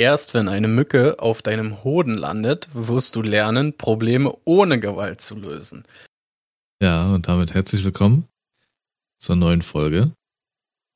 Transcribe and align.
Erst 0.00 0.32
wenn 0.32 0.48
eine 0.48 0.66
Mücke 0.66 1.18
auf 1.18 1.42
deinem 1.42 1.84
Hoden 1.84 2.14
landet, 2.14 2.68
wirst 2.72 3.16
du 3.16 3.20
lernen, 3.20 3.76
Probleme 3.76 4.34
ohne 4.46 4.80
Gewalt 4.80 5.20
zu 5.20 5.38
lösen. 5.38 5.84
Ja, 6.80 7.12
und 7.12 7.28
damit 7.28 7.52
herzlich 7.52 7.84
willkommen 7.84 8.26
zur 9.18 9.36
neuen 9.36 9.60
Folge. 9.60 10.12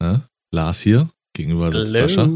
Ja, 0.01 0.27
Lars 0.53 0.81
hier, 0.81 1.11
gegenüber 1.35 1.71
sitzt 1.71 1.93
Sascha. 1.93 2.31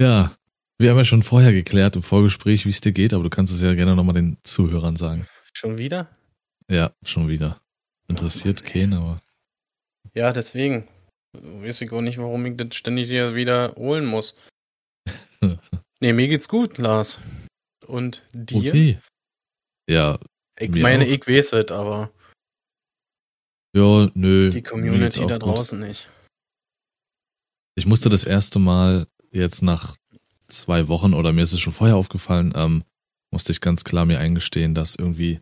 Ja, 0.00 0.34
wir 0.78 0.90
haben 0.90 0.96
ja 0.96 1.04
schon 1.04 1.22
vorher 1.22 1.52
geklärt 1.52 1.94
im 1.96 2.02
Vorgespräch, 2.02 2.64
wie 2.64 2.70
es 2.70 2.80
dir 2.80 2.92
geht, 2.92 3.12
aber 3.12 3.24
du 3.24 3.28
kannst 3.28 3.52
es 3.52 3.60
ja 3.60 3.74
gerne 3.74 3.94
nochmal 3.94 4.14
den 4.14 4.38
Zuhörern 4.42 4.96
sagen. 4.96 5.28
Schon 5.52 5.76
wieder? 5.76 6.08
Ja, 6.70 6.92
schon 7.04 7.28
wieder. 7.28 7.60
Interessiert 8.08 8.62
oh, 8.64 8.70
keinen, 8.72 8.94
aber. 8.94 9.20
Ja, 10.14 10.32
deswegen. 10.32 10.88
Weiß 11.42 11.80
ich 11.80 11.92
auch 11.92 12.00
nicht, 12.00 12.18
warum 12.18 12.46
ich 12.46 12.56
das 12.56 12.74
ständig 12.74 13.08
hier 13.08 13.34
wiederholen 13.34 14.06
muss. 14.06 14.36
nee, 16.00 16.12
mir 16.12 16.28
geht's 16.28 16.48
gut, 16.48 16.78
Lars. 16.78 17.20
Und 17.86 18.24
dir? 18.32 18.70
Okay. 18.70 18.98
Ja. 19.88 20.18
Ich 20.58 20.70
meine, 20.70 21.04
auch. 21.04 21.08
ich 21.08 21.26
weiß 21.26 21.52
es, 21.54 21.70
aber. 21.70 22.10
Ja, 23.76 24.10
nö. 24.14 24.50
Die 24.50 24.62
Community 24.62 25.26
da 25.26 25.38
draußen 25.38 25.78
gut. 25.80 25.88
nicht. 25.88 26.10
Ich 27.76 27.86
musste 27.86 28.08
das 28.08 28.24
erste 28.24 28.58
Mal 28.60 29.08
jetzt 29.32 29.62
nach 29.62 29.96
zwei 30.48 30.88
Wochen, 30.88 31.12
oder 31.12 31.32
mir 31.32 31.42
ist 31.42 31.52
es 31.52 31.60
schon 31.60 31.72
vorher 31.72 31.96
aufgefallen, 31.96 32.52
ähm, 32.54 32.84
musste 33.32 33.50
ich 33.50 33.60
ganz 33.60 33.82
klar 33.82 34.06
mir 34.06 34.20
eingestehen, 34.20 34.74
dass 34.74 34.94
irgendwie 34.94 35.40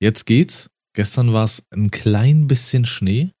jetzt 0.00 0.24
geht's. 0.24 0.70
Gestern 0.94 1.32
war 1.32 1.44
es 1.44 1.66
ein 1.70 1.90
klein 1.90 2.46
bisschen 2.46 2.86
Schnee, 2.86 3.32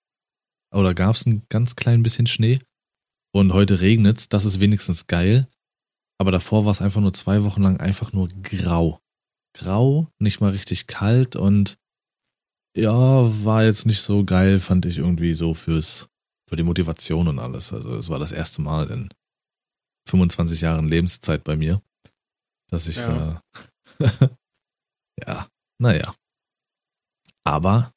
oder 0.74 0.94
gab 0.94 1.16
es 1.16 1.26
ein 1.26 1.42
ganz 1.48 1.76
klein 1.76 2.02
bisschen 2.02 2.26
Schnee. 2.26 2.58
Und 3.32 3.52
heute 3.52 3.80
regnet 3.80 4.32
das 4.32 4.44
ist 4.44 4.60
wenigstens 4.60 5.06
geil. 5.06 5.48
Aber 6.18 6.30
davor 6.30 6.64
war 6.64 6.72
es 6.72 6.80
einfach 6.80 7.00
nur 7.00 7.12
zwei 7.12 7.44
Wochen 7.44 7.62
lang 7.62 7.80
einfach 7.80 8.12
nur 8.12 8.28
grau. 8.28 9.00
Grau, 9.56 10.08
nicht 10.18 10.40
mal 10.40 10.50
richtig 10.50 10.86
kalt 10.86 11.36
und 11.36 11.78
ja, 12.76 12.92
war 13.44 13.64
jetzt 13.64 13.86
nicht 13.86 14.00
so 14.00 14.24
geil, 14.24 14.58
fand 14.58 14.84
ich 14.86 14.98
irgendwie 14.98 15.34
so 15.34 15.54
fürs, 15.54 16.08
für 16.48 16.56
die 16.56 16.64
Motivation 16.64 17.28
und 17.28 17.38
alles. 17.38 17.72
Also 17.72 17.94
es 17.94 18.08
war 18.08 18.18
das 18.18 18.32
erste 18.32 18.62
Mal 18.62 18.90
in 18.90 19.08
25 20.08 20.60
Jahren 20.60 20.88
Lebenszeit 20.88 21.44
bei 21.44 21.56
mir, 21.56 21.80
dass 22.68 22.88
ich 22.88 22.96
ja. 22.98 23.42
da, 23.98 24.00
ja, 25.26 25.48
naja. 25.78 26.14
Aber 27.44 27.93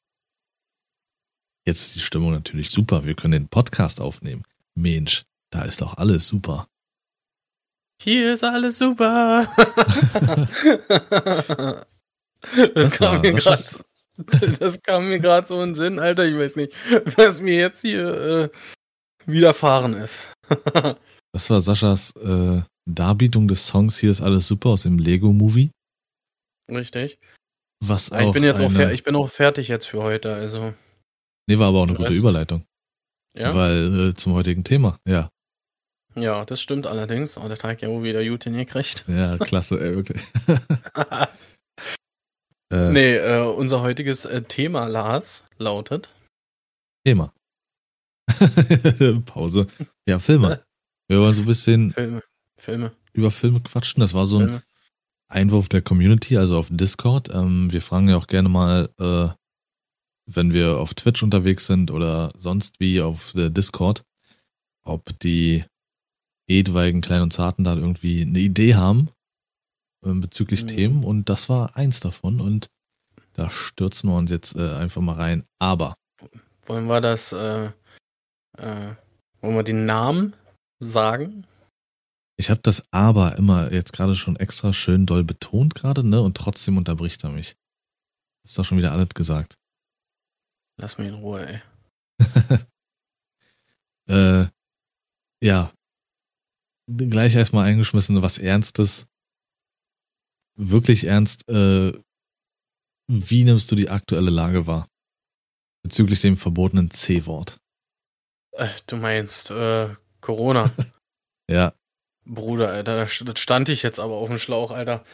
Jetzt 1.68 1.88
ist 1.88 1.96
die 1.96 2.00
Stimmung 2.00 2.32
natürlich 2.32 2.70
super. 2.70 3.04
Wir 3.04 3.12
können 3.12 3.32
den 3.32 3.48
Podcast 3.48 4.00
aufnehmen. 4.00 4.42
Mensch, 4.74 5.26
da 5.50 5.64
ist 5.64 5.82
doch 5.82 5.98
alles 5.98 6.26
super. 6.26 6.66
Hier 8.00 8.32
ist 8.32 8.42
alles 8.42 8.78
super. 8.78 9.54
das, 12.74 12.98
kam 12.98 13.20
mir 13.20 13.34
grad, 13.34 13.84
das 14.60 14.82
kam 14.82 15.10
mir 15.10 15.20
gerade 15.20 15.46
so 15.46 15.62
in 15.62 15.68
den 15.68 15.74
Sinn, 15.74 15.98
Alter. 15.98 16.24
Ich 16.24 16.38
weiß 16.38 16.56
nicht, 16.56 16.72
was 17.18 17.42
mir 17.42 17.56
jetzt 17.56 17.82
hier 17.82 18.14
äh, 18.14 18.48
widerfahren 19.26 19.92
ist. 19.92 20.26
das 21.34 21.50
war 21.50 21.60
Saschas 21.60 22.16
äh, 22.16 22.62
Darbietung 22.86 23.46
des 23.46 23.66
Songs 23.66 23.98
Hier 23.98 24.10
ist 24.10 24.22
alles 24.22 24.48
super 24.48 24.70
aus 24.70 24.84
dem 24.84 24.98
Lego-Movie. 24.98 25.68
Richtig. 26.70 27.18
Was 27.84 28.10
auch 28.10 28.28
ich 28.28 28.32
bin 28.32 28.42
jetzt 28.42 28.58
eine... 28.58 28.86
auch, 28.86 28.90
ich 28.90 29.02
bin 29.02 29.14
auch 29.16 29.28
fertig 29.28 29.68
jetzt 29.68 29.84
für 29.84 30.02
heute, 30.02 30.34
also. 30.34 30.72
Nee, 31.48 31.58
war 31.58 31.68
aber 31.68 31.78
auch 31.78 31.88
eine 31.88 31.94
gute 31.94 32.12
Überleitung. 32.12 32.64
Ja. 33.34 33.54
Weil 33.54 34.10
äh, 34.10 34.14
zum 34.14 34.34
heutigen 34.34 34.64
Thema, 34.64 34.98
ja. 35.06 35.30
Ja, 36.14 36.44
das 36.44 36.60
stimmt 36.60 36.86
allerdings. 36.86 37.38
Aber 37.38 37.48
der 37.48 37.56
Tag 37.56 37.80
ja 37.80 37.88
wohl 37.88 38.02
wieder 38.02 38.22
gut 38.24 38.44
kriegt. 38.68 39.04
Ja, 39.08 39.38
klasse, 39.38 39.80
ey, 39.80 39.96
wirklich. 39.96 40.22
äh, 42.70 42.92
nee, 42.92 43.16
äh, 43.16 43.46
unser 43.46 43.80
heutiges 43.80 44.26
äh, 44.26 44.42
Thema, 44.42 44.86
Lars, 44.86 45.44
lautet. 45.56 46.14
Thema. 47.06 47.32
Pause. 49.24 49.68
Ja, 50.06 50.18
Filme. 50.18 50.62
Wir 51.08 51.20
wollen 51.20 51.32
so 51.32 51.42
ein 51.42 51.46
bisschen 51.46 51.92
Filme. 51.92 52.22
Filme. 52.58 52.92
über 53.14 53.30
Filme 53.30 53.60
quatschen. 53.60 54.00
Das 54.00 54.12
war 54.12 54.26
so 54.26 54.38
ein 54.38 54.44
Filme. 54.48 54.62
Einwurf 55.28 55.70
der 55.70 55.80
Community, 55.80 56.36
also 56.36 56.58
auf 56.58 56.68
Discord. 56.70 57.30
Ähm, 57.32 57.72
wir 57.72 57.80
fragen 57.80 58.08
ja 58.10 58.18
auch 58.18 58.26
gerne 58.26 58.50
mal 58.50 58.90
äh, 58.98 59.28
wenn 60.28 60.52
wir 60.52 60.78
auf 60.78 60.94
Twitch 60.94 61.22
unterwegs 61.22 61.66
sind 61.66 61.90
oder 61.90 62.32
sonst 62.38 62.80
wie 62.80 63.00
auf 63.00 63.32
der 63.32 63.50
Discord, 63.50 64.04
ob 64.84 65.18
die 65.20 65.64
etwaigen 66.46 67.00
Kleinen 67.00 67.24
und 67.24 67.32
Zarten 67.32 67.64
da 67.64 67.74
irgendwie 67.74 68.22
eine 68.22 68.38
Idee 68.38 68.74
haben 68.74 69.10
äh, 70.04 70.12
bezüglich 70.12 70.64
mhm. 70.64 70.68
Themen 70.68 71.04
und 71.04 71.28
das 71.28 71.48
war 71.48 71.76
eins 71.76 72.00
davon 72.00 72.40
und 72.40 72.68
da 73.32 73.50
stürzen 73.50 74.10
wir 74.10 74.16
uns 74.16 74.30
jetzt 74.30 74.56
äh, 74.56 74.74
einfach 74.74 75.00
mal 75.00 75.14
rein. 75.14 75.44
Aber 75.58 75.94
wollen 76.62 76.86
wir 76.86 77.00
das, 77.00 77.32
äh, 77.32 77.70
äh, 78.58 78.94
wollen 79.40 79.56
wir 79.56 79.62
den 79.62 79.86
Namen 79.86 80.34
sagen? 80.80 81.46
Ich 82.36 82.50
habe 82.50 82.60
das 82.62 82.86
aber 82.92 83.36
immer 83.36 83.72
jetzt 83.72 83.92
gerade 83.92 84.14
schon 84.14 84.36
extra 84.36 84.72
schön 84.72 85.06
doll 85.06 85.24
betont 85.24 85.74
gerade, 85.74 86.04
ne? 86.04 86.20
Und 86.20 86.36
trotzdem 86.36 86.76
unterbricht 86.76 87.24
er 87.24 87.30
mich. 87.30 87.56
Ist 88.44 88.58
doch 88.58 88.64
schon 88.64 88.78
wieder 88.78 88.92
alles 88.92 89.08
gesagt. 89.10 89.58
Lass 90.78 90.96
mich 90.96 91.08
in 91.08 91.14
Ruhe, 91.14 91.46
ey. 91.46 91.60
äh, 94.08 94.48
ja. 95.42 95.72
Gleich 96.86 97.34
erstmal 97.34 97.66
eingeschmissen, 97.66 98.22
was 98.22 98.38
Ernstes. 98.38 99.06
Wirklich 100.56 101.04
ernst. 101.04 101.48
Äh, 101.48 101.92
wie 103.08 103.44
nimmst 103.44 103.70
du 103.70 103.76
die 103.76 103.90
aktuelle 103.90 104.30
Lage 104.30 104.66
wahr? 104.66 104.88
Bezüglich 105.82 106.20
dem 106.20 106.36
verbotenen 106.36 106.90
C-Wort. 106.90 107.58
Äh, 108.52 108.68
du 108.86 108.96
meinst, 108.96 109.50
äh, 109.50 109.94
Corona. 110.20 110.70
ja. 111.50 111.74
Bruder, 112.24 112.68
Alter, 112.70 112.96
das 112.96 113.38
stand 113.38 113.68
ich 113.68 113.82
jetzt 113.82 113.98
aber 113.98 114.14
auf 114.14 114.28
dem 114.28 114.38
Schlauch, 114.38 114.70
Alter. 114.70 115.04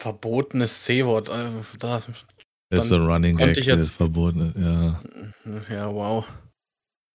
Verbotenes 0.00 0.84
C-Wort. 0.84 1.28
Äh, 1.28 1.50
da 1.78 2.02
ist 2.70 2.92
ein 2.92 3.06
Running 3.06 3.36
Gag, 3.36 3.56
ich 3.56 3.66
jetzt, 3.66 3.90
verboten, 3.90 4.54
ja. 4.56 5.02
Ja, 5.68 5.92
wow. 5.92 6.24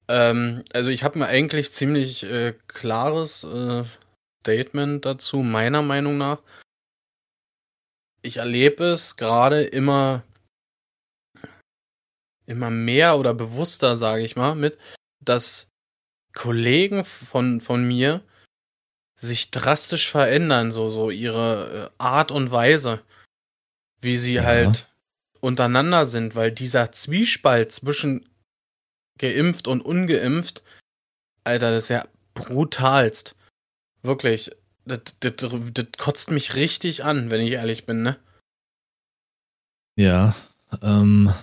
Ähm, 0.07 0.63
also 0.73 0.89
ich 0.89 1.03
habe 1.03 1.19
mir 1.19 1.27
eigentlich 1.27 1.71
ziemlich 1.71 2.23
äh, 2.23 2.53
klares 2.67 3.43
äh, 3.43 3.83
Statement 4.41 5.05
dazu, 5.05 5.37
meiner 5.37 5.81
Meinung 5.81 6.17
nach. 6.17 6.41
Ich 8.21 8.37
erlebe 8.37 8.85
es 8.85 9.15
gerade 9.15 9.63
immer, 9.63 10.23
immer 12.45 12.69
mehr 12.69 13.17
oder 13.17 13.33
bewusster, 13.33 13.97
sage 13.97 14.23
ich 14.23 14.35
mal, 14.35 14.55
mit, 14.55 14.77
dass 15.23 15.69
Kollegen 16.33 17.05
von, 17.05 17.61
von 17.61 17.87
mir 17.87 18.21
sich 19.15 19.51
drastisch 19.51 20.11
verändern, 20.11 20.71
so, 20.71 20.89
so 20.89 21.09
ihre 21.09 21.85
äh, 21.85 21.89
Art 21.97 22.31
und 22.31 22.51
Weise, 22.51 23.01
wie 24.01 24.17
sie 24.17 24.33
ja. 24.33 24.43
halt 24.43 24.87
untereinander 25.45 26.05
sind, 26.05 26.35
weil 26.35 26.51
dieser 26.51 26.91
Zwiespalt 26.91 27.71
zwischen 27.71 28.27
geimpft 29.19 29.67
und 29.67 29.81
ungeimpft, 29.81 30.63
Alter, 31.43 31.71
das 31.71 31.83
ist 31.83 31.89
ja 31.89 32.07
brutalst. 32.33 33.35
Wirklich. 34.01 34.51
Das, 34.85 35.01
das, 35.19 35.33
das 35.37 35.85
kotzt 35.97 36.31
mich 36.31 36.55
richtig 36.55 37.03
an, 37.03 37.29
wenn 37.31 37.41
ich 37.41 37.51
ehrlich 37.51 37.85
bin, 37.85 38.03
ne? 38.03 38.19
Ja, 39.97 40.35
ähm, 40.81 41.33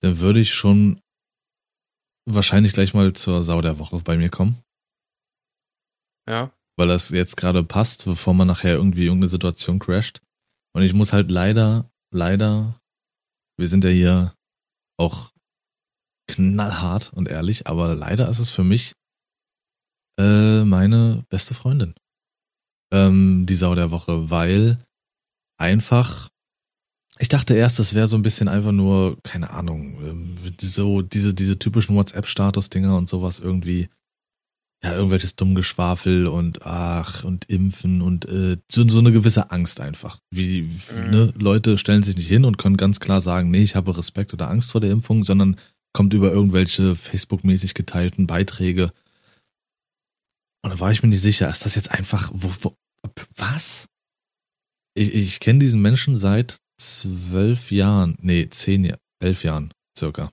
dann 0.00 0.20
würde 0.20 0.40
ich 0.40 0.54
schon 0.54 1.00
wahrscheinlich 2.26 2.72
gleich 2.72 2.94
mal 2.94 3.12
zur 3.12 3.42
Sau 3.42 3.60
der 3.60 3.78
Woche 3.78 3.98
bei 3.98 4.16
mir 4.16 4.30
kommen. 4.30 4.62
Ja. 6.28 6.52
Weil 6.76 6.88
das 6.88 7.10
jetzt 7.10 7.36
gerade 7.36 7.64
passt, 7.64 8.04
bevor 8.04 8.34
man 8.34 8.46
nachher 8.46 8.74
irgendwie 8.74 9.04
irgendeine 9.04 9.28
Situation 9.28 9.78
crasht. 9.80 10.22
Und 10.72 10.82
ich 10.82 10.94
muss 10.94 11.12
halt 11.12 11.30
leider 11.30 11.90
leider, 12.12 12.78
wir 13.58 13.68
sind 13.68 13.84
ja 13.84 13.90
hier 13.90 14.34
auch 14.98 15.30
knallhart 16.28 17.12
und 17.12 17.28
ehrlich, 17.28 17.66
aber 17.66 17.94
leider 17.94 18.28
ist 18.28 18.38
es 18.38 18.50
für 18.50 18.64
mich 18.64 18.92
äh, 20.18 20.64
meine 20.64 21.24
beste 21.28 21.54
Freundin. 21.54 21.94
Ähm, 22.92 23.46
die 23.46 23.54
Sau 23.54 23.74
der 23.74 23.90
Woche, 23.90 24.30
weil 24.30 24.78
einfach, 25.58 26.28
ich 27.18 27.28
dachte 27.28 27.54
erst, 27.54 27.78
das 27.78 27.94
wäre 27.94 28.06
so 28.06 28.16
ein 28.16 28.22
bisschen 28.22 28.48
einfach 28.48 28.72
nur, 28.72 29.20
keine 29.22 29.50
Ahnung, 29.50 29.94
ähm, 30.02 30.36
so 30.60 31.02
diese, 31.02 31.34
diese 31.34 31.58
typischen 31.58 31.96
WhatsApp-Status-Dinger 31.96 32.96
und 32.96 33.08
sowas 33.08 33.38
irgendwie 33.40 33.88
ja, 34.82 34.94
irgendwelches 34.94 35.36
Dummgeschwafel 35.36 36.26
und 36.26 36.62
ach 36.62 37.22
und 37.22 37.44
Impfen 37.50 38.00
und 38.00 38.26
äh, 38.26 38.56
so, 38.70 38.88
so 38.88 38.98
eine 39.00 39.12
gewisse 39.12 39.50
Angst 39.50 39.80
einfach. 39.80 40.18
Wie, 40.30 40.62
mhm. 40.62 41.10
ne, 41.10 41.34
Leute 41.36 41.76
stellen 41.76 42.02
sich 42.02 42.16
nicht 42.16 42.28
hin 42.28 42.46
und 42.46 42.56
können 42.56 42.78
ganz 42.78 42.98
klar 42.98 43.20
sagen, 43.20 43.50
nee, 43.50 43.62
ich 43.62 43.76
habe 43.76 43.96
Respekt 43.96 44.32
oder 44.32 44.48
Angst 44.48 44.72
vor 44.72 44.80
der 44.80 44.90
Impfung, 44.90 45.24
sondern 45.24 45.56
kommt 45.92 46.14
über 46.14 46.32
irgendwelche 46.32 46.94
Facebook-mäßig 46.94 47.74
geteilten 47.74 48.26
Beiträge. 48.26 48.92
Und 50.62 50.70
da 50.70 50.80
war 50.80 50.92
ich 50.92 51.02
mir 51.02 51.08
nicht 51.10 51.20
sicher, 51.20 51.50
ist 51.50 51.66
das 51.66 51.74
jetzt 51.74 51.90
einfach, 51.90 52.30
wo, 52.32 52.50
wo 52.60 52.76
was? 53.36 53.86
Ich, 54.94 55.14
ich 55.14 55.40
kenne 55.40 55.58
diesen 55.58 55.82
Menschen 55.82 56.16
seit 56.16 56.56
zwölf 56.78 57.70
Jahren, 57.70 58.16
nee, 58.20 58.48
zehn, 58.48 58.94
elf 59.22 59.44
Jahren 59.44 59.72
circa. 59.98 60.30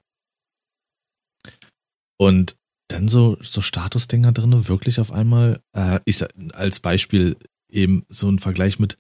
Und 2.18 2.56
dann 2.88 3.08
so, 3.08 3.38
so 3.42 3.62
Statusdinger 3.62 4.32
drinne, 4.32 4.68
wirklich 4.68 5.00
auf 5.00 5.12
einmal, 5.12 5.62
äh, 5.74 6.00
ich 6.06 6.24
als 6.54 6.80
Beispiel 6.80 7.38
eben 7.70 8.06
so 8.10 8.30
ein 8.30 8.40
Vergleich 8.40 8.80
mit 8.80 8.98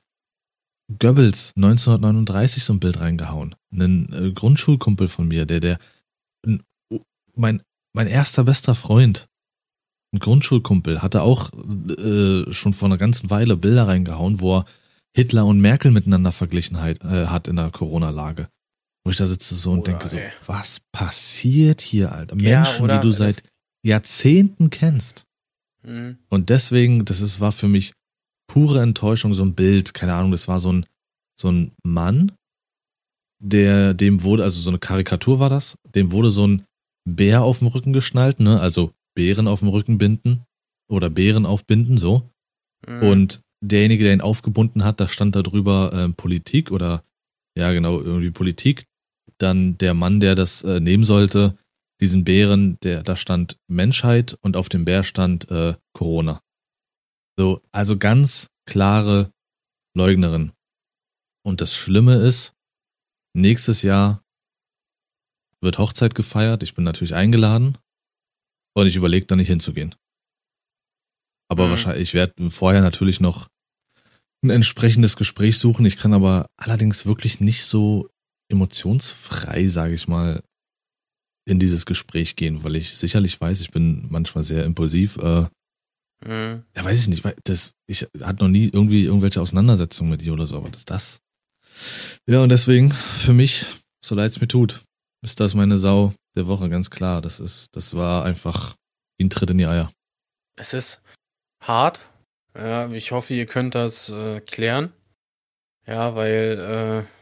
Goebbels 0.99 1.53
1939 1.55 2.63
so 2.63 2.73
ein 2.73 2.79
Bild 2.79 2.99
reingehauen. 2.99 3.55
Ein 3.71 4.11
äh, 4.13 4.31
Grundschulkumpel 4.31 5.07
von 5.07 5.27
mir, 5.27 5.45
der, 5.45 5.59
der, 5.59 5.79
mein, 7.35 7.61
mein 7.93 8.07
erster 8.07 8.43
bester 8.43 8.75
Freund, 8.75 9.27
ein 10.13 10.19
Grundschulkumpel, 10.19 11.01
hatte 11.01 11.21
auch 11.21 11.51
äh, 11.53 12.51
schon 12.51 12.73
vor 12.73 12.87
einer 12.87 12.97
ganzen 12.97 13.29
Weile 13.29 13.57
Bilder 13.57 13.87
reingehauen, 13.87 14.39
wo 14.39 14.59
er 14.59 14.65
Hitler 15.15 15.45
und 15.45 15.59
Merkel 15.59 15.91
miteinander 15.91 16.31
verglichen 16.31 16.79
hat, 16.79 17.03
äh, 17.03 17.27
hat 17.27 17.47
in 17.47 17.57
der 17.57 17.71
Corona-Lage. 17.71 18.49
Wo 19.03 19.11
ich 19.11 19.17
da 19.17 19.25
sitze 19.25 19.55
so 19.55 19.71
und 19.71 19.79
oder, 19.79 19.91
denke 19.93 20.07
so, 20.09 20.17
ey. 20.17 20.31
was 20.45 20.81
passiert 20.91 21.81
hier, 21.81 22.11
Alter? 22.11 22.37
Ja, 22.37 22.61
Menschen, 22.61 22.87
die 22.87 22.99
du 22.99 23.11
seit 23.11 23.43
Jahrzehnten 23.83 24.69
kennst. 24.69 25.25
Mhm. 25.83 26.18
Und 26.29 26.50
deswegen, 26.50 27.06
das 27.06 27.21
ist, 27.21 27.39
war 27.39 27.51
für 27.51 27.68
mich 27.68 27.94
pure 28.47 28.81
Enttäuschung, 28.81 29.33
so 29.33 29.44
ein 29.44 29.56
Bild, 29.56 29.94
keine 29.94 30.13
Ahnung, 30.13 30.31
das 30.31 30.47
war 30.47 30.59
so 30.59 30.71
ein, 30.71 30.85
so 31.39 31.51
ein 31.51 31.71
Mann, 31.83 32.31
der, 33.39 33.94
dem 33.94 34.24
wurde, 34.24 34.44
also 34.44 34.59
so 34.59 34.69
eine 34.69 34.79
Karikatur 34.79 35.39
war 35.39 35.50
das, 35.50 35.77
dem 35.95 36.12
wurde 36.12 36.31
so 36.31 36.47
ein 36.47 36.63
Bär 37.06 37.44
auf 37.44 37.59
dem 37.59 37.68
Rücken 37.68 37.94
geschnallt, 37.94 38.39
ne, 38.39 38.59
also 38.59 38.91
Bären 39.15 39.47
auf 39.47 39.59
dem 39.59 39.69
Rücken 39.69 39.97
binden 39.97 40.44
oder 40.89 41.09
Bären 41.09 41.45
aufbinden, 41.45 41.97
so. 41.97 42.30
Mhm. 42.88 43.01
Und 43.03 43.41
derjenige, 43.62 44.03
der 44.03 44.13
ihn 44.13 44.21
aufgebunden 44.21 44.83
hat, 44.83 45.00
da 45.00 45.07
stand 45.07 45.35
da 45.35 45.41
drüber 45.41 45.91
äh, 45.94 46.09
Politik 46.09 46.71
oder, 46.71 47.03
ja 47.57 47.71
genau, 47.71 48.00
irgendwie 48.00 48.31
Politik. 48.31 48.85
Dann 49.39 49.77
der 49.77 49.94
Mann, 49.94 50.19
der 50.19 50.35
das 50.35 50.63
äh, 50.63 50.80
nehmen 50.80 51.03
sollte, 51.03 51.57
diesen 52.01 52.23
Bären, 52.23 52.79
der, 52.81 53.03
da 53.03 53.15
stand 53.15 53.57
Menschheit 53.67 54.38
und 54.41 54.55
auf 54.55 54.69
dem 54.69 54.85
Bär 54.85 55.03
stand 55.03 55.49
äh, 55.49 55.75
Corona. 55.94 56.41
So, 57.38 57.61
also 57.71 57.97
ganz 57.97 58.49
klare 58.65 59.31
Leugnerin. 59.95 60.51
Und 61.44 61.61
das 61.61 61.75
Schlimme 61.75 62.15
ist, 62.15 62.53
nächstes 63.33 63.81
Jahr 63.81 64.23
wird 65.61 65.77
Hochzeit 65.79 66.13
gefeiert. 66.13 66.63
Ich 66.63 66.75
bin 66.75 66.83
natürlich 66.83 67.15
eingeladen 67.15 67.77
und 68.75 68.88
ich 68.88 68.95
überlege 68.95 69.25
da 69.25 69.35
nicht 69.35 69.47
hinzugehen. 69.47 69.95
Aber 71.49 71.65
mhm. 71.65 71.71
wahrscheinlich, 71.71 72.09
ich 72.09 72.13
werde 72.13 72.49
vorher 72.49 72.81
natürlich 72.81 73.19
noch 73.19 73.47
ein 74.44 74.49
entsprechendes 74.49 75.15
Gespräch 75.15 75.57
suchen. 75.57 75.85
Ich 75.85 75.97
kann 75.97 76.13
aber 76.13 76.47
allerdings 76.57 77.05
wirklich 77.05 77.39
nicht 77.39 77.65
so 77.65 78.09
emotionsfrei, 78.49 79.67
sage 79.67 79.95
ich 79.95 80.07
mal, 80.07 80.44
in 81.47 81.59
dieses 81.59 81.85
Gespräch 81.85 82.35
gehen, 82.35 82.63
weil 82.63 82.75
ich 82.75 82.97
sicherlich 82.97 83.39
weiß, 83.39 83.61
ich 83.61 83.71
bin 83.71 84.07
manchmal 84.09 84.44
sehr 84.44 84.65
impulsiv. 84.65 85.17
Äh, 85.17 85.45
Mhm. 86.25 86.63
Ja, 86.75 86.83
weiß 86.83 86.99
ich 86.99 87.07
nicht. 87.07 87.23
Das, 87.44 87.73
ich 87.85 88.07
hatte 88.21 88.44
noch 88.44 88.49
nie 88.49 88.65
irgendwie 88.65 89.05
irgendwelche 89.05 89.41
Auseinandersetzungen 89.41 90.09
mit 90.09 90.21
ihr 90.21 90.33
oder 90.33 90.47
so, 90.47 90.57
aber 90.57 90.69
das 90.69 90.85
das. 90.85 91.21
Ja, 92.27 92.41
und 92.41 92.49
deswegen, 92.49 92.91
für 92.91 93.33
mich, 93.33 93.65
so 94.03 94.15
leid 94.15 94.31
es 94.31 94.41
mir 94.41 94.47
tut, 94.47 94.81
ist 95.23 95.39
das 95.39 95.53
meine 95.53 95.77
Sau 95.77 96.13
der 96.35 96.47
Woche, 96.47 96.69
ganz 96.69 96.89
klar. 96.89 97.21
Das 97.21 97.39
ist, 97.39 97.75
das 97.75 97.95
war 97.95 98.25
einfach 98.25 98.75
ein 99.21 99.29
Tritt 99.29 99.51
in 99.51 99.59
die 99.59 99.67
Eier. 99.67 99.91
Es 100.55 100.73
ist 100.73 101.01
hart. 101.61 101.99
Ja, 102.55 102.89
ich 102.89 103.11
hoffe, 103.11 103.35
ihr 103.35 103.45
könnt 103.45 103.75
das 103.75 104.09
äh, 104.09 104.41
klären. 104.41 104.91
Ja, 105.85 106.15
weil, 106.15 107.05
äh, 107.05 107.16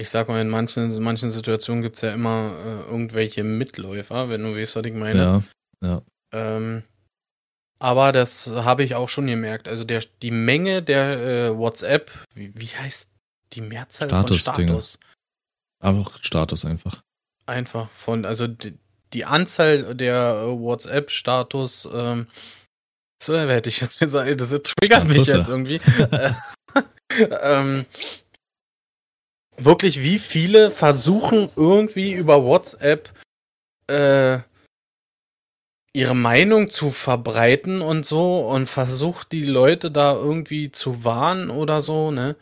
ich 0.00 0.08
sag 0.08 0.28
mal, 0.28 0.40
in 0.40 0.48
manchen, 0.48 0.90
in 0.90 1.02
manchen 1.02 1.30
Situationen 1.30 1.82
gibt's 1.82 2.00
ja 2.00 2.14
immer 2.14 2.52
äh, 2.64 2.90
irgendwelche 2.90 3.44
Mitläufer, 3.44 4.30
wenn 4.30 4.42
du 4.42 4.56
weißt, 4.56 4.76
was 4.76 4.86
ich 4.86 4.94
meine. 4.94 5.42
Ja, 5.82 5.86
ja. 5.86 6.02
Ähm, 6.32 6.82
aber 7.78 8.12
das 8.12 8.46
habe 8.48 8.82
ich 8.82 8.94
auch 8.94 9.10
schon 9.10 9.26
gemerkt. 9.26 9.68
Also 9.68 9.84
der, 9.84 10.02
die 10.22 10.30
Menge 10.30 10.82
der 10.82 11.20
äh, 11.20 11.56
WhatsApp, 11.56 12.10
wie, 12.34 12.50
wie 12.58 12.68
heißt 12.68 13.10
die 13.52 13.60
Mehrzahl 13.60 14.08
Status 14.08 14.42
von 14.42 14.54
Status? 14.54 14.98
Einfach 15.82 16.18
Status 16.22 16.64
einfach. 16.64 17.02
Einfach 17.44 17.90
von, 17.90 18.24
also 18.24 18.46
die, 18.46 18.78
die 19.12 19.26
Anzahl 19.26 19.94
der 19.94 20.44
äh, 20.46 20.58
WhatsApp-Status, 20.58 21.88
ähm, 21.92 22.26
so 23.22 23.38
hätte 23.38 23.68
ich 23.68 23.82
jetzt 23.82 23.98
gesagt, 23.98 24.40
das 24.40 24.50
triggert 24.62 25.06
mich 25.06 25.26
jetzt 25.26 25.50
irgendwie. 25.50 25.78
ähm, 27.42 27.84
wirklich, 29.64 30.02
wie 30.02 30.18
viele 30.18 30.70
versuchen 30.70 31.50
irgendwie 31.56 32.12
über 32.12 32.44
WhatsApp 32.44 33.10
äh, 33.86 34.38
ihre 35.92 36.14
Meinung 36.14 36.70
zu 36.70 36.90
verbreiten 36.90 37.80
und 37.82 38.06
so 38.06 38.46
und 38.48 38.66
versucht 38.66 39.32
die 39.32 39.44
Leute 39.44 39.90
da 39.90 40.14
irgendwie 40.14 40.70
zu 40.70 41.04
warnen 41.04 41.50
oder 41.50 41.82
so, 41.82 42.10
ne? 42.10 42.36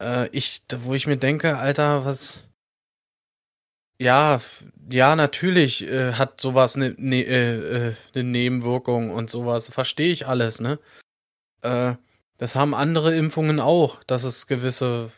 Äh, 0.00 0.28
ich, 0.28 0.62
wo 0.78 0.94
ich 0.94 1.06
mir 1.06 1.16
denke, 1.16 1.56
Alter, 1.58 2.04
was. 2.04 2.48
Ja, 3.98 4.42
ja, 4.90 5.16
natürlich 5.16 5.82
äh, 5.88 6.12
hat 6.12 6.40
sowas 6.40 6.76
eine 6.76 6.94
ne, 6.98 7.22
äh, 7.24 7.94
ne 8.14 8.22
Nebenwirkung 8.24 9.10
und 9.10 9.30
sowas. 9.30 9.70
Verstehe 9.70 10.12
ich 10.12 10.26
alles, 10.26 10.60
ne? 10.60 10.78
Äh, 11.62 11.96
das 12.38 12.56
haben 12.56 12.74
andere 12.74 13.16
Impfungen 13.16 13.60
auch, 13.60 14.04
dass 14.04 14.24
es 14.24 14.46
gewisse 14.46 15.10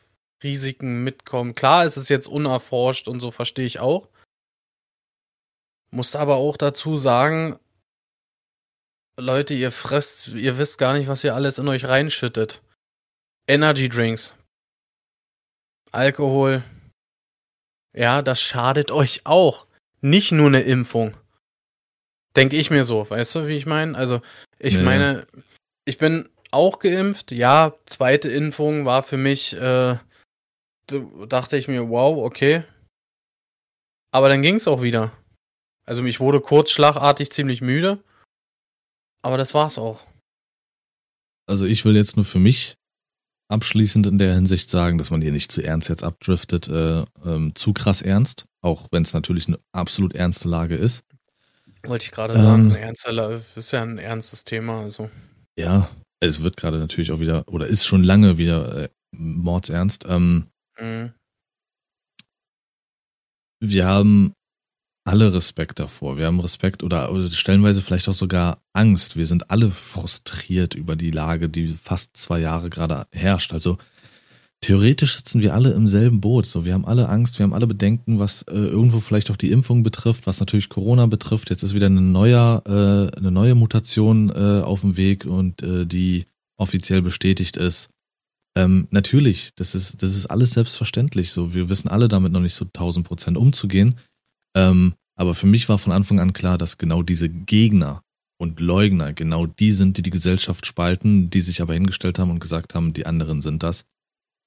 Risiken 0.43 1.03
mitkommen. 1.05 1.55
Klar 1.55 1.85
ist 1.85 1.97
es 1.97 2.09
jetzt 2.09 2.27
unerforscht 2.27 3.09
und 3.09 3.21
so, 3.21 3.31
verstehe 3.31 3.67
ich 3.67 3.81
auch. 3.81 4.09
Muss 5.91 6.15
aber 6.17 6.37
auch 6.37 6.57
dazu 6.57 6.97
sagen, 6.97 7.59
Leute, 9.19 9.55
ihr 9.55 9.73
fresst, 9.73 10.29
ihr 10.29 10.59
wisst 10.59 10.79
gar 10.79 10.95
nicht, 10.95 11.09
was 11.09 11.25
ihr 11.25 11.35
alles 11.35 11.59
in 11.59 11.67
euch 11.67 11.87
reinschüttet. 11.87 12.63
Energy 13.49 13.89
Drinks. 13.89 14.35
Alkohol. 15.91 16.63
Ja, 17.97 18.23
das 18.23 18.41
schadet 18.41 18.91
euch 18.91 19.23
auch. 19.25 19.67
Nicht 20.01 20.31
nur 20.31 20.47
eine 20.47 20.61
Impfung. 20.61 21.17
Denke 22.37 22.57
ich 22.57 22.71
mir 22.71 22.85
so, 22.85 23.09
weißt 23.09 23.35
du, 23.35 23.49
wie 23.49 23.57
ich 23.57 23.67
meine? 23.67 23.97
Also, 23.97 24.21
ich 24.59 24.75
nee. 24.75 24.83
meine, 24.83 25.27
ich 25.85 25.99
bin 25.99 26.29
auch 26.53 26.79
geimpft. 26.79 27.33
Ja, 27.33 27.75
zweite 27.87 28.29
Impfung 28.29 28.85
war 28.85 29.03
für 29.03 29.17
mich, 29.17 29.55
äh, 29.55 29.97
dachte 31.29 31.57
ich 31.57 31.69
mir, 31.69 31.89
wow, 31.89 32.25
okay. 32.25 32.65
Aber 34.11 34.29
dann 34.29 34.43
ging's 34.43 34.69
auch 34.69 34.83
wieder. 34.83 35.13
Also 35.85 36.03
mich 36.03 36.21
wurde 36.21 36.41
kurz 36.41 36.71
schlagartig 36.71 37.31
ziemlich 37.31 37.61
müde. 37.61 38.03
Aber 39.23 39.37
das 39.37 39.55
war's 39.55 39.79
auch. 39.79 40.07
Also 41.47 41.65
ich 41.65 41.85
will 41.85 41.97
jetzt 41.97 42.17
nur 42.17 42.25
für 42.25 42.39
mich 42.39 42.77
abschließend 43.49 44.07
in 44.07 44.19
der 44.19 44.35
Hinsicht 44.35 44.71
sagen, 44.71 44.99
dass 44.99 45.11
man 45.11 45.23
hier 45.23 45.33
nicht 45.33 45.51
zu 45.51 45.63
ernst 45.63 45.89
jetzt 45.89 46.05
abdriftet, 46.05 46.69
äh, 46.69 47.05
ähm, 47.25 47.55
zu 47.55 47.73
krass 47.73 48.03
ernst, 48.03 48.47
auch 48.61 48.89
wenn 48.91 49.03
es 49.03 49.15
natürlich 49.15 49.49
eine 49.49 49.59
absolut 49.73 50.15
ernste 50.15 50.49
Lage 50.49 50.77
ist. 50.77 51.05
Wollte 51.85 52.05
ich 52.05 52.11
gerade 52.11 52.35
sagen, 52.35 52.71
ähm, 52.71 52.77
ernste, 52.77 53.43
ist 53.57 53.71
ja 53.73 53.83
ein 53.83 53.99
ernstes 53.99 54.45
Thema, 54.45 54.83
also. 54.83 55.11
Ja, 55.59 55.89
es 56.21 56.43
wird 56.43 56.57
gerade 56.57 56.79
natürlich 56.79 57.13
auch 57.13 57.21
wieder, 57.21 57.45
oder 57.47 57.67
ist 57.67 57.87
schon 57.87 58.03
lange 58.03 58.37
wieder 58.37 58.85
äh, 58.85 58.89
mordsernst. 59.13 60.05
Ähm, 60.07 60.49
mhm. 60.81 61.13
Wir 63.61 63.87
haben 63.87 64.33
alle 65.09 65.33
Respekt 65.33 65.79
davor. 65.79 66.19
Wir 66.19 66.27
haben 66.27 66.39
Respekt 66.39 66.83
oder, 66.83 67.11
stellenweise 67.31 67.83
vielleicht 67.83 68.09
auch 68.09 68.15
sogar 68.15 68.59
Angst. 68.75 69.17
Wir 69.17 69.27
sind 69.27 69.51
alle 69.51 69.71
frustriert 69.71 70.75
über 70.75 70.97
die 70.97 71.11
Lage, 71.11 71.49
die 71.49 71.69
fast 71.69 72.17
zwei 72.17 72.41
Jahre 72.41 72.69
gerade 72.69 73.07
herrscht. 73.11 73.53
Also 73.53 73.79
theoretisch 74.61 75.17
sitzen 75.17 75.41
wir 75.41 75.55
alle 75.55 75.73
im 75.73 75.89
selben 75.89 76.21
Boot. 76.21 76.45
So, 76.45 76.67
wir 76.67 76.75
haben 76.75 76.85
alle 76.85 77.09
Angst, 77.09 77.39
wir 77.39 77.45
haben 77.45 77.55
alle 77.55 77.67
Bedenken, 77.67 78.19
was 78.19 78.43
äh, 78.43 78.55
irgendwo 78.55 79.01
vielleicht 79.01 79.31
auch 79.31 79.37
die 79.37 79.51
Impfung 79.51 79.83
betrifft, 79.83 80.27
was 80.27 80.41
natürlich 80.41 80.69
Corona 80.69 81.07
betrifft. 81.07 81.49
Jetzt 81.49 81.63
ist 81.63 81.75
wieder 81.75 81.87
eine 81.87 82.03
neue, 82.03 82.63
äh, 82.67 83.17
eine 83.17 83.31
neue 83.31 83.55
Mutation 83.55 84.29
äh, 84.29 84.61
auf 84.61 84.83
dem 84.83 84.99
Weg 84.99 85.25
und 85.25 85.63
äh, 85.63 85.87
die 85.87 86.27
offiziell 86.59 87.01
bestätigt 87.01 87.57
ist. 87.57 87.89
Ähm, 88.59 88.89
natürlich, 88.91 89.53
das 89.55 89.77
ist, 89.77 90.03
das 90.03 90.17
ist 90.17 90.27
alles 90.27 90.51
selbstverständlich. 90.51 91.31
So, 91.31 91.55
wir 91.55 91.69
wissen 91.69 91.89
alle 91.89 92.09
damit 92.09 92.33
noch 92.33 92.41
nicht 92.41 92.57
so 92.57 92.65
1000 92.65 93.07
Prozent 93.07 93.37
umzugehen. 93.37 94.01
Ähm, 94.57 94.95
aber 95.15 95.37
für 95.37 95.47
mich 95.47 95.69
war 95.69 95.79
von 95.79 95.93
Anfang 95.93 96.19
an 96.19 96.33
klar, 96.33 96.59
dass 96.59 96.77
genau 96.77 97.05
diese 97.05 97.29
Gegner 97.29 98.03
und 98.37 98.59
Leugner 98.59 99.13
genau 99.13 99.47
die 99.47 99.73
sind, 99.73 99.97
die 99.97 100.03
die 100.03 100.11
Gesellschaft 100.11 100.67
spalten, 100.67 101.31
die 101.31 101.41
sich 101.41 101.63
aber 101.63 101.75
hingestellt 101.75 102.19
haben 102.19 102.33
und 102.33 102.41
gesagt 102.41 102.75
haben, 102.75 102.93
die 102.93 103.07
anderen 103.07 103.43
sind 103.43 103.63
das. 103.63 103.85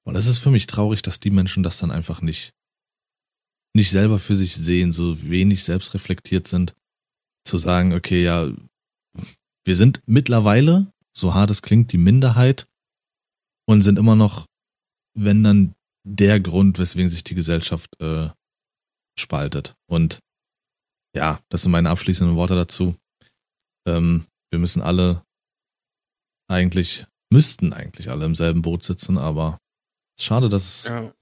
Und 0.04 0.14
es 0.14 0.26
ist 0.26 0.38
für 0.38 0.50
mich 0.50 0.66
traurig, 0.66 1.00
dass 1.00 1.18
die 1.18 1.30
Menschen 1.30 1.62
das 1.62 1.78
dann 1.78 1.90
einfach 1.90 2.20
nicht, 2.20 2.52
nicht 3.74 3.90
selber 3.90 4.18
für 4.18 4.36
sich 4.36 4.54
sehen, 4.54 4.92
so 4.92 5.22
wenig 5.22 5.64
selbst 5.64 5.94
reflektiert 5.94 6.46
sind, 6.46 6.74
zu 7.46 7.56
sagen, 7.56 7.94
okay, 7.94 8.22
ja, 8.22 8.50
wir 9.64 9.76
sind 9.76 10.00
mittlerweile, 10.04 10.92
so 11.16 11.32
hart 11.32 11.50
es 11.50 11.62
klingt, 11.62 11.92
die 11.92 11.98
Minderheit 11.98 12.66
und 13.66 13.82
sind 13.82 13.98
immer 13.98 14.16
noch, 14.16 14.46
wenn 15.14 15.44
dann 15.44 15.74
der 16.04 16.40
Grund, 16.40 16.78
weswegen 16.78 17.10
sich 17.10 17.24
die 17.24 17.34
Gesellschaft 17.34 17.90
äh, 18.00 18.28
spaltet. 19.18 19.74
Und 19.86 20.18
ja, 21.14 21.40
das 21.48 21.62
sind 21.62 21.72
meine 21.72 21.90
abschließenden 21.90 22.36
Worte 22.36 22.56
dazu. 22.56 22.96
Ähm, 23.86 24.26
wir 24.50 24.58
müssen 24.58 24.82
alle 24.82 25.22
eigentlich, 26.48 27.06
müssten 27.30 27.72
eigentlich 27.72 28.10
alle 28.10 28.24
im 28.24 28.34
selben 28.34 28.62
Boot 28.62 28.84
sitzen, 28.84 29.18
aber 29.18 29.58
schade, 30.20 30.48
dass 30.48 30.84
ja. 30.84 31.12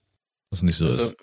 das 0.51 0.63
nicht 0.63 0.77
so 0.77 0.87
also, 0.87 1.11
ist. 1.11 1.17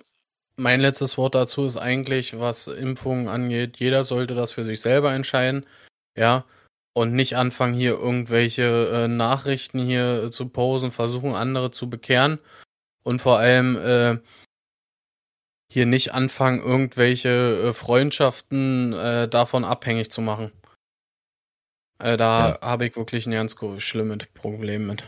Mein 0.55 0.81
letztes 0.81 1.17
Wort 1.17 1.35
dazu 1.35 1.65
ist 1.65 1.77
eigentlich, 1.77 2.39
was 2.39 2.67
Impfungen 2.67 3.27
angeht, 3.27 3.79
jeder 3.79 4.03
sollte 4.03 4.33
das 4.33 4.53
für 4.53 4.63
sich 4.63 4.81
selber 4.81 5.13
entscheiden, 5.13 5.65
ja, 6.17 6.45
und 6.97 7.13
nicht 7.13 7.37
anfangen, 7.37 7.75
hier 7.75 7.91
irgendwelche 7.91 8.89
äh, 8.91 9.07
Nachrichten 9.07 9.77
hier 9.85 10.31
zu 10.31 10.49
posen, 10.49 10.89
versuchen, 10.89 11.35
andere 11.35 11.69
zu 11.69 11.91
bekehren 11.91 12.39
und 13.03 13.21
vor 13.21 13.37
allem 13.37 13.75
äh, 13.77 14.17
hier 15.71 15.85
nicht 15.85 16.15
anfangen, 16.15 16.59
irgendwelche 16.59 17.67
äh, 17.69 17.73
Freundschaften 17.73 18.93
äh, 18.93 19.27
davon 19.27 19.63
abhängig 19.63 20.09
zu 20.09 20.21
machen. 20.21 20.51
Äh, 21.99 22.17
da 22.17 22.49
ja. 22.49 22.61
habe 22.61 22.87
ich 22.87 22.95
wirklich 22.95 23.27
ein 23.27 23.31
ganz 23.31 23.55
schlimmes 23.77 24.25
Problem 24.33 24.87
mit. 24.87 25.03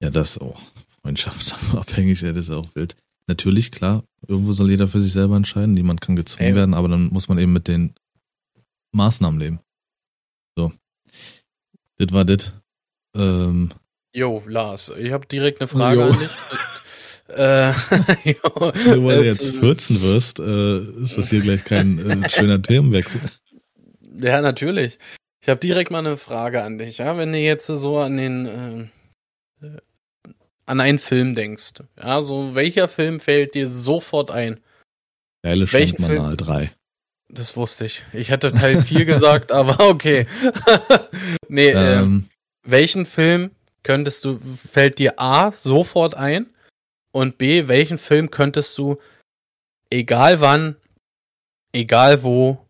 Ja, 0.00 0.10
das 0.10 0.38
auch. 0.38 0.60
Freundschaft 1.02 1.56
abhängig, 1.76 2.20
ja, 2.20 2.32
das 2.32 2.48
ist 2.48 2.56
auch 2.56 2.76
wild. 2.76 2.94
Natürlich, 3.26 3.72
klar, 3.72 4.04
irgendwo 4.28 4.52
soll 4.52 4.70
jeder 4.70 4.86
für 4.86 5.00
sich 5.00 5.12
selber 5.12 5.34
entscheiden, 5.34 5.72
niemand 5.72 6.00
kann 6.00 6.14
gezwungen 6.14 6.50
Ey. 6.50 6.54
werden, 6.54 6.74
aber 6.74 6.86
dann 6.86 7.08
muss 7.08 7.26
man 7.26 7.38
eben 7.38 7.52
mit 7.52 7.66
den 7.66 7.92
Maßnahmen 8.92 9.40
leben. 9.40 9.58
So. 10.56 10.70
Das 12.02 12.12
war 12.12 12.24
das. 12.24 12.52
Ähm. 13.16 13.70
Jo, 14.12 14.42
Lars, 14.46 14.90
ich 14.98 15.12
habe 15.12 15.24
direkt 15.26 15.60
eine 15.60 15.68
Frage 15.68 16.00
jo. 16.00 16.06
an 16.06 16.18
dich. 16.18 16.30
Äh, 17.28 17.72
Nur 18.44 19.04
weil 19.04 19.18
du 19.18 19.24
jetzt 19.24 19.56
14 19.56 20.02
wirst, 20.02 20.40
äh, 20.40 20.78
ist 21.02 21.16
das 21.16 21.30
hier 21.30 21.40
gleich 21.40 21.64
kein 21.64 22.24
äh, 22.24 22.28
schöner 22.28 22.60
Themenwechsel. 22.60 23.20
Ja, 24.20 24.40
natürlich. 24.42 24.98
Ich 25.40 25.48
habe 25.48 25.60
direkt 25.60 25.92
mal 25.92 26.00
eine 26.00 26.16
Frage 26.16 26.62
an 26.62 26.76
dich. 26.76 26.98
Ja, 26.98 27.16
wenn 27.16 27.32
du 27.32 27.38
jetzt 27.38 27.66
so 27.66 27.98
an 27.98 28.16
den 28.16 28.90
äh, 29.62 29.68
an 30.66 30.80
einen 30.80 30.98
Film 30.98 31.34
denkst, 31.34 31.84
ja, 31.98 32.20
so 32.20 32.56
welcher 32.56 32.88
Film 32.88 33.20
fällt 33.20 33.54
dir 33.54 33.68
sofort 33.68 34.30
ein? 34.30 34.60
Geile 35.42 35.66
Schwindmanal 35.66 36.36
3. 36.36 36.72
Das 37.32 37.56
wusste 37.56 37.86
ich. 37.86 38.04
Ich 38.12 38.28
hätte 38.28 38.52
Teil 38.52 38.82
4 38.82 39.06
gesagt, 39.06 39.52
aber 39.52 39.88
okay. 39.88 40.26
nee, 41.48 41.70
ähm, 41.70 42.04
ähm, 42.04 42.28
welchen 42.62 43.06
Film 43.06 43.50
könntest 43.82 44.24
du, 44.24 44.38
fällt 44.38 44.98
dir 44.98 45.18
A 45.18 45.50
sofort 45.50 46.14
ein? 46.14 46.46
Und 47.10 47.38
B, 47.38 47.68
welchen 47.68 47.98
Film 47.98 48.30
könntest 48.30 48.76
du, 48.78 48.98
egal 49.90 50.40
wann, 50.40 50.76
egal 51.72 52.22
wo, 52.22 52.66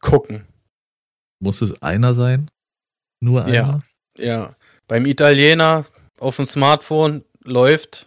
gucken? 0.00 0.46
Muss 1.40 1.60
es 1.60 1.80
einer 1.82 2.14
sein? 2.14 2.48
Nur 3.20 3.44
einer? 3.44 3.54
Ja, 3.54 3.80
ja. 4.18 4.56
Beim 4.86 5.06
Italiener 5.06 5.86
auf 6.18 6.36
dem 6.36 6.46
Smartphone 6.46 7.24
läuft 7.44 8.06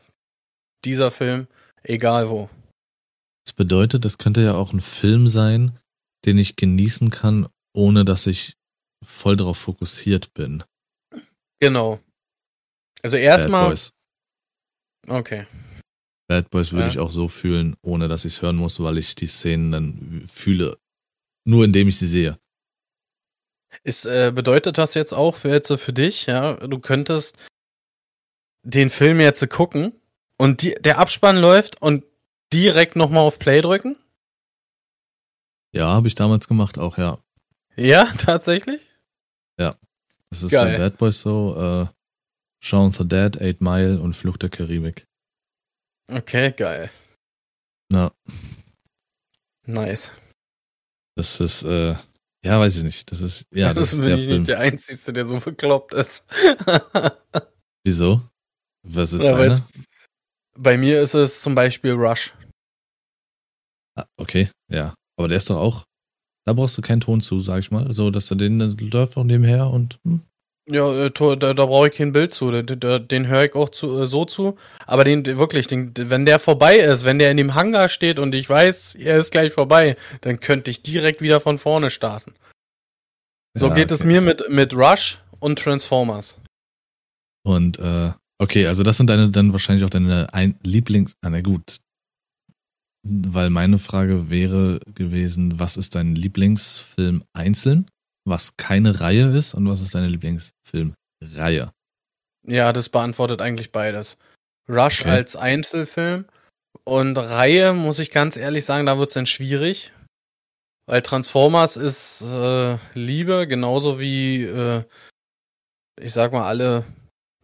dieser 0.85 1.11
Film, 1.11 1.47
egal 1.83 2.29
wo. 2.29 2.49
Das 3.45 3.53
bedeutet, 3.53 4.05
das 4.05 4.17
könnte 4.17 4.41
ja 4.41 4.55
auch 4.55 4.73
ein 4.73 4.81
Film 4.81 5.27
sein, 5.27 5.79
den 6.25 6.37
ich 6.37 6.55
genießen 6.55 7.11
kann, 7.11 7.47
ohne 7.73 8.03
dass 8.03 8.27
ich 8.27 8.57
voll 9.03 9.37
darauf 9.37 9.57
fokussiert 9.57 10.33
bin. 10.33 10.63
Genau. 11.59 11.99
Also 13.03 13.17
erstmal. 13.17 13.75
Okay. 15.07 15.45
Bad 16.27 16.49
Boys 16.49 16.71
würde 16.71 16.85
ja. 16.85 16.91
ich 16.91 16.99
auch 16.99 17.11
so 17.11 17.27
fühlen, 17.27 17.75
ohne 17.83 18.07
dass 18.07 18.25
ich 18.25 18.33
es 18.33 18.41
hören 18.41 18.55
muss, 18.55 18.79
weil 18.79 18.97
ich 18.97 19.13
die 19.13 19.27
Szenen 19.27 19.71
dann 19.71 20.25
fühle, 20.27 20.77
nur 21.47 21.63
indem 21.63 21.87
ich 21.87 21.99
sie 21.99 22.07
sehe. 22.07 22.39
Ist, 23.83 24.05
äh, 24.05 24.31
bedeutet 24.33 24.79
das 24.79 24.95
jetzt 24.95 25.13
auch 25.13 25.35
für 25.35 25.49
jetzt 25.49 25.71
für 25.71 25.93
dich, 25.93 26.25
ja, 26.25 26.55
du 26.55 26.79
könntest 26.79 27.37
den 28.63 28.89
Film 28.89 29.19
jetzt 29.19 29.47
gucken 29.49 29.93
und 30.37 30.63
die, 30.63 30.73
der 30.79 30.97
Abspann 30.97 31.37
läuft 31.37 31.79
und 31.81 32.03
direkt 32.53 32.95
nochmal 32.95 33.23
auf 33.23 33.39
Play 33.39 33.61
drücken? 33.61 33.97
Ja, 35.73 35.89
habe 35.89 36.07
ich 36.07 36.15
damals 36.15 36.47
gemacht 36.47 36.77
auch, 36.77 36.97
ja. 36.97 37.19
Ja, 37.75 38.05
tatsächlich? 38.17 38.81
Ja. 39.59 39.75
Das 40.29 40.43
ist 40.43 40.51
Geil. 40.51 40.73
bei 40.73 40.77
Bad 40.77 40.97
Boys 40.97 41.21
so, 41.21 41.55
äh, 41.57 41.87
Shaun 42.63 42.91
the 42.91 43.07
Dead, 43.07 43.39
Eight 43.41 43.61
Mile 43.61 43.99
und 43.99 44.15
Flucht 44.15 44.41
der 44.41 44.49
Karibik. 44.49 45.05
Okay, 46.11 46.51
geil. 46.51 46.89
Na. 47.89 48.11
Nice. 49.65 50.13
Das 51.15 51.39
ist, 51.39 51.63
äh, 51.63 51.95
ja, 52.43 52.59
weiß 52.59 52.77
ich 52.77 52.83
nicht. 52.83 53.11
Das 53.11 53.21
ist, 53.21 53.45
ja, 53.51 53.73
das, 53.73 53.89
das 53.89 53.99
ist 53.99 54.05
der 54.05 54.17
ich 54.17 54.25
Film. 54.25 54.39
nicht 54.39 54.49
der 54.49 54.59
Einzige, 54.59 55.13
der 55.13 55.25
so 55.25 55.39
bekloppt 55.39 55.93
ist. 55.93 56.25
Wieso? 57.83 58.21
Was 58.83 59.13
ist 59.13 59.25
ja, 59.25 59.35
deiner? 59.35 59.67
Bei 60.57 60.77
mir 60.77 61.01
ist 61.01 61.13
es 61.13 61.41
zum 61.41 61.55
Beispiel 61.55 61.93
Rush. 61.93 62.33
Ah, 63.97 64.05
okay, 64.17 64.49
ja. 64.71 64.93
Aber 65.17 65.27
der 65.27 65.37
ist 65.37 65.49
doch 65.49 65.57
auch, 65.57 65.83
da 66.45 66.53
brauchst 66.53 66.77
du 66.77 66.81
keinen 66.81 67.01
Ton 67.01 67.21
zu, 67.21 67.39
sag 67.39 67.59
ich 67.59 67.71
mal. 67.71 67.91
So, 67.93 68.11
dass 68.11 68.27
du 68.27 68.35
den, 68.35 68.59
läuft 68.59 69.17
auch 69.17 69.23
nebenher 69.23 69.69
und, 69.69 69.99
hm. 70.03 70.21
Ja, 70.67 71.05
äh, 71.05 71.11
da, 71.11 71.35
da 71.53 71.65
brauche 71.65 71.89
ich 71.89 71.95
kein 71.95 72.11
Bild 72.11 72.33
zu. 72.33 72.49
Den, 72.49 73.07
den 73.07 73.27
höre 73.27 73.45
ich 73.45 73.53
auch 73.53 73.69
zu, 73.69 74.01
äh, 74.01 74.07
so 74.07 74.25
zu. 74.25 74.57
Aber 74.87 75.03
den 75.03 75.23
wirklich, 75.25 75.67
den, 75.67 75.91
wenn 75.95 76.25
der 76.25 76.39
vorbei 76.39 76.77
ist, 76.77 77.05
wenn 77.05 77.19
der 77.19 77.29
in 77.29 77.37
dem 77.37 77.53
Hangar 77.53 77.87
steht 77.87 78.17
und 78.17 78.33
ich 78.33 78.49
weiß, 78.49 78.95
er 78.95 79.17
ist 79.17 79.31
gleich 79.31 79.53
vorbei, 79.53 79.95
dann 80.21 80.39
könnte 80.39 80.71
ich 80.71 80.81
direkt 80.81 81.21
wieder 81.21 81.39
von 81.39 81.59
vorne 81.59 81.91
starten. 81.91 82.33
So 83.53 83.67
ja, 83.67 83.75
geht 83.75 83.91
okay. 83.91 83.93
es 83.93 84.03
mir 84.03 84.21
mit, 84.21 84.49
mit 84.49 84.75
Rush 84.75 85.19
und 85.39 85.59
Transformers. 85.59 86.39
Und 87.43 87.77
äh, 87.77 88.11
okay, 88.39 88.67
also 88.67 88.83
das 88.83 88.97
sind 88.97 89.09
deine 89.09 89.29
dann 89.29 89.51
wahrscheinlich 89.51 89.85
auch 89.85 89.89
deine 89.89 90.33
Ein 90.33 90.57
Lieblings. 90.63 91.15
Ah, 91.21 91.29
na 91.29 91.41
gut. 91.41 91.79
Weil 93.07 93.49
meine 93.49 93.77
Frage 93.77 94.29
wäre 94.29 94.79
gewesen, 94.93 95.59
was 95.59 95.77
ist 95.77 95.95
dein 95.95 96.15
Lieblingsfilm 96.15 97.23
einzeln? 97.33 97.87
was 98.25 98.57
keine 98.57 98.99
Reihe 98.99 99.29
ist 99.37 99.53
und 99.53 99.69
was 99.69 99.81
ist 99.81 99.95
deine 99.95 100.07
Lieblingsfilmreihe? 100.07 101.71
Ja, 102.47 102.73
das 102.73 102.89
beantwortet 102.89 103.41
eigentlich 103.41 103.71
beides. 103.71 104.17
Rush 104.67 105.01
okay. 105.01 105.11
als 105.11 105.35
Einzelfilm 105.35 106.25
und 106.83 107.17
Reihe, 107.17 107.73
muss 107.73 107.99
ich 107.99 108.11
ganz 108.11 108.35
ehrlich 108.35 108.65
sagen, 108.65 108.85
da 108.85 108.97
wird 108.97 109.09
es 109.09 109.13
dann 109.13 109.27
schwierig. 109.27 109.93
Weil 110.87 111.01
Transformers 111.01 111.77
ist 111.77 112.21
äh, 112.21 112.77
Liebe, 112.93 113.47
genauso 113.47 113.99
wie, 113.99 114.43
äh, 114.43 114.83
ich 115.99 116.13
sag 116.13 116.31
mal, 116.31 116.45
alle 116.45 116.85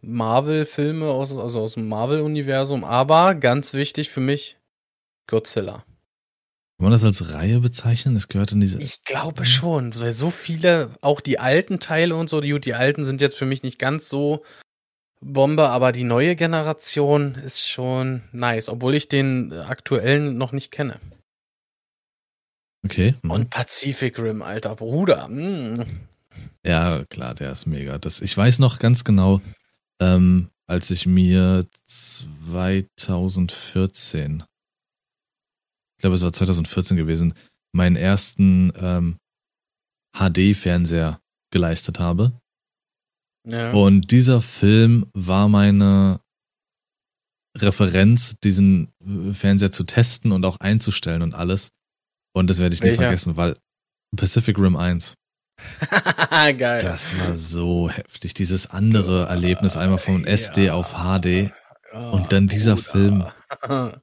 Marvel-Filme, 0.02 1.06
aus, 1.06 1.36
also 1.36 1.60
aus 1.60 1.74
dem 1.74 1.88
Marvel-Universum. 1.88 2.84
Aber 2.84 3.34
ganz 3.34 3.72
wichtig 3.72 4.10
für 4.10 4.20
mich, 4.20 4.58
Godzilla. 5.26 5.84
Kann 6.78 6.90
man 6.90 6.92
das 6.92 7.04
als 7.04 7.32
Reihe 7.32 7.60
bezeichnen? 7.60 8.14
Das 8.14 8.28
gehört 8.28 8.52
in 8.52 8.60
diese. 8.60 8.82
Ich 8.82 9.02
glaube 9.04 9.44
schon. 9.44 9.92
So 9.92 10.30
viele, 10.30 10.90
auch 11.00 11.20
die 11.20 11.38
alten 11.38 11.78
Teile 11.78 12.16
und 12.16 12.28
so, 12.28 12.40
die, 12.40 12.58
die 12.58 12.74
alten 12.74 13.04
sind 13.04 13.20
jetzt 13.20 13.36
für 13.36 13.46
mich 13.46 13.62
nicht 13.62 13.78
ganz 13.78 14.08
so 14.08 14.42
Bombe, 15.20 15.68
aber 15.68 15.92
die 15.92 16.02
neue 16.02 16.34
Generation 16.34 17.36
ist 17.36 17.68
schon 17.68 18.22
nice, 18.32 18.68
obwohl 18.68 18.96
ich 18.96 19.08
den 19.08 19.52
aktuellen 19.52 20.36
noch 20.36 20.50
nicht 20.50 20.72
kenne. 20.72 20.98
Okay. 22.84 23.14
Mhm. 23.22 23.30
Und 23.30 23.50
Pacific 23.50 24.18
Rim, 24.18 24.42
alter 24.42 24.74
Bruder. 24.74 25.28
Mm. 25.28 25.86
Ja, 26.66 27.04
klar, 27.08 27.34
der 27.34 27.52
ist 27.52 27.66
mega. 27.66 27.98
Das, 27.98 28.20
ich 28.20 28.36
weiß 28.36 28.58
noch 28.58 28.78
ganz 28.80 29.04
genau, 29.04 29.40
ähm, 30.02 30.50
als 30.66 30.90
ich 30.90 31.06
mir 31.06 31.66
2014 31.86 34.44
glaube, 36.02 36.16
es 36.16 36.22
war 36.22 36.32
2014 36.32 36.98
gewesen, 36.98 37.32
meinen 37.74 37.96
ersten 37.96 38.72
ähm, 38.76 39.16
HD-Fernseher 40.14 41.20
geleistet 41.50 41.98
habe. 41.98 42.38
Ja. 43.48 43.72
Und 43.72 44.10
dieser 44.10 44.42
Film 44.42 45.06
war 45.14 45.48
meine 45.48 46.20
Referenz, 47.56 48.38
diesen 48.40 48.92
äh, 49.04 49.32
Fernseher 49.32 49.72
zu 49.72 49.84
testen 49.84 50.32
und 50.32 50.44
auch 50.44 50.60
einzustellen 50.60 51.22
und 51.22 51.34
alles. 51.34 51.70
Und 52.34 52.50
das 52.50 52.58
werde 52.58 52.74
ich 52.74 52.82
Welcher? 52.82 52.92
nie 52.92 53.04
vergessen, 53.04 53.36
weil 53.36 53.58
Pacific 54.16 54.58
Rim 54.58 54.76
1. 54.76 55.14
Geil. 56.58 56.80
Das 56.80 57.18
war 57.18 57.36
so 57.36 57.90
heftig. 57.90 58.34
Dieses 58.34 58.70
andere 58.70 59.26
Erlebnis, 59.26 59.76
einmal 59.76 59.98
von 59.98 60.24
SD 60.24 60.66
ja. 60.66 60.74
auf 60.74 60.92
HD. 60.94 61.52
und 61.92 62.32
dann 62.32 62.48
dieser 62.48 62.76
Bruder. 62.76 63.34
Film. 63.66 63.92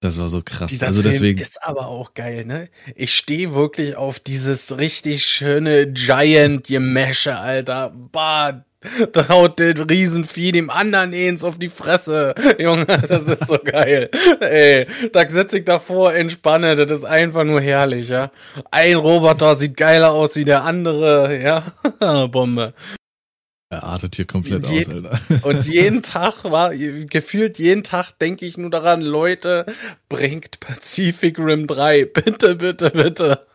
Das 0.00 0.18
war 0.18 0.28
so 0.28 0.42
krass. 0.44 0.70
Dieser 0.70 0.88
also 0.88 1.00
Film 1.00 1.12
deswegen. 1.12 1.40
ist 1.40 1.64
aber 1.64 1.86
auch 1.86 2.12
geil, 2.12 2.44
ne? 2.44 2.68
Ich 2.94 3.14
stehe 3.14 3.54
wirklich 3.54 3.96
auf 3.96 4.20
dieses 4.20 4.76
richtig 4.76 5.24
schöne 5.24 5.90
Giant-Gemäsche, 5.90 7.36
Alter. 7.38 7.92
Bah, 8.12 8.66
da 9.12 9.28
haut 9.28 9.58
der 9.58 9.74
Riesenvieh 9.88 10.52
dem 10.52 10.70
anderen 10.70 11.12
eins 11.12 11.42
auf 11.44 11.58
die 11.58 11.68
Fresse. 11.68 12.34
Junge, 12.58 12.86
das 12.86 13.26
ist 13.28 13.46
so 13.46 13.58
geil. 13.58 14.10
Ey, 14.40 14.86
da 15.12 15.28
sitze 15.28 15.58
ich 15.58 15.64
davor, 15.64 16.14
entspanne, 16.14 16.76
das 16.76 17.00
ist 17.00 17.04
einfach 17.04 17.44
nur 17.44 17.60
herrlich, 17.60 18.08
ja. 18.08 18.30
Ein 18.70 18.96
Roboter 18.96 19.56
sieht 19.56 19.76
geiler 19.76 20.12
aus 20.12 20.36
wie 20.36 20.44
der 20.44 20.64
andere, 20.64 21.40
ja. 21.42 22.26
Bombe. 22.28 22.74
Er 23.68 23.82
artet 23.82 24.14
hier 24.14 24.26
komplett 24.26 24.68
Je- 24.68 24.86
aus, 24.86 24.92
Alter. 24.92 25.20
Und 25.42 25.66
jeden 25.66 26.02
Tag 26.02 26.44
war, 26.44 26.72
gefühlt 26.74 27.58
jeden 27.58 27.82
Tag 27.82 28.12
denke 28.20 28.46
ich 28.46 28.56
nur 28.56 28.70
daran, 28.70 29.00
Leute, 29.00 29.66
bringt 30.08 30.60
Pacific 30.60 31.38
Rim 31.38 31.66
3. 31.66 32.04
Bitte, 32.04 32.54
bitte, 32.54 32.90
bitte. 32.90 33.46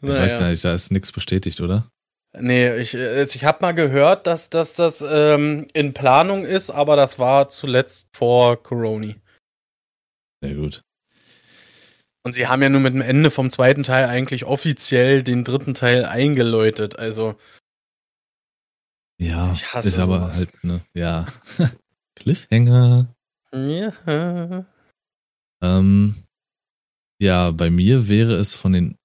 Ich 0.00 0.08
weiß 0.08 0.32
gar 0.32 0.48
nicht, 0.48 0.64
da 0.64 0.72
ist 0.72 0.90
nichts 0.90 1.12
bestätigt, 1.12 1.60
oder? 1.60 1.90
Nee, 2.38 2.76
ich, 2.76 2.94
äh, 2.94 3.22
ich 3.24 3.44
habe 3.44 3.58
mal 3.60 3.72
gehört, 3.72 4.26
dass, 4.26 4.50
dass 4.50 4.74
das 4.74 5.02
ähm, 5.06 5.66
in 5.72 5.92
Planung 5.94 6.44
ist, 6.44 6.70
aber 6.70 6.94
das 6.96 7.18
war 7.18 7.48
zuletzt 7.48 8.08
vor 8.16 8.62
Corona. 8.62 9.14
Na 10.42 10.54
gut. 10.54 10.82
Und 12.22 12.34
sie 12.34 12.46
haben 12.46 12.62
ja 12.62 12.68
nur 12.68 12.80
mit 12.80 12.94
dem 12.94 13.00
Ende 13.00 13.30
vom 13.30 13.50
zweiten 13.50 13.82
Teil 13.82 14.04
eigentlich 14.06 14.44
offiziell 14.44 15.22
den 15.22 15.42
dritten 15.42 15.74
Teil 15.74 16.04
eingeläutet. 16.04 16.98
Also, 16.98 17.34
Ja, 19.18 19.52
Ich 19.52 19.72
hasse 19.74 19.88
ist 19.88 19.98
aber 19.98 20.20
sowas. 20.20 20.36
halt, 20.36 20.64
ne, 20.64 20.80
ja. 20.94 21.26
Cliffhanger. 22.16 23.14
ja. 23.52 24.66
Ähm, 25.62 26.14
ja, 27.20 27.50
bei 27.50 27.70
mir 27.70 28.08
wäre 28.08 28.34
es 28.36 28.54
von 28.54 28.72
den, 28.72 28.96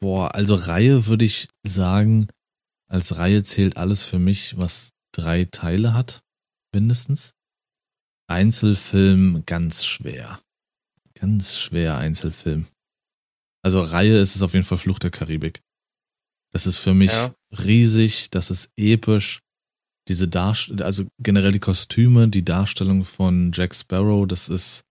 boah, 0.00 0.34
also 0.34 0.54
Reihe 0.54 1.06
würde 1.06 1.24
ich 1.24 1.48
sagen, 1.66 2.28
als 2.88 3.16
Reihe 3.18 3.42
zählt 3.42 3.76
alles 3.76 4.04
für 4.04 4.18
mich, 4.18 4.56
was 4.58 4.90
drei 5.12 5.44
Teile 5.46 5.94
hat, 5.94 6.22
mindestens. 6.74 7.32
Einzelfilm 8.28 9.44
ganz 9.46 9.84
schwer. 9.84 10.40
Ganz 11.14 11.58
schwer 11.58 11.96
Einzelfilm. 11.96 12.66
Also 13.62 13.80
Reihe 13.80 14.18
ist 14.20 14.36
es 14.36 14.42
auf 14.42 14.52
jeden 14.52 14.64
Fall 14.66 14.78
Flucht 14.78 15.02
der 15.02 15.10
Karibik. 15.10 15.60
Das 16.52 16.66
ist 16.66 16.78
für 16.78 16.94
mich 16.94 17.12
Ja. 17.12 17.34
riesig, 17.58 18.30
das 18.30 18.50
ist 18.50 18.70
episch. 18.76 19.40
Diese 20.08 20.28
Darstellung, 20.28 20.82
also 20.82 21.06
generell 21.20 21.52
die 21.52 21.58
Kostüme, 21.58 22.28
die 22.28 22.44
Darstellung 22.44 23.04
von 23.04 23.50
Jack 23.52 23.74
Sparrow, 23.74 24.26
das 24.26 24.48
ist 24.48 24.84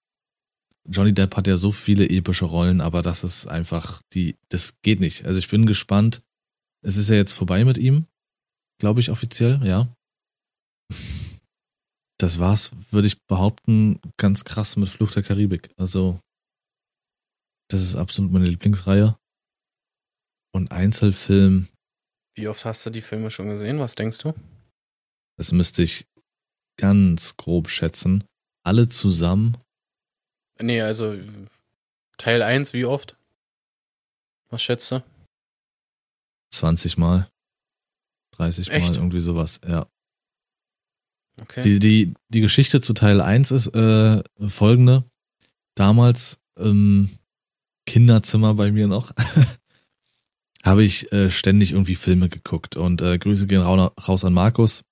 Johnny 0.88 1.14
Depp 1.14 1.36
hat 1.36 1.48
ja 1.48 1.58
so 1.58 1.72
viele 1.72 2.08
epische 2.10 2.46
Rollen, 2.46 2.82
aber 2.82 3.02
das 3.02 3.24
ist 3.24 3.48
einfach 3.48 4.02
die, 4.14 4.36
das 4.50 4.80
geht 4.82 5.00
nicht. 5.00 5.26
Also 5.26 5.40
ich 5.40 5.50
bin 5.50 5.66
gespannt. 5.66 6.24
Es 6.84 6.98
ist 6.98 7.10
ja 7.10 7.16
jetzt 7.16 7.32
vorbei 7.34 7.66
mit 7.66 7.78
ihm, 7.78 8.06
glaube 8.80 9.00
ich 9.00 9.10
offiziell, 9.10 9.66
ja. 9.66 9.88
Das 12.20 12.40
war's, 12.40 12.72
würde 12.92 13.08
ich 13.08 13.22
behaupten, 13.26 14.00
ganz 14.18 14.46
krass 14.46 14.78
mit 14.78 14.88
Fluch 14.88 15.12
der 15.12 15.24
Karibik. 15.24 15.72
Also 15.78 16.20
das 17.70 17.82
ist 17.82 17.96
absolut 17.96 18.32
meine 18.32 18.48
Lieblingsreihe. 18.48 19.18
Und 20.54 20.72
Einzelfilm, 20.72 21.68
Wie 22.36 22.48
oft 22.48 22.64
hast 22.64 22.86
du 22.86 22.90
die 22.90 23.02
Filme 23.02 23.32
schon 23.32 23.48
gesehen? 23.50 23.80
Was 23.80 23.96
denkst 23.96 24.20
du? 24.20 24.34
das 25.38 25.52
müsste 25.52 25.84
ich 25.84 26.06
ganz 26.78 27.36
grob 27.38 27.70
schätzen. 27.70 28.24
Alle 28.64 28.88
zusammen 28.90 29.58
Nee, 30.60 30.82
also 30.82 31.16
Teil 32.18 32.42
1, 32.42 32.74
wie 32.74 32.86
oft? 32.86 33.18
Was 34.50 34.62
schätzt 34.62 34.92
du? 34.92 35.04
20 36.52 36.98
Mal, 36.98 37.30
30 38.32 38.70
Mal, 38.70 38.76
Echt? 38.76 38.96
irgendwie 38.96 39.20
sowas, 39.20 39.60
ja. 39.68 39.88
Okay. 41.42 41.62
Die, 41.64 41.80
die, 41.80 42.14
die 42.30 42.40
Geschichte 42.40 42.80
zu 42.80 42.94
Teil 42.94 43.20
1 43.20 43.52
ist 43.52 43.68
äh, 43.76 44.24
folgende. 44.48 45.04
Damals 45.76 46.40
im 46.58 47.10
Kinderzimmer 47.86 48.54
bei 48.54 48.72
mir 48.72 48.88
noch 48.88 49.12
habe 50.64 50.84
ich 50.86 51.12
äh, 51.12 51.30
ständig 51.30 51.74
irgendwie 51.74 51.96
Filme 51.96 52.30
geguckt 52.30 52.78
und 52.78 53.02
äh, 53.02 53.18
Grüße 53.18 53.48
gehen 53.48 53.62
rau- 53.62 53.92
raus 54.08 54.24
an 54.24 54.32
Markus. 54.34 54.86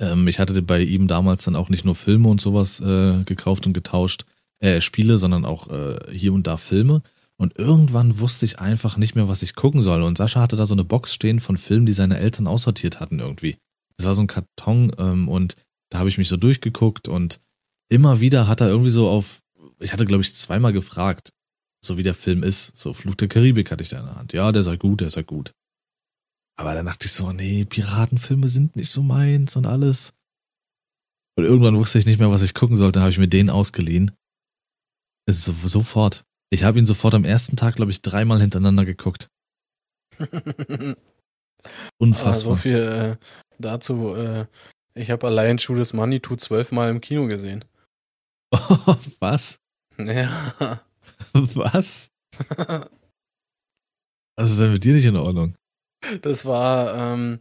Ähm, 0.00 0.26
ich 0.26 0.40
hatte 0.40 0.60
bei 0.62 0.80
ihm 0.80 1.06
damals 1.06 1.44
dann 1.44 1.54
auch 1.54 1.68
nicht 1.68 1.84
nur 1.84 1.94
Filme 1.94 2.28
und 2.28 2.40
sowas 2.40 2.80
äh, 2.80 3.22
gekauft 3.22 3.64
und 3.66 3.72
getauscht, 3.72 4.24
äh, 4.62 4.80
Spiele, 4.80 5.18
sondern 5.18 5.44
auch 5.44 5.68
äh, 5.68 5.98
hier 6.12 6.32
und 6.32 6.46
da 6.46 6.56
Filme. 6.56 7.02
Und 7.36 7.58
irgendwann 7.58 8.20
wusste 8.20 8.46
ich 8.46 8.60
einfach 8.60 8.96
nicht 8.96 9.16
mehr, 9.16 9.26
was 9.26 9.42
ich 9.42 9.56
gucken 9.56 9.82
soll. 9.82 10.02
Und 10.02 10.16
Sascha 10.16 10.40
hatte 10.40 10.56
da 10.56 10.66
so 10.66 10.74
eine 10.74 10.84
Box 10.84 11.12
stehen 11.12 11.40
von 11.40 11.56
Filmen, 11.56 11.86
die 11.86 11.92
seine 11.92 12.18
Eltern 12.18 12.46
aussortiert 12.46 13.00
hatten 13.00 13.18
irgendwie. 13.18 13.56
Das 13.96 14.06
war 14.06 14.14
so 14.14 14.22
ein 14.22 14.28
Karton 14.28 14.92
ähm, 14.98 15.28
und 15.28 15.56
da 15.90 15.98
habe 15.98 16.08
ich 16.08 16.18
mich 16.18 16.28
so 16.28 16.36
durchgeguckt 16.36 17.08
und 17.08 17.40
immer 17.88 18.20
wieder 18.20 18.46
hat 18.46 18.60
er 18.60 18.68
irgendwie 18.68 18.90
so 18.90 19.08
auf, 19.08 19.42
ich 19.80 19.92
hatte 19.92 20.06
glaube 20.06 20.22
ich 20.22 20.34
zweimal 20.34 20.72
gefragt, 20.72 21.32
so 21.84 21.98
wie 21.98 22.02
der 22.02 22.14
Film 22.14 22.44
ist, 22.44 22.76
so 22.78 22.94
Flug 22.94 23.18
der 23.18 23.28
Karibik 23.28 23.70
hatte 23.70 23.82
ich 23.82 23.88
da 23.88 23.98
in 23.98 24.06
der 24.06 24.16
Hand. 24.16 24.32
Ja, 24.32 24.52
der 24.52 24.62
sei 24.62 24.76
gut, 24.76 25.00
der 25.00 25.10
sei 25.10 25.24
gut. 25.24 25.52
Aber 26.56 26.74
dann 26.74 26.86
dachte 26.86 27.06
ich 27.06 27.12
so, 27.12 27.32
nee, 27.32 27.64
Piratenfilme 27.64 28.46
sind 28.46 28.76
nicht 28.76 28.92
so 28.92 29.02
meins 29.02 29.56
und 29.56 29.66
alles. 29.66 30.12
Und 31.36 31.44
irgendwann 31.44 31.76
wusste 31.76 31.98
ich 31.98 32.06
nicht 32.06 32.20
mehr, 32.20 32.30
was 32.30 32.42
ich 32.42 32.54
gucken 32.54 32.76
sollte, 32.76 32.92
dann 32.92 33.02
habe 33.02 33.10
ich 33.10 33.18
mir 33.18 33.28
den 33.28 33.50
ausgeliehen. 33.50 34.12
Ist 35.26 35.44
so, 35.44 35.52
sofort. 35.52 36.24
Ich 36.50 36.64
habe 36.64 36.78
ihn 36.78 36.86
sofort 36.86 37.14
am 37.14 37.24
ersten 37.24 37.56
Tag, 37.56 37.76
glaube 37.76 37.90
ich, 37.90 38.02
dreimal 38.02 38.40
hintereinander 38.40 38.84
geguckt. 38.84 39.28
Ah, 41.64 41.90
Unfassbar. 41.98 42.56
so 42.56 42.56
viel 42.56 42.78
äh, 42.78 43.16
dazu. 43.60 44.16
Äh, 44.16 44.46
ich 44.94 45.12
habe 45.12 45.28
allein 45.28 45.60
Shoot 45.60 45.78
is 45.78 45.92
Money 45.92 46.18
to 46.18 46.34
zwölfmal 46.34 46.90
im 46.90 47.00
Kino 47.00 47.28
gesehen. 47.28 47.64
Was? 49.20 49.58
Ja. 49.96 50.50
Was? 51.34 52.08
Was 54.36 54.50
ist 54.50 54.58
denn 54.58 54.72
mit 54.72 54.82
dir 54.82 54.94
nicht 54.94 55.04
in 55.04 55.14
Ordnung? 55.16 55.54
Das 56.22 56.44
war 56.44 56.94
ähm, 56.96 57.38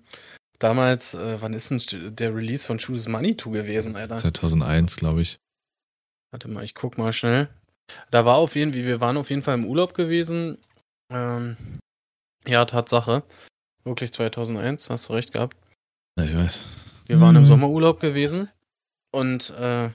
damals, 0.60 1.15
äh, 1.15 1.41
wann 1.41 1.54
ist 1.54 1.72
denn 1.72 2.15
der 2.15 2.36
Release 2.36 2.67
von 2.67 2.78
Shoot 2.78 2.98
is 2.98 3.08
Money 3.08 3.36
to 3.36 3.50
gewesen, 3.50 3.96
Alter? 3.96 4.20
2001, 4.20 4.98
glaube 4.98 5.24
ich. 5.24 5.39
Warte 6.32 6.48
mal, 6.48 6.63
ich 6.63 6.76
guck 6.76 7.00
mal 7.00 7.12
schnell. 7.12 7.50
Da 8.12 8.25
war 8.25 8.36
auf 8.38 8.56
jeden 8.56 8.73
Fall, 8.73 8.84
wir 8.84 8.99
waren 9.01 9.17
auf 9.17 9.30
jeden 9.30 9.41
Fall 9.41 9.56
im 9.56 9.65
Urlaub 9.65 9.93
gewesen. 9.93 10.58
Ähm, 11.12 11.58
ja, 12.47 12.65
Tatsache. 12.65 13.23
Wirklich 13.84 14.13
2001, 14.13 14.89
hast 14.89 15.10
du 15.10 15.13
recht 15.13 15.34
gehabt. 15.34 15.58
Ich 16.19 16.36
weiß. 16.36 16.65
Wir 17.08 17.19
waren 17.19 17.36
im 17.36 17.41
Mhm. 17.43 17.47
Sommerurlaub 17.47 17.99
gewesen 17.99 18.49
und 19.12 19.49
äh, 19.51 19.89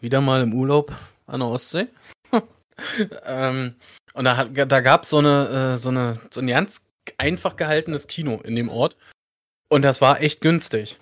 wieder 0.00 0.20
mal 0.20 0.42
im 0.42 0.52
Urlaub 0.54 0.92
an 1.26 1.40
der 1.40 1.48
Ostsee. 1.48 1.86
ähm, 3.24 3.74
und 4.14 4.24
da, 4.24 4.36
hat- 4.36 4.50
da 4.54 4.80
gab 4.80 5.04
so 5.04 5.18
eine, 5.18 5.72
äh, 5.74 5.76
so 5.78 5.88
eine, 5.90 6.18
so 6.30 6.40
ein 6.40 6.46
ganz 6.46 6.84
einfach 7.16 7.56
gehaltenes 7.56 8.06
Kino 8.06 8.40
in 8.44 8.56
dem 8.56 8.68
Ort. 8.68 8.96
Und 9.70 9.82
das 9.82 10.00
war 10.00 10.20
echt 10.20 10.40
günstig. 10.40 10.98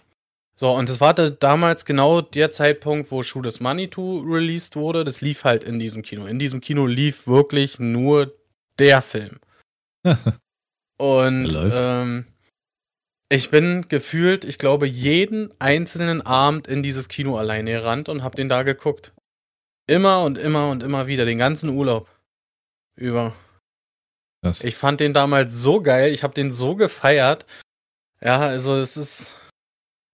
So, 0.58 0.72
und 0.72 0.88
das 0.88 1.00
war 1.00 1.12
da 1.12 1.28
damals 1.28 1.84
genau 1.84 2.22
der 2.22 2.50
Zeitpunkt, 2.50 3.10
wo 3.10 3.22
Shoot 3.22 3.44
is 3.44 3.60
Money 3.60 3.88
to 3.88 4.20
released 4.20 4.74
wurde. 4.74 5.04
Das 5.04 5.20
lief 5.20 5.44
halt 5.44 5.64
in 5.64 5.78
diesem 5.78 6.02
Kino. 6.02 6.24
In 6.26 6.38
diesem 6.38 6.62
Kino 6.62 6.86
lief 6.86 7.26
wirklich 7.26 7.78
nur 7.78 8.34
der 8.78 9.02
Film. 9.02 9.38
Und 10.98 11.54
ähm, 11.54 12.26
ich 13.28 13.50
bin 13.50 13.86
gefühlt, 13.88 14.44
ich 14.44 14.56
glaube, 14.56 14.86
jeden 14.86 15.52
einzelnen 15.60 16.22
Abend 16.22 16.68
in 16.68 16.82
dieses 16.82 17.08
Kino 17.08 17.36
alleine 17.36 17.72
gerannt 17.72 18.08
und 18.08 18.22
hab 18.22 18.36
den 18.36 18.48
da 18.48 18.62
geguckt. 18.62 19.12
Immer 19.86 20.22
und 20.22 20.38
immer 20.38 20.70
und 20.70 20.82
immer 20.82 21.06
wieder, 21.06 21.24
den 21.24 21.38
ganzen 21.38 21.70
Urlaub 21.70 22.08
über. 22.96 23.34
Das, 24.42 24.64
Ich 24.64 24.76
fand 24.76 25.00
den 25.00 25.12
damals 25.12 25.54
so 25.54 25.82
geil, 25.82 26.12
ich 26.12 26.22
hab 26.22 26.34
den 26.34 26.50
so 26.50 26.76
gefeiert. 26.76 27.46
Ja, 28.20 28.40
also 28.40 28.76
es 28.76 28.96
ist, 28.96 29.36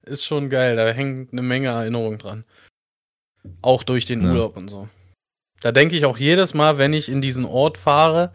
ist 0.03 0.25
schon 0.25 0.51
geil, 0.51 0.77
da 0.77 0.91
hängt 0.91 1.33
eine 1.33 1.43
Menge 1.43 1.69
Erinnerung 1.69 2.19
dran. 2.19 2.45
Auch 3.61 3.83
durch 3.83 4.07
den 4.07 4.23
Ja. 4.23 4.31
Urlaub 4.31 4.57
und 4.57 4.69
so. 4.69 4.89
Da 5.61 5.73
denke 5.73 5.97
ich 5.97 6.05
auch 6.05 6.19
jedes 6.19 6.55
Mal, 6.55 6.79
wenn 6.79 6.93
ich 6.93 7.09
in 7.09 7.21
diesen 7.21 7.45
Ort 7.45 7.79
fahre, 7.79 8.33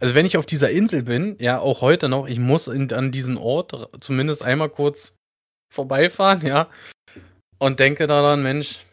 also 0.00 0.14
wenn 0.14 0.26
ich 0.26 0.36
auf 0.36 0.46
dieser 0.46 0.70
Insel 0.70 1.02
bin, 1.02 1.36
ja, 1.38 1.58
auch 1.58 1.80
heute 1.80 2.08
noch, 2.08 2.26
ich 2.26 2.38
muss 2.38 2.66
in, 2.66 2.92
an 2.92 3.12
diesen 3.12 3.36
Ort 3.36 3.88
zumindest 4.00 4.42
einmal 4.42 4.68
kurz 4.68 5.14
vorbeifahren, 5.72 6.44
ja, 6.46 6.68
und 7.58 7.78
denke 7.78 8.06
daran, 8.06 8.42
Mensch, 8.42 8.84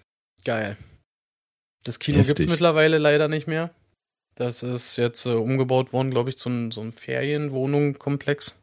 geil. 0.43 0.77
Das 1.83 1.99
Kino 1.99 2.19
Heftig. 2.19 2.35
gibt's 2.35 2.51
mittlerweile 2.51 2.97
leider 2.97 3.27
nicht 3.27 3.47
mehr. 3.47 3.73
Das 4.35 4.63
ist 4.63 4.95
jetzt 4.95 5.25
äh, 5.25 5.29
umgebaut 5.33 5.91
worden, 5.91 6.11
glaube 6.11 6.29
ich, 6.29 6.37
zu 6.37 6.71
so 6.71 6.81
einem 6.81 6.93
Ferienwohnungskomplex. 6.93 8.55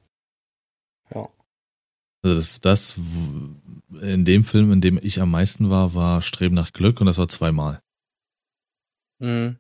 Ja. 1.15 1.29
Also 2.27 2.39
das, 2.39 2.61
das, 2.61 2.97
in 4.03 4.25
dem 4.25 4.43
Film, 4.43 4.73
in 4.73 4.81
dem 4.81 4.99
ich 5.01 5.21
am 5.21 5.31
meisten 5.31 5.71
war, 5.71 5.95
war 5.95 6.23
Streben 6.23 6.57
nach 6.57 6.73
Glück 6.73 7.01
und 7.01 7.07
das 7.07 7.19
war 7.19 7.29
zweimal. 7.29 7.81
Mhm. 9.21 9.57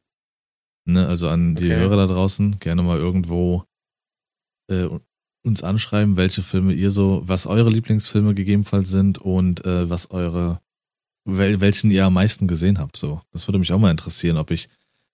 Ne, 0.85 1.07
also 1.07 1.29
an 1.29 1.55
die 1.55 1.67
Okay. 1.67 1.77
Hörer 1.77 1.97
da 1.97 2.07
draußen 2.07 2.59
gerne 2.59 2.83
mal 2.83 2.99
irgendwo 2.99 3.65
äh, 4.69 4.89
uns 5.45 5.63
anschreiben, 5.63 6.17
welche 6.17 6.43
Filme 6.43 6.75
ihr 6.75 6.91
so, 6.91 7.23
was 7.25 7.47
eure 7.47 7.71
Lieblingsfilme 7.71 8.35
gegebenenfalls 8.35 8.91
sind 8.91 9.19
und 9.19 9.65
äh, 9.65 9.89
was 9.89 10.11
eure, 10.11 10.61
wel, 11.25 11.61
welchen 11.61 11.91
ihr 11.93 12.05
am 12.05 12.15
meisten 12.15 12.49
gesehen 12.49 12.79
habt. 12.79 12.97
So, 12.97 13.23
das 13.33 13.47
würde 13.47 13.61
mich 13.61 13.73
auch 13.73 13.79
mal 13.79 13.93
interessieren, 13.93 14.39
ob 14.39 14.51
ich, 14.51 14.69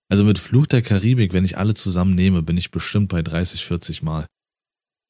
also 0.09 0.23
mit 0.23 0.39
Fluch 0.39 0.65
der 0.65 0.81
Karibik, 0.81 1.33
wenn 1.33 1.45
ich 1.45 1.57
alle 1.57 1.75
zusammen 1.75 2.15
nehme, 2.15 2.41
bin 2.41 2.57
ich 2.57 2.71
bestimmt 2.71 3.09
bei 3.09 3.21
30, 3.21 3.63
40 3.63 4.01
Mal. 4.01 4.25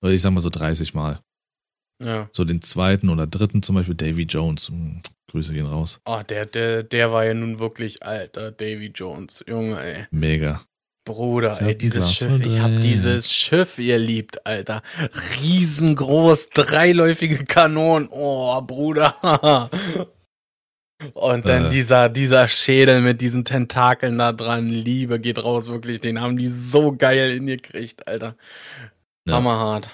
Oder 0.02 0.12
ich 0.12 0.22
sag 0.22 0.32
mal 0.32 0.42
so 0.42 0.50
30 0.50 0.94
Mal. 0.94 1.22
Ja. 2.02 2.30
So 2.34 2.44
den 2.46 2.62
zweiten 2.62 3.10
oder 3.10 3.28
dritten 3.28 3.64
zum 3.64 3.76
Beispiel 3.76 3.96
Davy 3.96 4.24
Jones. 4.24 4.70
Hm, 4.70 5.02
Grüße 5.32 5.54
gehen 5.54 5.66
raus. 5.68 6.00
Oh, 6.06 6.22
der, 6.28 6.46
der, 6.46 6.84
der 6.84 7.12
war 7.12 7.26
ja 7.26 7.34
nun 7.34 7.60
wirklich 7.60 8.04
alter 8.04 8.52
Davy 8.52 8.92
Jones. 8.94 9.44
Junge, 9.48 9.82
ey. 9.82 10.06
Mega. 10.12 10.62
Bruder, 11.06 11.62
ey, 11.62 11.78
dieses 11.78 12.14
Schiff, 12.14 12.40
ich 12.46 12.60
hab 12.60 12.80
dieses 12.80 13.30
Schiff, 13.30 13.78
ihr 13.78 14.00
liebt, 14.00 14.46
Alter. 14.48 14.82
Riesengroß, 15.42 16.48
dreiläufige 16.52 17.44
Kanonen. 17.44 18.08
Oh, 18.10 18.62
Bruder. 18.62 19.70
Und 21.14 21.50
dann 21.50 21.66
Äh. 21.66 21.70
dieser, 21.70 22.08
dieser 22.08 22.48
Schädel 22.48 23.02
mit 23.02 23.20
diesen 23.20 23.44
Tentakeln 23.44 24.18
da 24.18 24.32
dran. 24.32 24.70
Liebe 24.70 25.20
geht 25.20 25.44
raus, 25.44 25.70
wirklich. 25.70 26.00
Den 26.00 26.22
haben 26.22 26.38
die 26.38 26.48
so 26.48 26.94
geil 26.96 27.32
hingekriegt, 27.34 28.08
Alter. 28.08 28.38
Ja. 29.28 29.36
Hammerhart. 29.36 29.90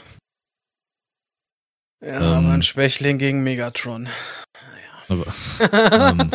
Ja, 2.01 2.17
Ähm. 2.17 2.45
aber 2.45 2.53
ein 2.53 2.61
Schwächling 2.63 3.17
gegen 3.17 3.43
Megatron. 3.43 4.07
Aber, 5.09 5.25
ähm, 5.61 6.31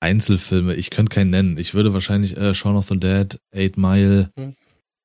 Einzelfilme, 0.00 0.74
ich 0.76 0.90
könnte 0.90 1.14
keinen 1.14 1.30
nennen. 1.30 1.58
Ich 1.58 1.74
würde 1.74 1.92
wahrscheinlich 1.92 2.36
äh, 2.36 2.54
Shaun 2.54 2.76
of 2.76 2.88
the 2.88 2.98
Dead, 2.98 3.38
Eight 3.54 3.76
Mile, 3.76 4.30
Hm. 4.36 4.56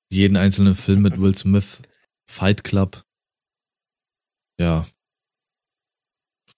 jeden 0.09 0.37
einzelnen 0.37 0.75
Film 0.75 1.01
mit 1.01 1.19
Will 1.19 1.35
Smith, 1.35 1.81
Fight 2.29 2.63
Club. 2.63 3.03
Ja. 4.59 4.85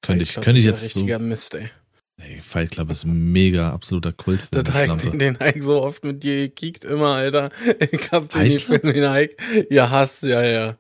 Könnte 0.02 0.24
ich, 0.24 0.36
könnte 0.36 0.60
ich 0.60 0.66
jetzt 0.66 0.88
so. 0.90 1.00
richtiger 1.00 1.18
Mist, 1.20 1.56
ey. 1.56 1.72
Nee, 2.20 2.42
Fight 2.42 2.72
Club 2.72 2.92
ist 2.92 3.06
mega 3.06 3.72
absoluter 3.72 4.12
Kultfilm. 4.14 4.64
Heik, 4.74 4.86
Schlampe. 4.86 5.10
den, 5.12 5.20
den 5.20 5.40
Heik 5.40 5.64
so 5.64 5.82
oft 5.82 6.04
mit 6.04 6.22
dir 6.24 6.48
gekickt, 6.50 6.84
immer, 6.86 7.16
Alter. 7.16 7.52
Ich 7.92 8.12
hab 8.12 8.30
den 8.30 8.52
mit 8.52 8.84
den 8.84 9.10
Heik. 9.10 9.40
Ja, 9.72 9.90
hast, 9.90 10.24
ja, 10.24 10.44
ja. 10.44 10.78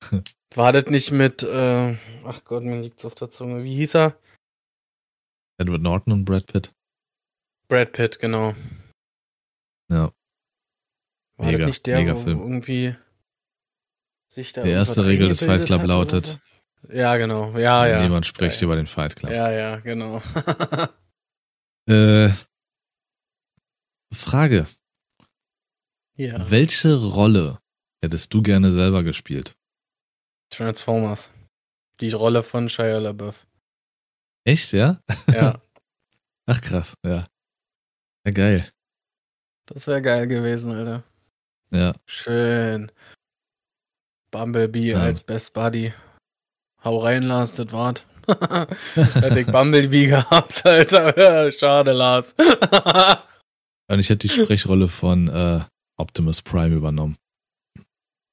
War 0.54 0.72
das 0.72 0.86
nicht 0.86 1.10
mit, 1.12 1.42
äh, 1.42 1.96
ach 2.24 2.44
Gott, 2.44 2.62
mir 2.62 2.80
liegt's 2.80 3.04
auf 3.04 3.14
der 3.14 3.30
Zunge. 3.30 3.64
Wie 3.64 3.74
hieß 3.76 3.94
er? 3.94 4.18
Edward 5.58 5.82
Norton 5.82 6.12
und 6.12 6.24
Brad 6.24 6.46
Pitt. 6.46 6.72
Brad 7.68 7.92
Pitt, 7.92 8.18
genau. 8.18 8.54
Ja. 9.90 10.12
War 11.36 11.46
Mega, 11.46 11.58
das 11.58 11.66
nicht 11.68 11.86
der, 11.86 11.98
mega 11.98 12.14
wo 12.14 12.20
Film. 12.20 12.40
irgendwie 12.40 12.94
sich 14.28 14.52
da 14.52 14.62
Die 14.62 14.70
erste 14.70 15.06
Regel 15.06 15.28
des 15.28 15.42
Fight 15.42 15.66
Club 15.66 15.84
lautet, 15.84 16.26
so? 16.26 16.38
Ja, 16.92 17.16
genau. 17.16 17.56
Ja, 17.56 17.86
ja. 17.86 18.02
niemand 18.02 18.26
spricht 18.26 18.60
ja, 18.60 18.64
über 18.64 18.76
den 18.76 18.86
Fight 18.86 19.16
Club. 19.16 19.30
Ja, 19.32 19.50
ja, 19.50 19.76
genau. 19.76 20.22
Äh, 21.88 22.30
Frage. 24.14 24.68
ja. 26.14 26.48
Welche 26.48 26.94
Rolle 26.94 27.58
hättest 28.00 28.32
du 28.32 28.40
gerne 28.40 28.70
selber 28.70 29.02
gespielt? 29.02 29.56
Transformers. 30.52 31.32
Die 32.00 32.10
Rolle 32.12 32.42
von 32.42 32.68
Shia 32.68 32.98
LaBeouf. 32.98 33.46
Echt, 34.44 34.72
ja? 34.72 34.98
Ja, 35.32 35.60
Ach 36.46 36.60
krass, 36.60 36.94
ja. 37.04 37.26
Ja, 38.26 38.32
geil. 38.32 38.68
das 39.66 39.86
wäre 39.86 40.02
geil 40.02 40.26
gewesen, 40.26 40.72
Alter. 40.72 41.02
Ja. 41.70 41.92
Schön. 42.06 42.90
Bumblebee 44.32 44.92
Ja. 44.92 45.00
als 45.02 45.20
Best 45.20 45.54
Buddy. 45.54 45.92
Hau 46.84 46.98
rein, 46.98 47.22
Lars, 47.24 47.54
das 47.54 47.70
wart. 47.72 48.06
Hätte 48.26 49.40
ich 49.40 49.46
Bumblebee 49.46 50.06
gehabt, 50.06 50.64
Alter. 50.66 51.50
Schade, 51.52 51.92
Lars. 51.92 52.34
Und 53.88 53.98
ich 53.98 54.08
hätte 54.10 54.26
die 54.26 54.28
Sprechrolle 54.28 54.88
von 54.88 55.28
äh, 55.28 55.64
Optimus 55.96 56.42
Prime 56.42 56.74
übernommen. 56.74 57.16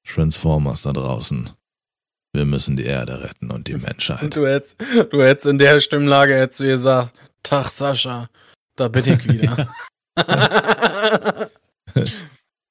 Transformers 0.06 0.82
da 0.82 0.92
draußen. 0.92 1.50
Wir 2.32 2.44
müssen 2.44 2.76
die 2.76 2.84
Erde 2.84 3.22
retten 3.22 3.50
und 3.50 3.66
die 3.68 3.74
Und 3.74 3.82
Menschheit. 3.82 4.36
du 4.36 4.46
hättest, 4.46 4.76
du 5.10 5.22
hättest 5.22 5.46
in 5.46 5.58
der 5.58 5.80
Stimmlage 5.80 6.34
hättest 6.34 6.60
du 6.60 6.64
gesagt, 6.66 7.14
Tag 7.42 7.70
Sascha, 7.70 8.28
da 8.76 8.88
bin 8.88 9.04
ich 9.06 9.28
wieder. 9.28 9.68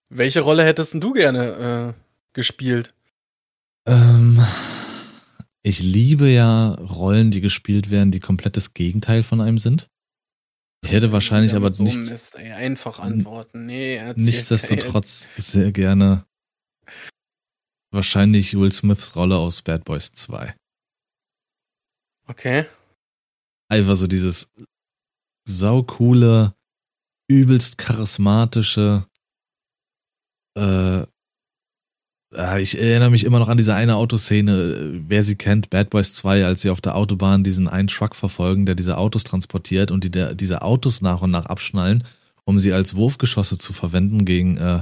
Welche 0.09 0.41
Rolle 0.41 0.63
hättest 0.63 0.93
denn 0.93 1.01
du 1.01 1.13
gerne 1.13 1.93
äh, 1.95 2.01
gespielt? 2.33 2.93
Ähm, 3.85 4.41
ich 5.61 5.79
liebe 5.79 6.29
ja 6.29 6.71
Rollen, 6.75 7.31
die 7.31 7.41
gespielt 7.41 7.91
werden, 7.91 8.11
die 8.11 8.19
komplett 8.19 8.55
das 8.55 8.73
Gegenteil 8.73 9.23
von 9.23 9.41
einem 9.41 9.57
sind. 9.57 9.87
Ich 10.85 10.91
hätte 10.93 11.11
wahrscheinlich 11.11 11.51
Ja, 11.51 11.57
aber 11.57 11.73
so 11.73 11.83
nichts, 11.83 12.09
Mist, 12.09 12.39
ey, 12.39 12.51
einfach 12.51 12.99
antworten. 12.99 13.65
Nee, 13.65 14.01
nichtsdestotrotz 14.15 15.27
sehr 15.37 15.73
gerne 15.73 16.25
wahrscheinlich 17.91 18.53
Will 18.57 18.71
Smiths 18.71 19.15
Rolle 19.15 19.37
aus 19.37 19.61
Bad 19.61 19.85
Boys 19.85 20.11
2. 20.13 20.45
kein- 20.47 20.55
Okay. 22.27 22.65
Einfach 23.69 23.95
so 23.95 24.07
dieses 24.07 24.49
saucoole, 25.47 26.53
übelst 27.27 27.77
charismatische, 27.77 29.05
äh, 30.57 31.01
äh, 32.35 32.61
ich 32.61 32.77
erinnere 32.77 33.09
mich 33.09 33.23
immer 33.23 33.39
noch 33.39 33.49
an 33.49 33.57
diese 33.57 33.73
eine 33.73 33.95
Autoszene, 33.95 35.01
wer 35.07 35.23
sie 35.23 35.35
kennt, 35.35 35.69
Bad 35.71 35.89
Boys 35.89 36.13
2, 36.13 36.45
als 36.45 36.61
sie 36.61 36.69
auf 36.69 36.81
der 36.81 36.95
Autobahn 36.95 37.43
diesen 37.43 37.67
einen 37.67 37.87
Truck 37.87 38.15
verfolgen, 38.15 38.65
der 38.65 38.75
diese 38.75 38.97
Autos 38.97 39.23
transportiert 39.23 39.89
und 39.91 40.03
die 40.03 40.11
der, 40.11 40.35
diese 40.35 40.61
Autos 40.61 41.01
nach 41.01 41.21
und 41.21 41.31
nach 41.31 41.47
abschnallen, 41.47 42.03
um 42.43 42.59
sie 42.59 42.73
als 42.73 42.95
Wurfgeschosse 42.95 43.57
zu 43.57 43.73
verwenden 43.73 44.25
gegen 44.25 44.57
äh, 44.57 44.81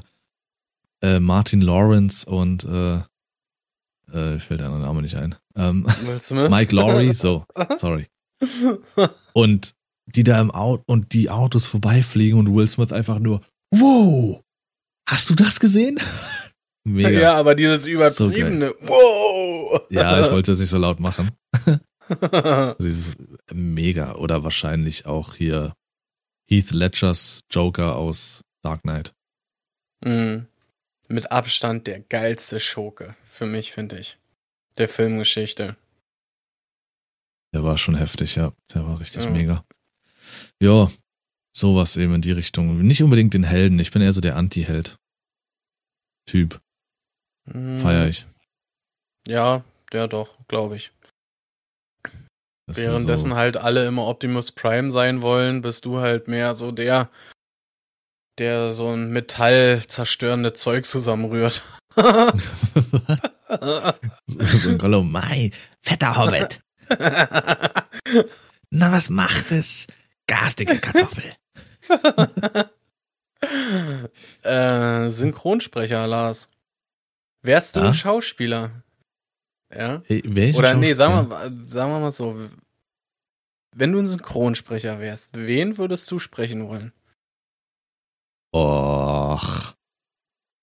äh, 1.02 1.20
Martin 1.20 1.62
Lawrence 1.62 2.30
und 2.30 2.64
äh, 2.66 2.98
äh, 4.12 4.40
fällt 4.40 4.60
der 4.62 4.68
andere 4.68 4.84
Name 4.84 5.02
nicht 5.02 5.16
ein. 5.16 5.36
Ähm, 5.56 5.86
Will 6.04 6.20
Smith? 6.20 6.50
Mike 6.50 6.76
Laurie, 6.76 7.14
so, 7.14 7.46
sorry. 7.78 8.08
Und 9.34 9.74
die 10.06 10.24
da 10.24 10.40
im 10.40 10.52
Auto 10.52 10.84
und 10.88 11.14
die 11.14 11.30
Autos 11.30 11.66
vorbeifliegen 11.66 12.40
und 12.40 12.56
Will 12.56 12.68
Smith 12.68 12.94
einfach 12.94 13.20
nur, 13.20 13.42
wow, 13.72 14.42
hast 15.08 15.30
du 15.30 15.36
das 15.36 15.60
gesehen? 15.60 16.00
Mega. 16.86 17.10
Ja, 17.10 17.34
aber 17.34 17.54
dieses 17.54 17.86
übertriebene, 17.86 18.74
wow! 18.80 19.82
Ja, 19.90 20.26
ich 20.26 20.32
wollte 20.32 20.54
es 20.54 20.60
nicht 20.60 20.70
so 20.70 20.78
laut 20.78 21.02
machen. 21.02 21.32
Dieses 22.80 23.16
mega. 23.52 24.16
Oder 24.16 24.46
wahrscheinlich 24.46 25.06
auch 25.06 25.36
hier 25.36 25.74
Heath 26.50 26.72
Ledgers 26.72 27.42
Joker 27.52 27.98
aus 27.98 28.46
Dark 28.64 28.84
Knight. 28.84 29.14
Mhm. 30.02 30.48
Mit 31.08 31.32
Abstand 31.32 31.88
der 31.88 32.02
geilste 32.02 32.60
Schurke, 32.60 33.15
für 33.24 33.46
mich, 33.46 33.72
finde 33.72 33.98
ich. 34.00 34.17
Der 34.78 34.89
Filmgeschichte. 34.89 35.76
Der 37.54 37.63
war 37.63 37.78
schon 37.78 37.96
heftig, 37.96 38.36
ja. 38.36 38.52
Der 38.74 38.86
war 38.86 39.00
richtig 39.00 39.24
Ja. 39.24 39.30
mega. 39.30 39.65
Ja, 40.62 40.91
sowas 41.56 41.96
eben 41.98 42.15
in 42.15 42.22
die 42.22 42.34
Richtung. 42.34 42.82
Nicht 42.82 43.02
unbedingt 43.02 43.34
den 43.34 43.43
Helden. 43.43 43.80
Ich 43.80 43.91
bin 43.91 44.02
eher 44.02 44.13
so 44.13 44.22
der 44.22 44.36
Anti-Held. 44.36 44.98
Typ. 46.26 46.62
Mhm. 47.46 47.80
Feier 47.80 48.08
ich. 48.08 48.26
Ja, 49.28 49.63
ja 49.93 50.08
doch, 50.08 50.38
glaube 50.48 50.76
ich. 50.76 50.91
Das 52.67 52.78
Währenddessen 52.78 53.34
halt 53.36 53.56
alle 53.56 53.88
immer 53.88 54.08
Optimus 54.08 54.52
Prime 54.52 54.91
sein 54.91 55.22
wollen, 55.22 55.62
bist 55.62 55.86
du 55.86 56.00
halt 56.00 56.28
mehr 56.28 56.54
so 56.54 56.74
der, 56.74 57.10
der 58.38 58.73
so 58.73 58.89
ein 58.91 59.12
Metall 59.12 59.84
zerstörende 59.88 60.54
Zeug 60.54 60.86
zusammenrührt. 60.86 61.63
So, 64.28 64.69
ein 64.69 64.78
Gollum, 64.78 65.12
Mai, 65.12 65.52
fetter 65.82 66.17
Hobbit. 66.17 66.60
Na, 68.69 68.91
was 68.91 69.10
macht 69.10 69.52
es? 69.52 69.88
Garstige 70.28 70.80
Kartoffel. 70.80 71.23
äh, 74.43 75.08
Synchronsprecher, 75.10 76.06
Lars. 76.08 76.50
Wärst 77.41 77.76
du 77.76 77.80
Ja? 77.80 77.88
ein 77.88 77.93
Schauspieler? 77.93 78.84
Ja? 79.73 80.02
Hey, 80.06 80.23
Oder 80.56 80.73
nee, 80.73 80.93
sagen 80.93 81.30
wir, 81.30 81.52
sagen 81.65 81.91
wir 81.91 82.00
mal 82.00 82.12
so. 82.12 82.38
Wenn 83.76 83.91
du 83.93 84.00
ein 84.00 84.08
Synchronsprecher 84.08 85.00
wärst, 85.00 85.38
wen 85.38 85.78
würdest 85.78 86.10
du 86.12 86.19
sprechen 86.19 86.67
wollen? 86.67 86.91
Och. 88.58 89.74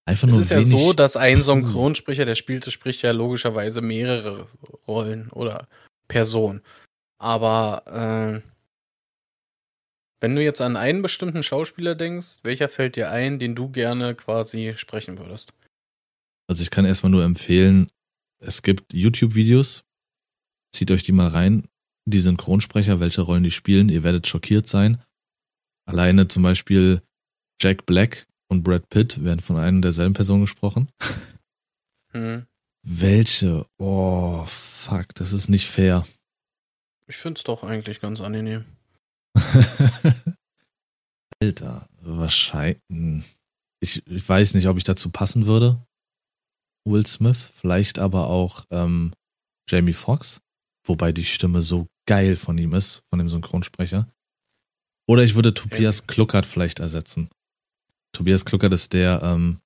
Einfach 0.07 0.29
Es 0.29 0.35
nur 0.35 0.43
ist 0.43 0.51
ja 0.51 0.63
so, 0.63 0.93
dass 0.93 1.17
ein. 1.17 1.43
Synchronsprecher, 1.43 2.25
der 2.25 2.35
spielt, 2.35 2.71
spricht 2.71 3.03
ja 3.03 3.13
logischerweise 3.13 3.81
mehrere 3.81 4.47
Rollen 4.87 5.31
oder 5.31 5.69
Personen. 6.09 6.61
Aber 7.19 8.43
äh, 8.43 8.51
Wenn 10.21 10.37
du 10.37 10.43
jetzt 10.43 10.63
an 10.63 10.77
einen 10.77 11.03
bestimmten 11.03 11.43
Schauspieler 11.43 11.95
denkst, 11.95 12.39
welcher 12.45 12.71
fällt 12.71 12.97
dir 12.97 13.11
ein, 13.11 13.39
den 13.39 13.55
du 13.55 13.69
gerne 13.69 14.15
quasi 14.15 14.73
sprechen 14.75 15.19
würdest? 15.19 15.53
Also 16.49 16.63
ich 16.63 16.71
kann 16.71 16.85
erstmal 16.87 17.11
nur 17.11 17.25
empfehlen, 17.25 17.91
es 18.39 18.63
gibt 18.63 18.95
YouTube-Videos, 18.95 19.85
zieht 20.73 20.91
euch 20.91 21.03
die 21.03 21.13
mal 21.13 21.29
rein, 21.29 21.69
die 22.07 22.21
Synchronsprecher, 22.21 23.01
welche 23.01 23.23
Rollen 23.23 23.43
die 23.45 23.51
spielen, 23.51 23.89
ihr 23.89 24.03
werdet 24.03 24.27
schockiert 24.27 24.69
sein. 24.69 25.03
Alleine 25.87 26.29
zum 26.29 26.43
Beispiel 26.43 27.03
Jack 27.61 27.87
Black 27.87 28.27
und 28.49 28.63
Brad 28.63 28.89
Pitt 28.89 29.25
werden 29.25 29.41
von 29.41 29.57
einer 29.57 29.81
derselben 29.81 30.15
Person 30.15 30.41
gesprochen. 30.43 30.89
Hm. 32.13 32.47
Welche? 32.83 33.67
Oh, 33.79 34.45
fuck, 34.45 35.15
das 35.15 35.33
ist 35.33 35.49
nicht 35.49 35.67
fair. 35.67 36.07
Ich 37.07 37.17
find's 37.17 37.43
doch 37.43 37.65
eigentlich 37.65 38.01
ganz 38.01 38.21
angenehm. 38.21 38.65
Alter, 41.41 41.89
wahrscheinlich. 42.01 43.37
Ich, 43.81 44.07
ich 44.07 44.29
weiß 44.29 44.55
nicht, 44.55 44.69
ob 44.69 44.79
ich 44.79 44.85
dazu 44.85 45.11
passen 45.11 45.47
würde. 45.47 45.85
Will 46.87 47.07
Smith, 47.07 47.53
vielleicht 47.55 47.99
aber 47.99 48.29
auch 48.29 48.65
ähm, 48.71 49.13
Jamie 49.69 49.93
Foxx, 49.93 50.41
wobei 50.87 51.13
die 51.13 51.25
Stimme 51.25 51.63
so 51.63 51.87
geil 52.07 52.37
von 52.37 52.59
ihm 52.59 52.75
ist, 52.75 53.03
von 53.11 53.19
dem 53.19 53.29
Synchronsprecher. 53.29 54.09
Oder 55.07 55.23
ich 55.23 55.35
würde 55.35 55.55
Tobias 55.55 56.07
Kluckert 56.07 56.47
vielleicht 56.47 56.81
ersetzen. 56.81 57.29
Tobias 58.15 58.45
Kluckert 58.45 58.73
ist 58.73 58.93
der 58.93 59.23
ähm, 59.23 59.61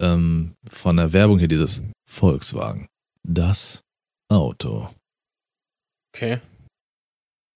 ähm, 0.00 0.56
von 0.66 0.96
der 0.96 1.12
Werbung 1.12 1.38
hier, 1.38 1.48
dieses 1.48 1.82
Volkswagen. 2.08 2.88
Das 3.22 3.82
Auto. 4.28 4.90
Okay. 6.14 6.40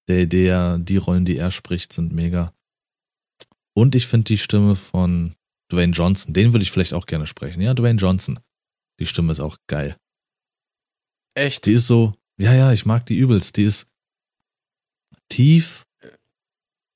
Der, 0.09 0.27
der, 0.27 0.79
die 0.79 0.97
Rollen, 0.97 1.25
die 1.25 1.37
er 1.37 1.51
spricht, 1.51 1.93
sind 1.93 2.13
mega. 2.13 2.55
Und 3.75 3.95
ich 3.95 4.07
finde 4.07 4.25
die 4.25 4.39
Stimme 4.39 4.77
von 4.77 5.35
Dwayne 5.71 5.93
Johnson, 5.93 6.33
den 6.33 6.53
würde 6.53 6.63
ich 6.63 6.71
vielleicht 6.71 6.95
auch 6.95 7.07
gerne 7.07 7.27
sprechen. 7.27 7.61
Ja, 7.61 7.75
Dwayne 7.75 7.99
Johnson. 7.99 8.41
Die 8.99 9.07
Stimme 9.07 9.33
ist 9.33 9.41
auch 9.41 9.57
geil. 9.67 9.97
Echt? 11.35 11.67
Die 11.67 11.73
ist 11.73 11.87
so, 11.87 12.13
ja, 12.39 12.55
ja, 12.55 12.73
ich 12.73 12.87
mag 12.87 13.07
die 13.07 13.17
übelst. 13.17 13.57
Die 13.57 13.65
ist 13.65 13.87
tief 15.29 15.85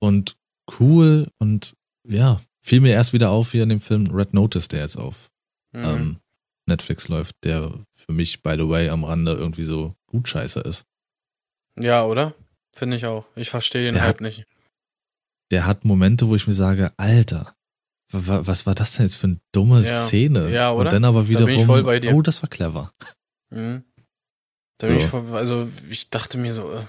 und 0.01 0.37
cool 0.81 1.31
und 1.38 1.77
ja, 2.05 2.41
fiel 2.61 2.81
mir 2.81 2.93
erst 2.93 3.12
wieder 3.12 3.31
auf 3.31 3.53
hier 3.53 3.62
in 3.65 3.69
dem 3.69 3.81
Film 3.81 4.07
Red 4.09 4.35
Notice, 4.35 4.69
der 4.69 4.81
jetzt 4.81 4.97
auf 4.97 5.31
Mhm. 5.73 5.85
ähm, 5.85 6.17
Netflix 6.67 7.09
läuft, 7.09 7.37
der 7.45 7.73
für 7.93 8.12
mich, 8.12 8.43
by 8.43 8.53
the 8.57 8.69
way, 8.69 8.88
am 8.88 9.05
Rande 9.05 9.33
irgendwie 9.33 9.65
so 9.65 9.95
gut 10.07 10.29
scheiße 10.29 10.61
ist. 10.61 10.85
ja, 11.79 12.05
oder? 12.05 12.35
Finde 12.75 12.97
ich 12.97 13.05
auch. 13.07 13.27
Ich 13.37 13.51
verstehe 13.51 13.83
den 13.85 13.97
Ja. 13.97 14.03
Hype 14.03 14.21
nicht. 14.23 14.47
Der 15.51 15.67
hat 15.67 15.85
Momente, 15.85 16.29
wo 16.29 16.35
ich 16.35 16.47
mir 16.47 16.53
sage, 16.55 16.93
Alter, 16.97 17.55
wa- 18.11 18.47
was 18.47 18.65
war 18.67 18.75
das 18.75 18.95
denn 18.97 19.05
jetzt 19.07 19.17
für 19.17 19.27
eine 19.27 19.41
dumme 19.53 19.81
Ja. 19.83 20.07
Szene? 20.07 20.51
Ja, 20.51 20.73
oder? 20.73 20.85
Und 20.85 20.93
dann 20.93 21.05
aber 21.05 21.29
wiederum, 21.29 21.49
dir. 22.01 22.15
oh, 22.15 22.23
das 22.23 22.43
war 22.43 22.49
clever. 22.49 22.93
Mhm. 23.51 23.85
Da 24.79 24.88
Ja. 24.88 24.97
ich, 24.97 25.05
voll- 25.07 25.35
also 25.37 25.69
ich 25.91 26.09
dachte 26.11 26.38
mir 26.38 26.55
so, 26.55 26.71
äh, 26.73 26.85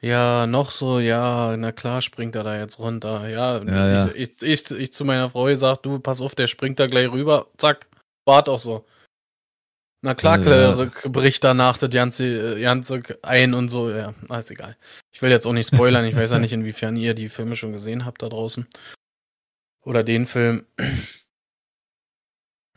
ja, 0.00 0.46
noch 0.46 0.70
so, 0.70 1.00
ja, 1.00 1.56
na 1.56 1.72
klar 1.72 2.02
springt 2.02 2.34
er 2.34 2.44
da 2.44 2.58
jetzt 2.58 2.78
runter. 2.78 3.28
Ja, 3.28 3.62
Ja, 3.62 3.88
ja. 3.88 4.08
Ich, 4.14 4.42
ich, 4.42 4.70
ich, 4.70 4.70
ich 4.70 4.92
zu 4.92 5.04
meiner 5.04 5.30
Frau 5.30 5.44
gesagt, 5.44 5.86
du, 5.86 5.98
pass 5.98 6.20
auf, 6.20 6.34
der 6.34 6.46
springt 6.46 6.78
da 6.78 6.86
gleich 6.86 7.10
rüber, 7.10 7.48
zack, 7.56 7.86
wart 8.26 8.48
auch 8.48 8.60
so. 8.60 8.84
Na 10.02 10.14
klar, 10.14 10.38
Ja, 10.38 11.08
bricht 11.08 11.42
danach 11.42 11.78
das 11.78 11.90
ganze, 11.90 12.56
äh, 12.56 12.60
ganze 12.60 13.02
ein 13.22 13.54
und 13.54 13.68
so, 13.68 13.90
ja, 13.90 14.14
alles 14.28 14.50
egal. 14.50 14.76
Ich 15.12 15.22
will 15.22 15.30
jetzt 15.30 15.46
auch 15.46 15.52
nicht 15.52 15.74
spoilern, 15.74 16.04
ich 16.04 16.14
weiß 16.14 16.30
ja 16.30 16.38
nicht, 16.38 16.52
inwiefern 16.52 16.96
ihr 16.96 17.14
die 17.14 17.30
Filme 17.30 17.56
schon 17.56 17.72
gesehen 17.72 18.04
habt 18.04 18.22
da 18.22 18.28
draußen. 18.28 18.66
Oder 19.84 20.04
den 20.04 20.26
Film. 20.26 20.66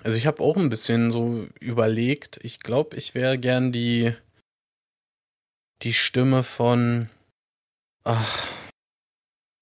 Also 0.02 0.18
ich 0.18 0.26
habe 0.28 0.42
auch 0.42 0.56
ein 0.56 0.70
bisschen 0.70 1.12
so 1.12 1.48
überlegt. 1.60 2.40
Ich 2.42 2.62
glaube, 2.62 2.96
ich 2.96 3.16
wäre 3.16 3.38
gern 3.38 3.72
die 3.72 4.14
die 5.82 5.94
Stimme 5.94 6.44
von 6.44 7.10
ach 8.04 8.48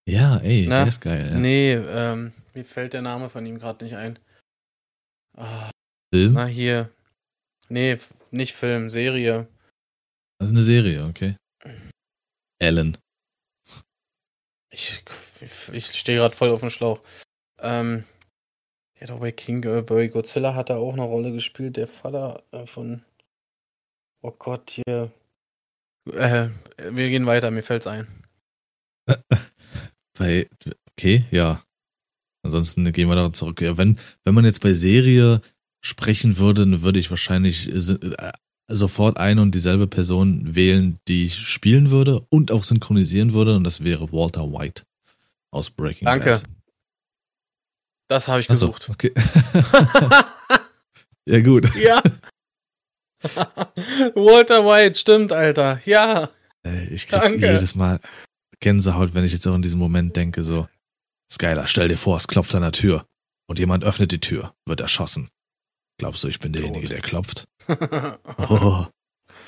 Ja, 0.08 0.38
ey, 0.38 0.66
Na, 0.68 0.78
der 0.80 0.88
ist 0.88 1.02
geil. 1.02 1.30
Ja. 1.32 1.38
nee, 1.38 1.74
ähm, 1.74 2.34
mir 2.54 2.66
fällt 2.66 2.94
der 2.94 3.02
Name 3.02 3.30
von 3.30 3.46
ihm 3.46 3.60
gerade 3.60 3.84
nicht 3.84 3.96
ein. 3.96 4.18
Ah, 5.36 5.70
Film? 6.14 6.34
na 6.34 6.46
hier. 6.46 6.90
Nee, 7.70 8.00
nicht 8.32 8.56
Film, 8.56 8.90
Serie. 8.90 9.48
Also 10.40 10.54
eine 10.54 10.62
Serie, 10.62 11.06
okay. 11.06 11.36
Ich, 14.70 15.04
ich, 15.42 15.70
ich 15.74 16.00
stehe 16.00 16.20
gerade 16.20 16.36
voll 16.36 16.50
auf 16.50 16.62
dem 16.62 16.70
Schlauch. 16.70 17.02
Ähm, 17.60 18.04
der 19.00 19.08
hat 19.08 19.16
auch 19.16 19.20
bei 19.20 19.32
King, 19.32 19.64
äh, 19.64 19.82
bei 19.82 20.08
Godzilla 20.08 20.56
hat 20.56 20.70
er 20.70 20.78
auch 20.78 20.94
eine 20.94 21.04
Rolle 21.04 21.32
gespielt, 21.32 21.78
der 21.78 21.88
Vater 21.88 22.44
äh, 22.52 22.66
von. 22.66 23.04
Oh 24.22 24.32
Gott, 24.32 24.70
hier. 24.72 25.12
Äh, 26.14 26.50
wir 26.92 27.10
gehen 27.10 27.26
weiter, 27.26 27.52
mir 27.52 27.64
fällt's 27.64 27.88
ein. 27.88 28.08
Bei, 30.18 30.48
okay, 30.92 31.26
ja. 31.32 31.62
Ansonsten 32.44 32.90
gehen 32.92 33.10
wir 33.10 33.16
da 33.16 33.34
zurück. 33.34 33.62
Ja, 33.62 33.78
wenn, 33.78 34.00
wenn 34.24 34.34
man 34.34 34.46
jetzt 34.46 34.62
bei 34.62 34.74
Serie 34.74 35.42
sprechen 35.82 36.38
würde, 36.38 36.66
dann 36.66 36.82
würde 36.82 37.00
ich 37.00 37.10
wahrscheinlich 37.10 37.70
äh, 37.70 38.32
sofort 38.70 39.18
eine 39.18 39.42
und 39.42 39.54
dieselbe 39.54 39.88
Person 39.88 40.56
wählen, 40.56 41.00
die 41.08 41.26
ich 41.26 41.38
spielen 41.38 41.92
würde 41.92 42.26
und 42.30 42.52
auch 42.52 42.64
synchronisieren 42.64 43.34
würde, 43.34 43.56
und 43.56 43.64
das 43.64 43.84
wäre 43.84 44.12
Walter 44.12 44.52
White 44.52 44.84
aus 45.52 45.70
Breaking 45.70 46.06
Danke. 46.06 46.32
Bad. 46.32 46.44
Das 48.10 48.28
habe 48.28 48.42
ich 48.42 48.50
Achso, 48.50 48.68
gesucht. 48.68 48.90
okay. 48.90 49.14
ja, 51.26 51.42
gut. 51.42 51.74
ja. 51.76 52.02
Walter 54.16 54.66
White, 54.66 54.98
stimmt, 55.00 55.32
Alter. 55.32 55.82
Ja. 55.86 56.30
Ich 56.92 57.08
krieg 57.08 57.22
Danke. 57.22 57.54
jedes 57.54 57.76
Mal 57.76 58.00
Gänsehaut, 58.60 59.14
wenn 59.14 59.24
ich 59.24 59.32
jetzt 59.32 59.48
auch 59.48 59.56
in 59.56 59.62
diesem 59.62 59.80
Moment 59.80 60.16
denke, 60.16 60.44
so, 60.44 60.68
Skylar, 61.32 61.68
stell 61.68 61.88
dir 61.88 61.98
vor, 61.98 62.18
es 62.18 62.28
klopft 62.28 62.54
an 62.56 62.62
der 62.62 62.72
Tür 62.72 63.06
und 63.48 63.60
jemand 63.60 63.84
öffnet 63.84 64.12
die 64.12 64.20
Tür, 64.20 64.54
wird 64.66 64.82
erschossen. 64.82 65.30
Glaubst 66.00 66.24
du, 66.24 66.28
ich 66.28 66.40
bin 66.40 66.54
derjenige, 66.54 66.88
der 66.90 67.02
klopft? 67.02 67.46
Oh. 68.38 68.86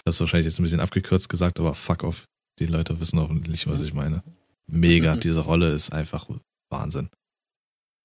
Das 0.06 0.16
ist 0.16 0.22
wahrscheinlich 0.22 0.46
jetzt 0.46 0.60
ein 0.60 0.64
bisschen 0.64 0.80
abgekürzt 0.80 1.30
gesagt, 1.30 1.60
aber 1.60 1.76
fuck 1.76 2.04
off. 2.04 2.26
Die 2.60 2.66
Leute 2.66 3.00
wissen 3.00 3.20
hoffentlich, 3.20 3.68
was 3.68 3.82
ich 3.82 3.94
meine. 3.94 4.24
Mega, 4.68 5.16
Mhm. 5.16 5.20
diese 5.22 5.42
Rolle 5.42 5.70
ist 5.72 5.92
einfach 5.92 6.28
Wahnsinn. 6.70 7.10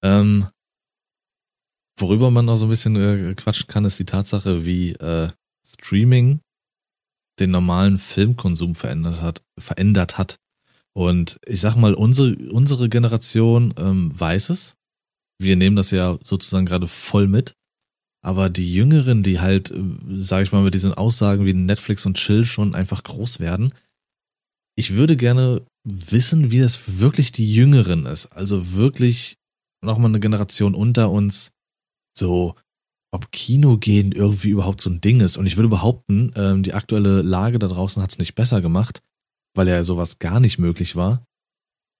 Ähm, 0.03 0.47
worüber 1.97 2.31
man 2.31 2.45
noch 2.45 2.55
so 2.57 2.65
ein 2.65 2.69
bisschen 2.69 2.95
äh, 2.95 3.33
quatschen 3.35 3.67
kann, 3.67 3.85
ist 3.85 3.99
die 3.99 4.05
Tatsache, 4.05 4.65
wie 4.65 4.91
äh, 4.93 5.29
Streaming 5.65 6.39
den 7.39 7.51
normalen 7.51 7.97
Filmkonsum 7.97 8.75
verändert 8.75 9.21
hat, 9.21 9.41
verändert 9.59 10.17
hat. 10.17 10.37
Und 10.93 11.37
ich 11.45 11.59
sag 11.59 11.75
mal, 11.75 11.93
unsere, 11.93 12.35
unsere 12.49 12.87
Generation 12.87 13.73
ähm, 13.77 14.17
weiß 14.17 14.49
es. 14.49 14.75
Wir 15.37 15.57
nehmen 15.57 15.75
das 15.75 15.91
ja 15.91 16.17
sozusagen 16.23 16.65
gerade 16.65 16.87
voll 16.87 17.27
mit. 17.27 17.55
Aber 18.23 18.49
die 18.49 18.73
Jüngeren, 18.73 19.21
die 19.21 19.39
halt, 19.39 19.71
äh, 19.71 19.83
sag 20.15 20.43
ich 20.43 20.51
mal, 20.51 20.63
mit 20.63 20.73
diesen 20.73 20.93
Aussagen 20.93 21.45
wie 21.45 21.53
Netflix 21.53 22.05
und 22.05 22.17
Chill 22.17 22.45
schon 22.45 22.73
einfach 22.73 23.03
groß 23.03 23.39
werden, 23.39 23.73
ich 24.77 24.95
würde 24.95 25.17
gerne 25.17 25.65
wissen, 25.83 26.51
wie 26.51 26.59
das 26.59 26.99
wirklich 26.99 27.31
die 27.31 27.53
Jüngeren 27.53 28.05
ist. 28.05 28.27
Also 28.27 28.73
wirklich 28.73 29.37
nochmal 29.83 30.09
eine 30.09 30.19
Generation 30.19 30.73
unter 30.73 31.11
uns, 31.11 31.51
so, 32.17 32.55
ob 33.15 33.31
Kino 33.31 33.77
gehen 33.77 34.11
irgendwie 34.11 34.49
überhaupt 34.49 34.81
so 34.81 34.89
ein 34.89 35.01
Ding 35.01 35.21
ist. 35.21 35.37
Und 35.37 35.45
ich 35.45 35.55
würde 35.57 35.69
behaupten, 35.69 36.31
ähm, 36.35 36.63
die 36.63 36.73
aktuelle 36.73 37.21
Lage 37.21 37.57
da 37.59 37.67
draußen 37.67 38.03
hat 38.03 38.11
es 38.11 38.19
nicht 38.19 38.35
besser 38.35 38.61
gemacht, 38.61 39.01
weil 39.55 39.67
ja 39.67 39.83
sowas 39.83 40.19
gar 40.19 40.39
nicht 40.39 40.59
möglich 40.59 40.95
war. 40.95 41.25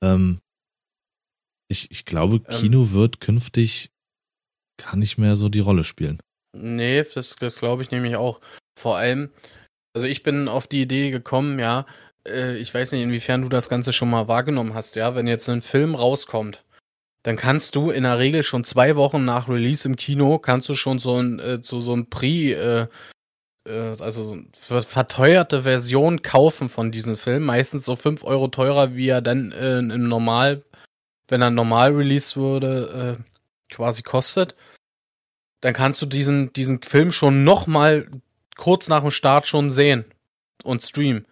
Ähm, 0.04 0.40
ich, 1.70 1.90
ich 1.90 2.06
glaube, 2.06 2.42
Ähm. 2.48 2.60
Kino 2.60 2.92
wird 2.92 3.22
künftig 3.22 3.92
gar 4.78 4.98
nicht 4.98 5.18
mehr 5.18 5.38
so 5.38 5.48
die 5.48 5.62
Rolle 5.62 5.86
spielen. 5.86 6.20
Nee, 6.54 7.04
das, 7.14 7.38
das 7.38 7.60
glaube 7.60 7.82
ich 7.82 7.92
nämlich 7.92 8.18
auch. 8.18 8.42
Vor 8.78 8.98
allem, 8.98 9.30
also 9.94 10.06
ich 10.06 10.22
bin 10.22 10.50
auf 10.50 10.68
die 10.68 10.82
Idee 10.82 11.12
gekommen, 11.12 11.60
ja, 11.60 11.86
äh, 12.28 12.58
ich 12.58 12.74
weiß 12.74 12.92
nicht, 12.92 13.04
inwiefern 13.04 13.42
du 13.42 13.50
das 13.50 13.70
Ganze 13.70 13.94
schon 13.94 14.10
mal 14.10 14.28
wahrgenommen 14.28 14.74
hast, 14.74 14.96
ja, 14.98 15.16
wenn 15.16 15.28
jetzt 15.28 15.50
ein 15.50 15.62
Film 15.62 15.96
rauskommt, 15.96 16.65
dann 17.26 17.38
kannst 17.38 17.76
du 17.76 17.90
in 17.90 18.04
der 18.04 18.20
Regel 18.20 18.44
schon 18.44 18.64
zwei 18.64 18.96
Wochen 18.96 19.26
nach 19.26 19.50
Release 19.50 19.88
im 19.88 19.96
Kino, 19.96 20.38
kannst 20.38 20.70
du 20.70 20.76
schon 20.76 21.00
so 21.00 21.20
ein, 21.20 21.40
äh, 21.40 21.60
so, 21.62 21.80
so 21.80 21.96
ein 21.96 22.08
Pre, 22.10 22.28
äh, 22.28 22.88
äh, 23.68 23.96
also 24.00 24.24
so 24.24 24.32
eine 24.34 24.46
ver- 24.54 24.84
verteuerte 24.84 25.64
Version 25.64 26.22
kaufen 26.22 26.70
von 26.70 26.92
diesem 26.92 27.18
Film, 27.18 27.44
meistens 27.44 27.84
so 27.84 27.96
fünf 27.96 28.24
Euro 28.24 28.48
teurer, 28.50 28.96
wie 28.96 29.08
er 29.08 29.22
dann 29.22 29.52
äh, 29.52 29.80
im 29.80 30.08
Normal, 30.08 30.64
wenn 31.28 31.42
er 31.42 31.50
normal 31.50 31.94
released 31.94 32.38
wurde, 32.38 33.18
äh, 33.20 33.74
quasi 33.74 34.04
kostet 34.04 34.56
dann 35.62 35.74
kannst 35.74 36.00
du 36.00 36.06
diesen, 36.06 36.54
diesen 36.54 36.84
Film 36.84 37.12
schon 37.12 37.44
nochmal 37.44 38.08
kurz 38.56 38.88
nach 38.88 39.02
dem 39.02 39.10
Start 39.10 39.48
schon 39.48 39.72
sehen 39.72 40.06
und 40.64 40.84
streamen. 40.84 41.26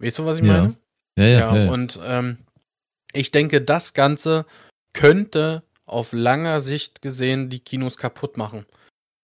Weißt 0.00 0.18
du, 0.18 0.26
was 0.26 0.38
ich 0.38 0.44
Ja. 0.44 0.62
meine? 0.62 0.76
Ja, 1.16 1.24
ja, 1.24 1.38
ja. 1.38 1.56
ja. 1.56 1.72
und 1.72 2.00
ähm, 2.02 2.38
ich 3.12 3.30
denke, 3.30 3.60
das 3.62 3.94
Ganze 3.94 4.46
könnte 4.92 5.62
auf 5.86 6.12
langer 6.12 6.60
Sicht 6.60 7.02
gesehen 7.02 7.48
die 7.48 7.60
Kinos 7.60 7.96
kaputt 7.96 8.36
machen. 8.36 8.66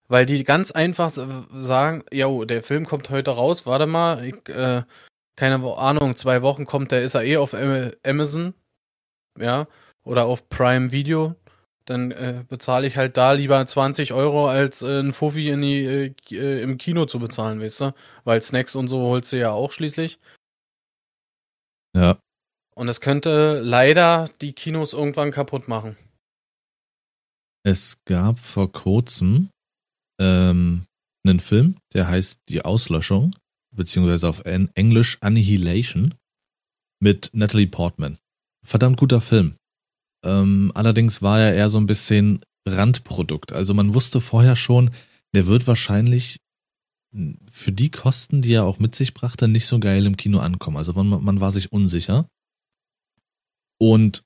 Weil 0.09 0.27
die 0.27 0.45
ganz 0.45 0.71
einfach 0.71 1.11
sagen, 1.53 2.05
jo, 2.13 2.45
der 2.45 2.63
Film 2.63 2.87
kommt 2.87 3.11
heute 3.11 3.33
raus, 3.33 3.67
warte 3.67 3.87
mal, 3.87 4.25
ich, 4.25 4.49
äh, 4.49 4.83
keine 5.37 5.57
Ahnung, 5.77 6.17
zwei 6.17 6.43
Wochen 6.43 6.67
kommt 6.67 6.93
der, 6.93 7.03
ist 7.03 7.15
er 7.15 7.25
eh 7.25 7.39
auf 7.39 7.55
Am- 7.55 7.93
Amazon, 8.05 8.55
ja, 9.39 9.67
oder 10.05 10.25
auf 10.27 10.49
Prime 10.51 10.93
Video, 10.93 11.35
dann 11.87 12.11
äh, 12.13 12.45
bezahle 12.49 12.87
ich 12.87 12.97
halt 12.97 13.17
da 13.17 13.33
lieber 13.33 13.65
20 13.65 14.13
Euro, 14.13 14.49
als 14.49 14.83
äh, 14.83 15.01
ein 15.01 15.13
Fuffi 15.13 15.49
in 15.49 15.63
die, 15.63 15.85
äh, 15.85 16.15
äh, 16.31 16.63
im 16.63 16.79
Kino 16.79 17.07
zu 17.07 17.19
bezahlen, 17.19 17.61
weißt 17.61 17.81
du? 17.81 17.95
Weil 18.25 18.43
Snacks 18.43 18.77
und 18.77 18.89
so 18.89 19.01
holst 19.03 19.33
du 19.33 19.39
ja 19.39 19.51
auch 19.53 19.73
schließlich. 19.73 20.19
ja. 21.95 22.19
Und 22.75 22.89
es 22.89 23.01
könnte 23.01 23.61
leider 23.61 24.29
die 24.41 24.53
Kinos 24.53 24.93
irgendwann 24.93 25.31
kaputt 25.31 25.69
machen. 25.69 25.97
Es 27.65 27.99
gab 28.07 28.39
vor 28.39 28.73
kurzem 28.73 29.51
ähm, 30.19 30.85
einen 31.25 31.41
Film, 31.41 31.77
der 31.93 32.09
heißt 32.09 32.41
Die 32.49 32.65
Auslöschung, 32.65 33.37
beziehungsweise 33.75 34.29
auf 34.29 34.45
En- 34.45 34.71
Englisch 34.75 35.19
Annihilation, 35.21 36.15
mit 37.01 37.31
Natalie 37.33 37.67
Portman. 37.67 38.19
Verdammt 38.65 38.97
guter 38.97 39.21
Film. 39.21 39.57
Ähm, 40.25 40.73
allerdings 40.75 41.21
war 41.21 41.41
er 41.41 41.55
eher 41.55 41.69
so 41.69 41.79
ein 41.79 41.87
bisschen 41.87 42.41
Randprodukt. 42.67 43.53
Also 43.53 43.75
man 43.75 43.93
wusste 43.93 44.21
vorher 44.21 44.57
schon, 44.57 44.91
der 45.35 45.47
wird 45.47 45.67
wahrscheinlich 45.67 46.39
für 47.51 47.73
die 47.73 47.91
Kosten, 47.91 48.41
die 48.41 48.55
er 48.55 48.65
auch 48.65 48.79
mit 48.79 48.95
sich 48.95 49.13
brachte, 49.15 49.47
nicht 49.47 49.67
so 49.67 49.79
geil 49.79 50.07
im 50.07 50.17
Kino 50.17 50.39
ankommen. 50.39 50.79
Also 50.79 50.93
man, 50.95 51.23
man 51.23 51.41
war 51.41 51.51
sich 51.51 51.71
unsicher. 51.73 52.29
Und 53.83 54.23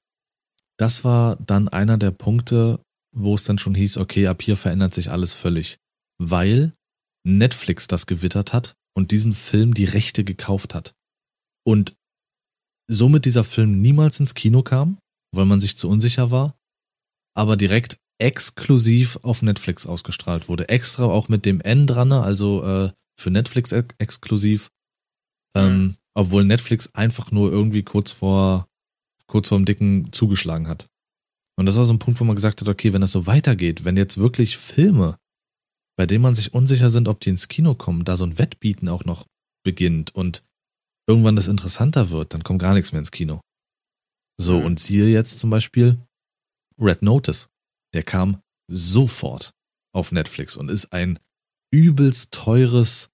das 0.79 1.03
war 1.03 1.37
dann 1.37 1.69
einer 1.69 1.97
der 1.97 2.11
Punkte, 2.11 2.79
wo 3.17 3.35
es 3.35 3.45
dann 3.45 3.57
schon 3.57 3.75
hieß, 3.75 3.97
okay, 3.97 4.27
ab 4.27 4.43
hier 4.43 4.55
verändert 4.55 4.93
sich 4.93 5.11
alles 5.11 5.33
völlig. 5.33 5.79
Weil 6.19 6.75
Netflix 7.27 7.87
das 7.87 8.05
gewittert 8.05 8.53
hat 8.53 8.75
und 8.95 9.13
diesen 9.13 9.33
Film 9.33 9.73
die 9.73 9.87
Rechte 9.87 10.25
gekauft 10.25 10.75
hat. 10.75 10.95
Und 11.67 11.97
somit 12.87 13.25
dieser 13.25 13.45
Film 13.45 13.81
niemals 13.81 14.21
ins 14.21 14.35
Kino 14.35 14.63
kam, 14.63 14.99
weil 15.35 15.47
man 15.47 15.61
sich 15.61 15.79
zu 15.79 15.89
unsicher 15.89 16.31
war, 16.31 16.55
aber 17.35 17.57
direkt 17.57 17.97
exklusiv 18.19 19.17
auf 19.23 19.41
Netflix 19.41 19.87
ausgestrahlt 19.87 20.51
wurde. 20.51 20.69
Extra 20.69 21.05
auch 21.05 21.31
mit 21.31 21.47
dem 21.47 21.63
N 21.63 21.87
dran, 21.87 22.13
also 22.13 22.63
äh, 22.63 22.93
für 23.19 23.31
Netflix 23.31 23.73
ex 23.73 23.95
exklusiv. 23.97 24.71
Ähm, 25.57 25.97
obwohl 26.13 26.45
Netflix 26.45 26.95
einfach 26.95 27.33
nur 27.33 27.51
irgendwie 27.51 27.85
kurz 27.85 28.13
vor 28.13 28.69
kurz 29.29 29.49
vorm 29.49 29.65
Dicken 29.65 30.13
zugeschlagen 30.13 30.69
hat. 30.69 30.87
Und 31.59 31.67
das 31.67 31.77
war 31.77 31.85
so 31.85 31.93
ein 31.93 31.99
Punkt, 31.99 32.21
wo 32.21 32.25
man 32.25 32.37
gesagt 32.37 32.61
hat, 32.61 32.69
okay, 32.69 32.93
wenn 32.93 33.01
das 33.01 33.13
so 33.13 33.27
weitergeht, 33.27 33.85
wenn 33.85 33.97
jetzt 33.97 34.19
wirklich 34.19 34.59
Filme, 34.59 35.17
bei 35.97 36.07
denen 36.07 36.23
man 36.23 36.35
sich 36.35 36.53
unsicher 36.53 36.91
sind, 36.91 37.09
ob 37.09 37.21
die 37.21 37.31
ins 37.31 37.49
Kino 37.49 37.75
kommen, 37.75 38.05
da 38.05 38.17
so 38.17 38.25
ein 38.25 38.39
Wettbieten 38.39 38.89
auch 38.89 39.05
noch 39.05 39.27
beginnt 39.65 40.15
und 40.15 40.43
irgendwann 41.09 41.37
das 41.37 41.49
interessanter 41.49 42.11
wird, 42.11 42.35
dann 42.35 42.45
kommt 42.45 42.61
gar 42.61 42.75
nichts 42.75 42.93
mehr 42.93 42.99
ins 42.99 43.11
Kino. 43.11 43.41
So, 44.39 44.59
und 44.59 44.79
siehe 44.79 45.07
jetzt 45.07 45.39
zum 45.39 45.49
Beispiel 45.49 45.99
Red 46.79 47.03
Notice. 47.03 47.49
Der 47.95 48.03
kam 48.03 48.43
sofort 48.71 49.53
auf 49.95 50.13
Netflix 50.13 50.57
und 50.57 50.71
ist 50.71 50.93
ein 50.93 51.19
übelst 51.73 52.33
teures 52.33 53.09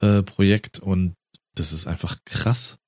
äh, 0.00 0.22
Projekt 0.22 0.78
und 0.78 1.14
das 1.54 1.72
ist 1.72 1.86
einfach 1.86 2.18
krass. 2.24 2.78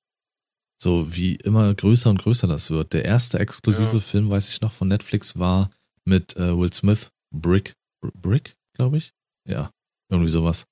So 0.79 1.15
wie 1.15 1.35
immer 1.35 1.73
größer 1.73 2.09
und 2.09 2.21
größer 2.21 2.47
das 2.47 2.69
wird. 2.69 2.93
Der 2.93 3.05
erste 3.05 3.39
exklusive 3.39 3.93
Ja. 3.93 3.99
Film, 3.99 4.29
weiß 4.29 4.49
ich 4.49 4.61
noch, 4.61 4.71
von 4.71 4.87
Netflix 4.87 5.39
war 5.39 5.69
mit 6.05 6.35
äh, 6.37 6.57
Will 6.57 6.71
Smith, 6.71 7.09
Brick, 7.33 7.73
Br 8.01 8.11
Brick, 8.13 8.55
glaube 8.73 8.97
ich. 8.97 9.13
Ja, 9.47 9.71
irgendwie 10.09 10.29
sowas. 10.29 10.65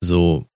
So, 0.00 0.46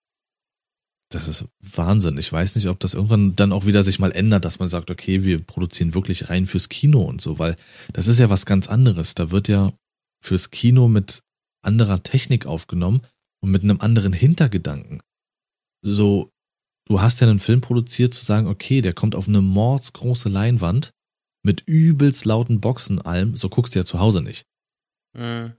das 1.13 1.27
ist 1.27 1.45
Wahnsinn. 1.59 2.17
Ich 2.17 2.31
weiß 2.31 2.55
nicht, 2.55 2.67
ob 2.67 2.79
das 2.79 2.93
irgendwann 2.93 3.35
dann 3.35 3.51
auch 3.51 3.65
wieder 3.65 3.83
sich 3.83 3.99
mal 3.99 4.11
ändert, 4.11 4.45
dass 4.45 4.59
man 4.59 4.69
sagt, 4.69 4.89
okay, 4.89 5.23
wir 5.23 5.43
produzieren 5.43 5.93
wirklich 5.93 6.29
rein 6.29 6.47
fürs 6.47 6.69
Kino 6.69 7.01
und 7.01 7.21
so, 7.21 7.37
weil 7.39 7.55
das 7.91 8.07
ist 8.07 8.19
ja 8.19 8.29
was 8.29 8.45
ganz 8.45 8.67
anderes. 8.67 9.13
Da 9.13 9.29
wird 9.31 9.47
ja 9.47 9.73
fürs 10.23 10.51
Kino 10.51 10.87
mit 10.87 11.21
anderer 11.61 12.01
Technik 12.01 12.45
aufgenommen 12.45 13.01
und 13.41 13.51
mit 13.51 13.63
einem 13.63 13.79
anderen 13.81 14.13
Hintergedanken. 14.13 15.01
So, 15.85 16.31
du 16.85 17.01
hast 17.01 17.19
ja 17.21 17.27
einen 17.27 17.39
Film 17.39 17.61
produziert, 17.61 18.13
zu 18.13 18.23
sagen, 18.25 18.47
okay, 18.47 18.81
der 18.81 18.93
kommt 18.93 19.15
auf 19.15 19.27
eine 19.27 19.41
mordsgroße 19.41 20.29
Leinwand 20.29 20.91
mit 21.43 21.61
übelst 21.65 22.25
lauten 22.25 22.61
Boxen, 22.61 23.01
allem, 23.01 23.35
so 23.35 23.49
guckst 23.49 23.75
du 23.75 23.79
ja 23.79 23.85
zu 23.85 23.99
Hause 23.99 24.21
nicht. 24.21 24.45
Mhm. 25.13 25.53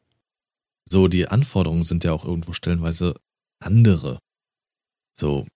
So, 0.88 1.08
die 1.08 1.28
Anforderungen 1.28 1.84
sind 1.84 2.04
ja 2.04 2.12
auch 2.12 2.24
irgendwo 2.24 2.52
stellenweise 2.52 3.14
andere. 3.62 4.18
So, 5.16 5.46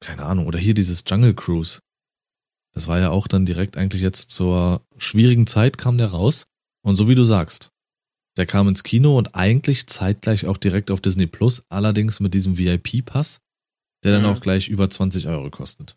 keine 0.00 0.24
Ahnung. 0.24 0.46
Oder 0.46 0.58
hier 0.58 0.74
dieses 0.74 1.04
Jungle 1.06 1.34
Cruise. 1.34 1.80
Das 2.74 2.88
war 2.88 2.98
ja 2.98 3.10
auch 3.10 3.28
dann 3.28 3.46
direkt 3.46 3.76
eigentlich 3.76 4.02
jetzt 4.02 4.30
zur 4.30 4.82
schwierigen 4.96 5.46
Zeit 5.46 5.78
kam 5.78 5.96
der 5.96 6.08
raus. 6.08 6.44
Und 6.82 6.96
so 6.96 7.08
wie 7.08 7.14
du 7.14 7.24
sagst, 7.24 7.70
der 8.36 8.46
kam 8.46 8.68
ins 8.68 8.82
Kino 8.82 9.16
und 9.16 9.34
eigentlich 9.34 9.86
zeitgleich 9.86 10.46
auch 10.46 10.56
direkt 10.56 10.90
auf 10.90 11.00
Disney 11.00 11.26
Plus, 11.26 11.62
allerdings 11.68 12.18
mit 12.18 12.34
diesem 12.34 12.58
VIP-Pass, 12.58 13.38
der 14.04 14.12
dann 14.12 14.22
Mhm. 14.22 14.28
auch 14.28 14.40
gleich 14.40 14.68
über 14.68 14.88
20 14.88 15.26
Euro 15.28 15.50
kostet. 15.50 15.96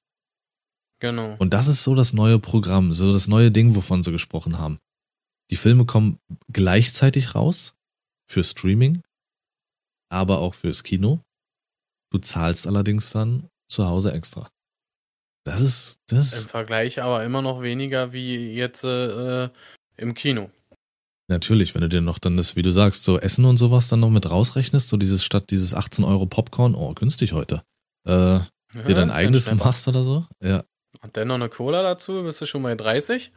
Genau. 1.00 1.36
Und 1.38 1.54
das 1.54 1.67
ist 1.67 1.84
so 1.84 1.93
das 1.93 2.13
neue 2.13 2.39
Programm, 2.39 2.91
so 2.93 3.13
das 3.13 3.28
neue 3.28 3.52
Ding, 3.52 3.76
wovon 3.76 4.02
sie 4.02 4.12
gesprochen 4.12 4.58
haben. 4.58 4.80
Die 5.52 5.56
Filme 5.56 5.86
kommen 5.86 6.20
gleichzeitig 6.52 7.36
raus 7.36 7.76
für 8.30 8.43
Streaming, 8.43 9.04
aber 10.10 10.39
auch 10.39 10.56
fürs 10.56 10.84
Kino. 10.84 11.20
Du 12.12 12.17
zahlst 12.20 12.65
allerdings 12.67 13.12
dann 13.12 13.50
zu 13.70 13.88
Hause 13.88 14.12
extra. 14.13 14.50
Das 15.46 15.62
ist, 15.62 15.98
das 16.08 16.43
Im 16.43 16.50
Vergleich 16.50 17.02
aber 17.02 17.24
immer 17.24 17.41
noch 17.41 17.62
weniger 17.62 18.12
wie 18.12 18.54
jetzt 18.54 18.84
äh, 18.84 19.50
im 19.98 20.13
Kino. 20.13 20.50
natürlich, 21.30 21.74
wenn 21.76 21.82
du 21.82 21.89
dir 21.89 22.02
noch 22.02 22.20
dann 22.20 22.38
das, 22.38 22.56
wie 22.56 22.62
du 22.63 22.72
sagst, 22.72 23.04
so 23.04 23.20
Essen 23.20 23.46
und 23.46 23.58
sowas 23.58 23.88
dann 23.88 24.00
noch 24.02 24.10
mit 24.10 24.30
rausrechnest, 24.30 24.89
so 24.89 24.98
dieses 24.98 25.24
statt 25.24 25.50
dieses 25.52 25.74
18 25.74 26.04
Euro 26.04 26.26
Popcorn, 26.26 26.76
oh, 26.76 26.93
günstig 26.93 27.32
heute, 27.34 27.63
äh, 28.08 28.39
Ja, 28.39 28.84
dir 28.88 28.96
dein 28.96 29.12
eigenes 29.12 29.52
machst 29.54 29.88
oder 29.88 30.04
so. 30.04 30.26
Ja, 30.41 30.63
Und 31.02 31.15
dann 31.17 31.28
noch 31.28 31.36
eine 31.36 31.50
Cola 31.50 31.84
dazu, 31.84 32.24
bist 32.24 32.41
du 32.41 32.46
schon 32.46 32.63
bei 32.63 32.76
30. 32.76 33.32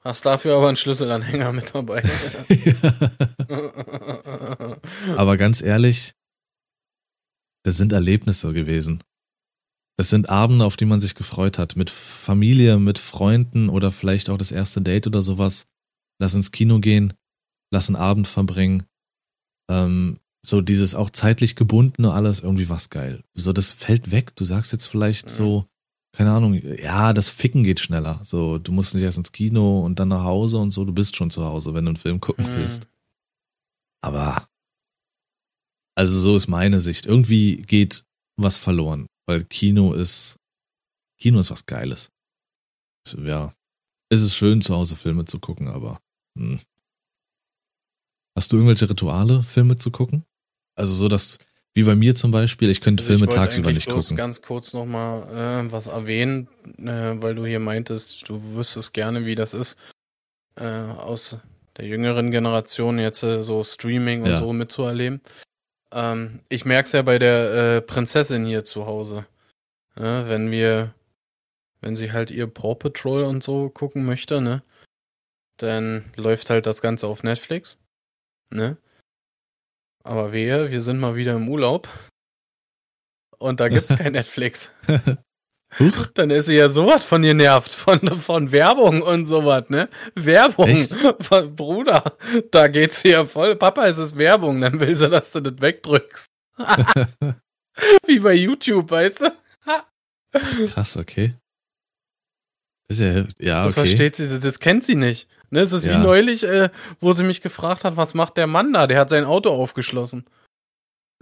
Hast 0.00 0.26
dafür 0.26 0.56
aber 0.56 0.68
einen 0.68 0.76
Schlüsselanhänger 0.76 1.52
mit 1.52 1.74
dabei. 1.74 2.02
Aber 5.16 5.38
ganz 5.38 5.62
ehrlich, 5.62 6.12
das 7.64 7.78
sind 7.78 7.92
Erlebnisse 7.92 8.52
gewesen. 8.52 9.02
Das 9.96 10.10
sind 10.10 10.28
Abende, 10.28 10.66
auf 10.66 10.76
die 10.76 10.84
man 10.84 11.00
sich 11.00 11.14
gefreut 11.14 11.58
hat. 11.58 11.76
Mit 11.76 11.88
Familie, 11.88 12.78
mit 12.78 12.98
Freunden 12.98 13.70
oder 13.70 13.90
vielleicht 13.90 14.28
auch 14.28 14.36
das 14.36 14.52
erste 14.52 14.82
Date 14.82 15.06
oder 15.06 15.22
sowas. 15.22 15.66
Lass 16.20 16.34
ins 16.34 16.52
Kino 16.52 16.80
gehen, 16.80 17.14
lass 17.72 17.88
einen 17.88 17.96
Abend 17.96 18.28
verbringen. 18.28 18.84
Ähm, 19.70 20.18
so 20.46 20.60
dieses 20.60 20.94
auch 20.94 21.10
zeitlich 21.10 21.56
gebundene 21.56 22.12
alles, 22.12 22.40
irgendwie 22.40 22.68
was 22.68 22.90
geil. 22.90 23.22
So, 23.34 23.52
das 23.52 23.72
fällt 23.72 24.10
weg. 24.10 24.34
Du 24.36 24.44
sagst 24.44 24.72
jetzt 24.72 24.86
vielleicht 24.86 25.26
Mhm. 25.26 25.30
so, 25.34 25.66
keine 26.12 26.32
Ahnung, 26.32 26.54
ja, 26.54 27.12
das 27.12 27.28
Ficken 27.28 27.64
geht 27.64 27.80
schneller. 27.80 28.20
So, 28.22 28.58
du 28.58 28.70
musst 28.72 28.94
nicht 28.94 29.02
erst 29.02 29.18
ins 29.18 29.32
Kino 29.32 29.80
und 29.84 29.98
dann 29.98 30.08
nach 30.08 30.22
Hause 30.24 30.58
und 30.58 30.70
so, 30.70 30.84
du 30.84 30.92
bist 30.92 31.16
schon 31.16 31.30
zu 31.30 31.44
Hause, 31.44 31.74
wenn 31.74 31.84
du 31.84 31.90
einen 31.90 31.96
Film 31.96 32.20
gucken 32.20 32.46
Mhm. 32.46 32.54
willst. 32.56 32.86
Aber 34.02 34.46
also 35.96 36.18
so 36.20 36.36
ist 36.36 36.48
meine 36.48 36.80
Sicht. 36.80 37.06
Irgendwie 37.06 37.56
geht 37.62 38.04
was 38.36 38.58
verloren, 38.58 39.06
weil 39.26 39.44
Kino 39.44 39.92
ist 39.92 40.38
Kino 41.20 41.38
ist 41.40 41.50
was 41.50 41.66
Geiles. 41.66 42.10
Es- 43.06 43.16
Ja, 43.18 43.54
es 44.10 44.20
ist 44.20 44.34
schön 44.34 44.60
zu 44.60 44.74
Hause 44.74 44.96
Filme 44.96 45.24
zu 45.24 45.38
gucken, 45.38 45.68
aber 45.68 46.00
hm. 46.36 46.60
hast 48.36 48.52
du 48.52 48.56
irgendwelche 48.56 48.90
Rituale, 48.90 49.42
Filme 49.42 49.78
zu 49.78 49.90
gucken? 49.90 50.24
Also 50.76 50.92
so 50.92 51.08
dass 51.08 51.38
wie 51.74 51.82
bei 51.82 51.96
mir 51.96 52.14
zum 52.14 52.30
Beispiel, 52.30 52.70
ich 52.70 52.80
könnte 52.80 53.02
Also 53.02 53.12
Filme 53.12 53.26
ich 53.26 53.34
tagsüber 53.34 53.72
nicht 53.72 53.88
gucken. 53.88 54.16
ganz 54.16 54.42
kurz 54.42 54.74
nochmal 54.74 55.64
äh, 55.66 55.72
was 55.72 55.88
erwähnen, 55.88 56.48
äh, 56.78 57.20
weil 57.20 57.34
du 57.34 57.44
hier 57.46 57.58
meintest, 57.58 58.28
du 58.28 58.40
wüsstest 58.54 58.94
gerne, 58.94 59.26
wie 59.26 59.34
das 59.34 59.54
ist, 59.54 59.76
äh, 60.56 60.64
aus 60.64 61.38
der 61.76 61.86
jüngeren 61.86 62.30
Generation 62.30 63.00
jetzt 63.00 63.24
äh, 63.24 63.42
so 63.42 63.64
Streaming 63.64 64.22
und 64.22 64.28
Ja. 64.30 64.38
so 64.38 64.52
mitzuerleben. 64.52 65.20
Ähm, 65.90 66.40
ich 66.48 66.64
merke 66.64 66.86
es 66.86 66.92
ja 66.92 67.02
bei 67.02 67.18
der 67.18 67.76
äh, 67.76 67.80
Prinzessin 67.82 68.44
hier 68.44 68.62
zu 68.62 68.86
Hause. 68.86 69.26
Ja, 69.96 70.28
wenn 70.28 70.52
wir, 70.52 70.94
wenn 71.80 71.96
sie 71.96 72.12
halt 72.12 72.30
ihr 72.30 72.46
Paw 72.46 72.76
Patrol 72.76 73.24
und 73.24 73.42
so 73.42 73.68
gucken 73.68 74.04
möchte, 74.04 74.40
ne, 74.40 74.62
dann 75.56 76.04
läuft 76.16 76.50
halt 76.50 76.66
das 76.66 76.82
Ganze 76.82 77.08
auf 77.08 77.24
Netflix, 77.24 77.80
ne? 78.50 78.76
Aber 80.06 80.32
wehe, 80.32 80.70
wir 80.70 80.80
sind 80.80 80.98
mal 81.00 81.16
wieder 81.16 81.34
im 81.34 81.48
Urlaub. 81.48 81.88
Und 83.38 83.60
da 83.60 83.68
gibt's 83.68 83.96
kein 83.96 84.12
Netflix. 84.12 84.70
Huch. 85.78 86.06
Dann 86.14 86.30
ist 86.30 86.46
sie 86.46 86.54
ja 86.54 86.68
sowas 86.68 87.04
von 87.04 87.22
genervt, 87.22 87.74
von, 87.74 87.98
von 88.20 88.52
Werbung 88.52 89.02
und 89.02 89.24
sowas, 89.24 89.64
ne? 89.70 89.88
Werbung. 90.14 90.76
Von- 91.20 91.56
Bruder, 91.56 92.16
da 92.50 92.68
geht 92.68 92.94
sie 92.94 93.08
ja 93.08 93.24
voll. 93.24 93.56
Papa, 93.56 93.88
es 93.88 93.98
ist 93.98 94.16
Werbung, 94.16 94.60
dann 94.60 94.78
will 94.78 94.94
sie, 94.94 95.08
dass 95.08 95.32
du 95.32 95.40
das 95.40 95.60
wegdrückst. 95.60 96.30
Wie 98.06 98.20
bei 98.20 98.34
YouTube, 98.34 98.90
weißt 98.90 99.22
du? 99.22 99.32
Krass, 100.68 100.96
okay. 100.96 101.34
Das 102.88 103.00
ist 103.00 103.02
ja, 103.02 103.24
ja, 103.40 103.64
Das 103.64 103.72
okay. 103.72 103.86
versteht 103.86 104.16
sie, 104.16 104.28
das, 104.28 104.40
das 104.40 104.60
kennt 104.60 104.84
sie 104.84 104.94
nicht. 104.94 105.28
Ne? 105.54 105.60
Es 105.60 105.72
ist 105.72 105.84
Ja. 105.84 105.94
wie 105.94 106.02
neulich, 106.02 106.44
äh, 106.44 106.68
wo 107.00 107.12
sie 107.12 107.24
mich 107.24 107.40
gefragt 107.40 107.84
hat, 107.84 107.96
was 107.96 108.12
macht 108.14 108.36
der 108.36 108.46
Mann 108.46 108.72
da? 108.72 108.86
Der 108.86 108.98
hat 108.98 109.08
sein 109.08 109.24
Auto 109.24 109.50
aufgeschlossen. 109.50 110.26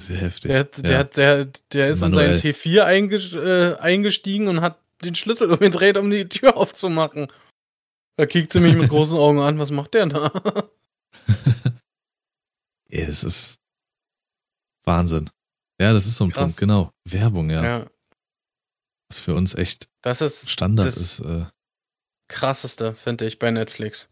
Ja 0.09 0.17
heftig. 0.17 0.51
Der, 0.51 0.61
hat, 0.61 0.83
der, 0.83 0.91
ja. 0.91 0.99
hat, 0.99 1.17
der, 1.17 1.49
der 1.73 1.89
ist 1.89 2.01
Manuell. 2.01 2.33
in 2.33 2.39
seinen 2.39 2.55
T4 2.55 2.83
einges 2.83 3.35
äh, 3.35 3.77
eingestiegen 3.79 4.49
und 4.49 4.61
hat 4.61 4.81
den 5.05 5.15
Schlüssel 5.15 5.53
umgedreht, 5.53 5.97
um 5.97 6.11
die 6.11 6.29
Tür 6.29 6.57
aufzumachen. 6.57 7.29
Da 8.17 8.27
kickt 8.27 8.53
sie 8.53 8.61
mich 8.61 8.75
mit 8.77 8.89
großen 8.91 9.17
Augen 9.17 9.41
an, 9.41 9.59
was 9.59 9.71
macht 9.71 9.95
der 9.95 10.07
da? 10.07 10.33
Es 12.95 13.25
ist 13.25 13.59
Wahnsinn. 14.85 15.31
Ja, 15.81 15.95
das 15.95 16.07
ist 16.07 16.17
so 16.17 16.25
ein 16.25 16.31
Krass. 16.31 16.43
Punkt, 16.43 16.57
genau. 16.59 16.91
Werbung, 17.05 17.49
ja. 17.49 17.65
ja. 17.65 17.87
Was 19.09 19.21
für 19.21 19.35
uns 19.35 19.55
echt 19.55 19.89
Das 20.03 20.21
ist 20.21 20.51
Standard 20.51 20.87
das 20.87 20.99
ist. 20.99 21.21
Äh, 21.21 21.47
krasseste, 22.29 22.95
finde 22.95 23.27
ich, 23.27 23.39
bei 23.39 23.51
Netflix. 23.51 24.11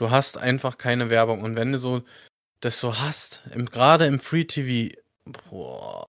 Du 0.00 0.10
hast 0.10 0.38
einfach 0.38 0.78
keine 0.78 1.10
Werbung. 1.10 1.42
Und 1.42 1.56
wenn 1.56 1.72
du 1.72 1.78
so 1.78 2.02
das 2.60 2.80
so 2.80 2.98
hast, 2.98 3.42
im, 3.52 3.66
gerade 3.66 4.06
im 4.06 4.18
Free 4.18 4.44
TV, 4.46 4.96
boah, 5.26 6.06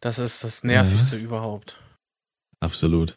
das 0.00 0.20
ist 0.20 0.44
das 0.44 0.62
nervigste 0.62 1.16
überhaupt. 1.16 1.82
absolut. 2.60 3.16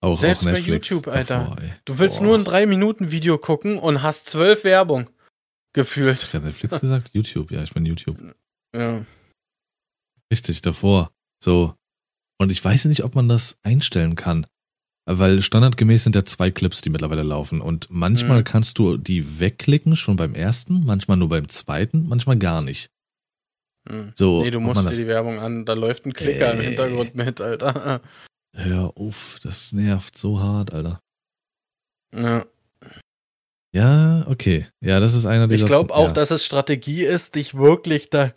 Auch, 0.00 0.16
Selbst 0.16 0.42
auch 0.42 0.44
bei 0.44 0.52
Netflix. 0.52 0.90
YouTube, 0.90 1.08
Alter. 1.08 1.38
davor. 1.38 1.56
Du 1.86 1.98
willst 1.98 2.18
Boah. 2.18 2.24
nur 2.24 2.38
ein 2.38 2.44
3-Minuten-Video 2.44 3.38
gucken 3.38 3.78
und 3.78 4.02
hast 4.02 4.26
zwölf 4.26 4.62
Werbung. 4.62 5.10
Gefühlt. 5.72 6.22
Ich 6.22 6.32
habe 6.34 6.46
Netflix 6.46 6.78
gesagt? 6.78 7.10
YouTube, 7.14 7.50
ja, 7.50 7.62
ich 7.62 7.74
bin 7.74 7.84
YouTube. 7.86 8.16
Ja. 8.76 9.04
Richtig, 10.32 10.62
davor. 10.62 11.10
So. 11.42 11.74
Und 12.38 12.50
ich 12.50 12.64
weiß 12.64 12.84
nicht, 12.86 13.02
ob 13.04 13.14
man 13.14 13.28
das 13.28 13.56
einstellen 13.62 14.14
kann. 14.16 14.46
Weil 15.06 15.42
standardgemäß 15.42 16.04
sind 16.04 16.16
ja 16.16 16.24
zwei 16.24 16.50
Clips, 16.50 16.80
die 16.80 16.88
mittlerweile 16.90 17.22
laufen. 17.22 17.60
Und 17.60 17.88
manchmal 17.90 18.38
Mhm. 18.40 18.44
kannst 18.44 18.78
du 18.78 18.96
die 18.96 19.38
wegklicken, 19.40 19.96
schon 19.96 20.16
beim 20.16 20.34
ersten, 20.34 20.84
manchmal 20.86 21.18
nur 21.18 21.28
beim 21.28 21.48
zweiten, 21.48 22.06
manchmal 22.08 22.38
gar 22.38 22.62
nicht. 22.62 22.88
Hm. 23.86 24.12
So, 24.14 24.42
nee, 24.42 24.50
du 24.50 24.60
musst 24.60 24.80
dir 24.80 24.84
das- 24.84 24.96
die 24.96 25.06
Werbung 25.06 25.38
an, 25.40 25.66
da 25.66 25.74
läuft 25.74 26.06
ein 26.06 26.14
Klicker 26.14 26.54
im 26.54 26.60
Äh. 26.60 26.64
Hintergrund 26.68 27.14
mit, 27.14 27.40
Alter. 27.42 28.00
Hör 28.56 28.96
auf, 28.96 29.40
das 29.42 29.72
nervt 29.72 30.16
so 30.16 30.40
hart, 30.40 30.72
Alter. 30.72 31.00
Ja. 32.16 32.46
Ja, 33.74 34.24
okay. 34.28 34.66
Ja, 34.80 35.00
das 35.00 35.14
ist 35.14 35.26
einer 35.26 35.48
dieser. 35.48 35.64
Ich 35.64 35.66
glaube 35.66 35.92
auch, 35.92 36.12
dass 36.12 36.30
es 36.30 36.44
Strategie 36.46 37.02
ist, 37.02 37.34
dich 37.34 37.54
wirklich 37.54 38.08
da 38.08 38.32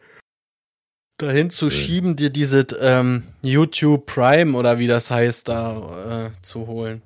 dahin 1.17 1.49
zu 1.49 1.69
schieben, 1.69 2.15
dir 2.15 2.29
diese 2.29 2.61
ähm, 2.79 3.23
YouTube 3.41 4.05
Prime 4.05 4.57
oder 4.57 4.79
wie 4.79 4.87
das 4.87 5.11
heißt, 5.11 5.47
da 5.47 6.27
äh, 6.27 6.41
zu 6.41 6.67
holen. 6.67 7.01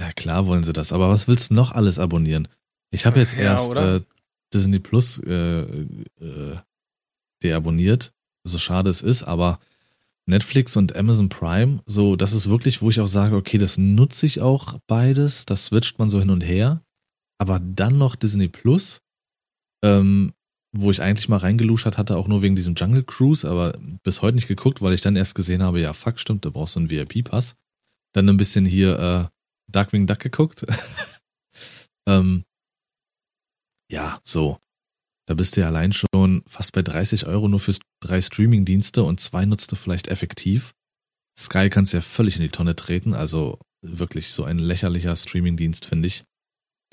Ja, 0.00 0.12
klar 0.12 0.46
wollen 0.46 0.64
sie 0.64 0.72
das. 0.72 0.92
Aber 0.92 1.08
was 1.08 1.28
willst 1.28 1.50
du 1.50 1.54
noch 1.54 1.72
alles 1.72 1.98
abonnieren? 1.98 2.48
Ich 2.90 3.06
habe 3.06 3.20
jetzt 3.20 3.34
Ja, 3.34 3.42
erst 3.42 3.74
äh, 3.74 4.00
Disney 4.52 4.78
Plus 4.78 5.18
äh, 5.18 5.60
äh, 5.60 6.56
deabonniert, 7.42 8.12
so 8.44 8.58
schade 8.58 8.90
es 8.90 9.02
ist, 9.02 9.22
aber 9.24 9.58
Netflix 10.26 10.76
und 10.76 10.96
Amazon 10.96 11.28
Prime, 11.28 11.80
so, 11.86 12.16
das 12.16 12.32
ist 12.32 12.48
wirklich, 12.48 12.80
wo 12.80 12.88
ich 12.88 13.00
auch 13.00 13.08
sage, 13.08 13.36
okay, 13.36 13.58
das 13.58 13.76
nutze 13.76 14.26
ich 14.26 14.40
auch 14.40 14.78
beides, 14.86 15.44
das 15.44 15.66
switcht 15.66 15.98
man 15.98 16.08
so 16.08 16.18
hin 16.18 16.30
und 16.30 16.40
her. 16.40 16.82
Aber 17.38 17.60
dann 17.60 17.98
noch 17.98 18.16
Disney 18.16 18.48
Plus, 18.48 19.00
ähm, 19.84 20.32
wo 20.76 20.90
ich 20.90 21.00
eigentlich 21.00 21.28
mal 21.28 21.36
reingeluschert 21.36 21.98
hatte, 21.98 22.16
auch 22.16 22.26
nur 22.26 22.42
wegen 22.42 22.56
diesem 22.56 22.74
Jungle 22.74 23.04
Cruise, 23.04 23.48
aber 23.48 23.78
bis 24.02 24.22
heute 24.22 24.34
nicht 24.34 24.48
geguckt, 24.48 24.82
weil 24.82 24.92
ich 24.92 25.00
dann 25.00 25.16
erst 25.16 25.34
gesehen 25.34 25.62
habe, 25.62 25.80
ja, 25.80 25.92
fuck, 25.92 26.18
stimmt, 26.18 26.44
da 26.44 26.50
brauchst 26.50 26.74
du 26.74 26.80
einen 26.80 26.90
VIP-Pass. 26.90 27.54
Dann 28.12 28.28
ein 28.28 28.36
bisschen 28.36 28.66
hier 28.66 28.98
äh, 28.98 29.28
Darkwing 29.70 30.06
Duck 30.06 30.18
geguckt. 30.18 30.66
ähm, 32.08 32.44
ja, 33.90 34.20
so. 34.24 34.58
Da 35.26 35.34
bist 35.34 35.56
du 35.56 35.62
ja 35.62 35.68
allein 35.68 35.92
schon 35.92 36.42
fast 36.46 36.72
bei 36.72 36.82
30 36.82 37.26
Euro 37.26 37.48
nur 37.48 37.60
für 37.60 37.74
drei 38.00 38.20
Streaming-Dienste 38.20 39.02
und 39.04 39.20
zwei 39.20 39.46
nutzt 39.46 39.72
du 39.72 39.76
vielleicht 39.76 40.08
effektiv. 40.08 40.74
Sky 41.38 41.70
kannst 41.70 41.92
ja 41.92 42.00
völlig 42.00 42.36
in 42.36 42.42
die 42.42 42.50
Tonne 42.50 42.76
treten, 42.76 43.14
also 43.14 43.58
wirklich 43.80 44.32
so 44.32 44.44
ein 44.44 44.58
lächerlicher 44.58 45.16
Streaming-Dienst, 45.16 45.86
finde 45.86 46.08
ich. 46.08 46.24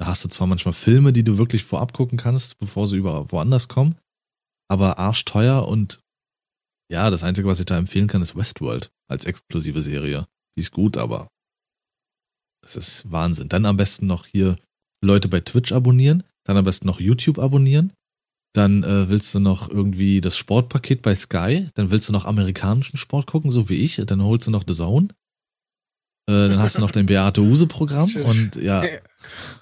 Da 0.01 0.07
hast 0.07 0.23
du 0.23 0.29
zwar 0.29 0.47
manchmal 0.47 0.73
Filme, 0.73 1.13
die 1.13 1.23
du 1.23 1.37
wirklich 1.37 1.63
vorab 1.63 1.93
gucken 1.93 2.17
kannst, 2.17 2.57
bevor 2.57 2.87
sie 2.87 2.97
über 2.97 3.31
woanders 3.31 3.67
kommen, 3.67 3.99
aber 4.67 4.97
arschteuer 4.97 5.67
und 5.67 6.01
ja, 6.91 7.11
das 7.11 7.23
Einzige, 7.23 7.47
was 7.47 7.59
ich 7.59 7.67
da 7.67 7.77
empfehlen 7.77 8.07
kann, 8.07 8.23
ist 8.23 8.35
Westworld 8.35 8.91
als 9.07 9.25
exklusive 9.25 9.79
Serie. 9.79 10.27
Die 10.57 10.61
ist 10.61 10.71
gut, 10.71 10.97
aber 10.97 11.27
das 12.63 12.77
ist 12.77 13.11
Wahnsinn. 13.11 13.47
Dann 13.47 13.67
am 13.67 13.77
besten 13.77 14.07
noch 14.07 14.25
hier 14.25 14.57
Leute 15.05 15.27
bei 15.27 15.39
Twitch 15.39 15.71
abonnieren, 15.71 16.23
dann 16.45 16.57
am 16.57 16.65
besten 16.65 16.87
noch 16.87 16.99
YouTube 16.99 17.37
abonnieren. 17.37 17.93
Dann 18.55 18.81
äh, 18.81 19.07
willst 19.07 19.35
du 19.35 19.39
noch 19.39 19.69
irgendwie 19.69 20.19
das 20.19 20.35
Sportpaket 20.35 21.03
bei 21.03 21.13
Sky, 21.13 21.69
dann 21.75 21.91
willst 21.91 22.09
du 22.09 22.13
noch 22.13 22.25
amerikanischen 22.25 22.97
Sport 22.97 23.27
gucken, 23.27 23.51
so 23.51 23.69
wie 23.69 23.75
ich, 23.75 23.97
dann 23.97 24.23
holst 24.23 24.47
du 24.47 24.51
noch 24.51 24.63
The 24.67 24.73
Zone. 24.73 25.09
Äh, 26.27 26.49
dann 26.49 26.57
hast 26.57 26.77
du 26.77 26.81
noch 26.81 26.89
dein 26.89 27.05
Beate 27.05 27.41
Use 27.41 27.67
Programm 27.67 28.09
und 28.25 28.55
ja, 28.55 28.83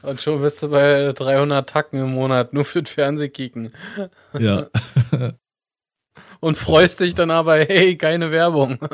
Und 0.01 0.21
schon 0.21 0.41
bist 0.41 0.61
du 0.63 0.69
bei 0.69 1.11
300 1.13 1.69
Tacken 1.69 1.99
im 1.99 2.11
Monat, 2.13 2.53
nur 2.53 2.65
für 2.65 2.81
den 2.81 2.87
Fernsehkicken. 2.87 3.73
ja. 4.33 4.67
Und 6.41 6.57
freust 6.57 7.01
dich 7.01 7.15
dann 7.15 7.31
aber, 7.31 7.57
hey, 7.59 7.97
keine 7.97 8.31
Werbung. 8.31 8.79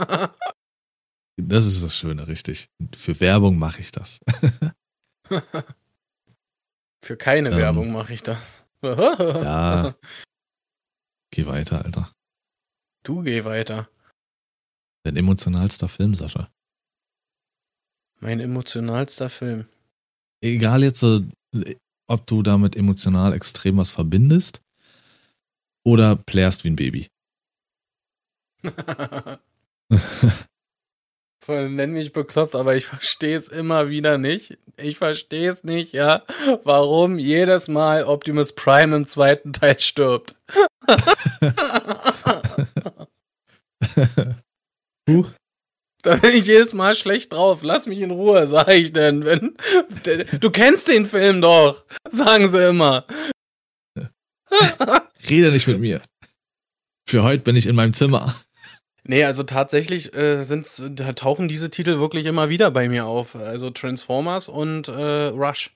Das 1.38 1.66
ist 1.66 1.84
das 1.84 1.94
Schöne, 1.94 2.30
richtig. 2.30 2.70
Für 2.96 3.20
Werbung 3.20 3.60
mache 3.60 3.82
ich 3.82 3.92
das. 3.92 4.20
Für 7.04 7.18
keine 7.18 7.50
Ähm. 7.50 7.58
Werbung 7.58 7.92
mache 7.92 8.14
ich 8.14 8.24
das. 8.24 8.66
Ja. 8.82 9.96
Geh 11.32 11.46
weiter, 11.46 11.84
Alter. 11.84 12.10
Du 13.04 13.22
geh 13.22 13.44
weiter. 13.44 13.90
Dein 15.04 15.18
emotionalster 15.18 15.90
Film, 15.90 16.16
Sascha. 16.16 16.50
Mein 18.22 18.40
emotionalster 18.40 19.30
Film. 19.30 19.68
Egal 20.46 20.84
jetzt 20.84 21.00
so, 21.00 21.22
ob 22.08 22.28
du 22.28 22.44
damit 22.44 22.76
emotional 22.76 23.34
extrem 23.34 23.78
was 23.78 23.90
verbindest 23.90 24.62
oder 25.84 26.16
plärst 26.16 26.64
wie 26.64 26.70
ein 26.70 26.76
Baby. 26.76 27.08
Voll, 31.44 31.70
nenn 31.70 31.94
mich 31.94 32.12
bekloppt, 32.12 32.56
aber 32.56 32.76
ich 32.76 32.86
verstehe 32.86 33.36
es 33.36 33.48
immer 33.50 33.90
wieder 33.90 34.20
nicht. 34.20 34.60
Ich 34.78 34.98
verstehe 34.98 35.50
es 35.50 35.64
nicht, 35.64 35.94
ja, 35.94 36.24
warum 36.64 37.18
jedes 37.18 37.68
Mal 37.68 38.04
Optimus 38.04 38.54
Prime 38.54 38.96
im 38.96 39.08
zweiten 39.08 39.52
Teil 39.54 39.80
stirbt. 39.80 40.36
Huch. 45.10 45.32
Da 46.06 46.18
bin 46.18 46.36
ich 46.36 46.46
jedes 46.46 46.76
Mal 46.76 46.94
schlecht 46.94 47.34
drauf. 47.34 47.64
Lass 47.64 47.88
mich 47.88 48.00
in 48.00 48.12
Ruhe, 48.12 48.46
sag 48.46 48.70
ich 48.70 48.94
denn. 48.94 49.26
Wenn, 49.26 49.58
du 50.40 50.52
kennst 50.52 50.88
den 50.88 51.08
Film 51.08 51.42
doch, 51.42 51.84
sagen 52.08 52.48
sie 52.48 52.70
immer. 52.70 53.08
Rede 55.28 55.52
nicht 55.52 55.68
mit 55.68 55.80
mir. 55.80 56.00
Für 57.08 57.24
heute 57.24 57.42
bin 57.42 57.56
ich 57.56 57.66
in 57.66 57.76
meinem 57.76 57.94
Zimmer. 57.94 58.36
Nee, 59.04 59.24
also 59.24 59.42
tatsächlich 59.42 60.14
äh, 60.14 60.44
sind's, 60.44 60.84
da 60.92 61.14
tauchen 61.14 61.48
diese 61.48 61.72
Titel 61.72 61.98
wirklich 61.98 62.28
immer 62.28 62.50
wieder 62.50 62.70
bei 62.70 62.88
mir 62.88 63.08
auf. 63.08 63.36
Also 63.36 63.72
Transformers 63.72 64.48
und 64.48 64.88
äh, 64.88 65.28
Rush. 65.30 65.76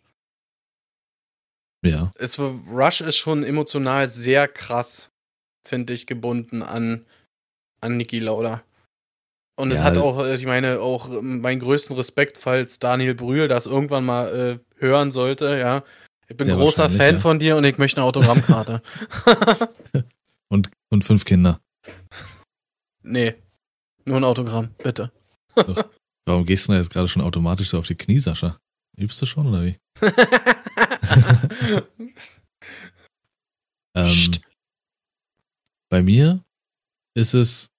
Ja. 1.83 2.13
Es, 2.19 2.37
Rush 2.37 3.01
ist 3.01 3.17
schon 3.17 3.43
emotional 3.43 4.07
sehr 4.07 4.47
krass, 4.47 5.09
finde 5.67 5.93
ich, 5.93 6.05
gebunden 6.05 6.61
an, 6.61 7.07
an 7.81 7.97
Niki 7.97 8.19
Lauda. 8.19 8.63
Und 9.59 9.71
es 9.71 9.79
Ja. 9.79 9.83
hat 9.83 9.97
auch, 9.97 10.23
äh, 10.23 10.35
ich 10.35 10.45
meine, 10.45 10.79
auch 10.79 11.09
ähm, 11.11 11.41
meinen 11.41 11.59
größten 11.59 11.93
Respekt, 11.97 12.37
falls 12.37 12.79
Daniel 12.79 13.13
Brühl 13.13 13.49
das 13.49 13.65
irgendwann 13.65 14.05
mal 14.05 14.33
äh, 14.33 14.59
hören 14.81 15.11
sollte, 15.11 15.57
ja. 15.59 15.83
Ich 16.29 16.37
bin 16.37 16.45
Sehr 16.45 16.55
großer 16.55 16.89
Fan 16.89 17.15
ja. 17.15 17.21
von 17.21 17.39
dir 17.39 17.57
und 17.57 17.65
ich 17.65 17.77
möchte 17.77 17.99
eine 17.99 18.07
Autogrammkarte. 18.07 18.81
Und, 20.51 20.71
und 20.89 21.03
fünf 21.03 21.25
Kinder. 21.25 21.61
nee, 23.03 23.35
nur 24.05 24.17
ein 24.17 24.23
Autogramm, 24.23 24.69
bitte. 24.81 25.11
Warum 26.25 26.43
gehst 26.45 26.67
du 26.67 26.71
da 26.71 26.79
jetzt 26.79 26.89
gerade 26.89 27.07
schon 27.07 27.21
automatisch 27.21 27.69
so 27.69 27.77
auf 27.77 27.85
die 27.85 27.93
Knie, 27.93 28.17
Sascha? 28.17 28.57
Übst 28.97 29.21
du 29.21 29.27
schon 29.27 29.45
oder 29.47 29.63
wie? 29.65 29.77
Ähm, 33.95 34.31
bei 35.91 36.03
mir 36.03 36.43
ist 37.15 37.33
es 37.33 37.69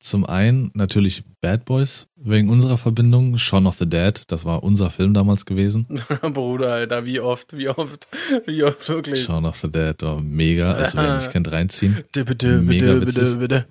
zum 0.00 0.24
einen 0.26 0.70
natürlich 0.74 1.24
Bad 1.40 1.64
Boys 1.64 2.06
wegen 2.16 2.48
unserer 2.50 2.78
Verbindung. 2.78 3.38
Shaun 3.38 3.66
of 3.66 3.76
the 3.76 3.88
Dead, 3.88 4.22
das 4.28 4.44
war 4.44 4.62
unser 4.62 4.90
Film 4.90 5.14
damals 5.14 5.44
gewesen. 5.46 5.86
Bruder, 6.32 6.72
Alter, 6.72 7.04
wie 7.06 7.20
oft, 7.20 7.56
wie 7.56 7.68
oft, 7.68 8.08
wie 8.46 8.62
oft 8.64 8.88
wirklich. 8.88 9.24
Shaun 9.24 9.44
of 9.46 9.56
the 9.56 9.70
Dead, 9.70 10.02
oh, 10.02 10.20
mega. 10.20 10.72
Also 10.72 10.98
wer 10.98 11.16
mich 11.16 11.28
kennt, 11.30 11.50
reinziehen. 11.50 12.04
Mega 12.14 13.00
witzig. 13.00 13.64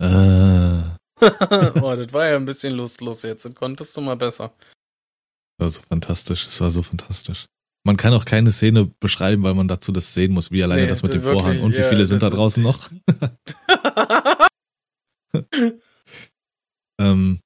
Äh, 0.00 0.82
oh, 1.80 1.96
das 1.96 2.12
war 2.12 2.26
ja 2.28 2.36
ein 2.36 2.44
bisschen 2.44 2.74
lustlos 2.74 3.22
jetzt. 3.22 3.44
Das 3.44 3.54
konntest 3.54 3.96
du 3.96 4.00
mal 4.00 4.16
besser. 4.16 4.52
war 5.58 5.68
so 5.68 5.80
fantastisch. 5.82 6.46
Es 6.46 6.60
war 6.60 6.70
so 6.70 6.82
fantastisch. 6.82 7.46
Man 7.86 7.96
kann 7.98 8.14
auch 8.14 8.24
keine 8.24 8.50
Szene 8.50 8.90
beschreiben, 8.98 9.42
weil 9.42 9.52
man 9.54 9.68
dazu 9.68 9.92
das 9.92 10.14
sehen 10.14 10.32
muss, 10.32 10.50
wie 10.50 10.62
alleine 10.62 10.82
Nee, 10.82 10.88
das 10.88 11.02
mit 11.02 11.12
dem 11.12 11.22
wirklich, 11.22 11.42
Vorhang 11.42 11.60
und 11.60 11.74
wie 11.76 11.80
ja, 11.80 11.88
viele 11.88 12.06
sind 12.06 12.22
da 12.22 12.30
das- 12.30 12.36
draußen 12.36 12.62
noch. 12.62 12.88
Ähm, 16.98 17.40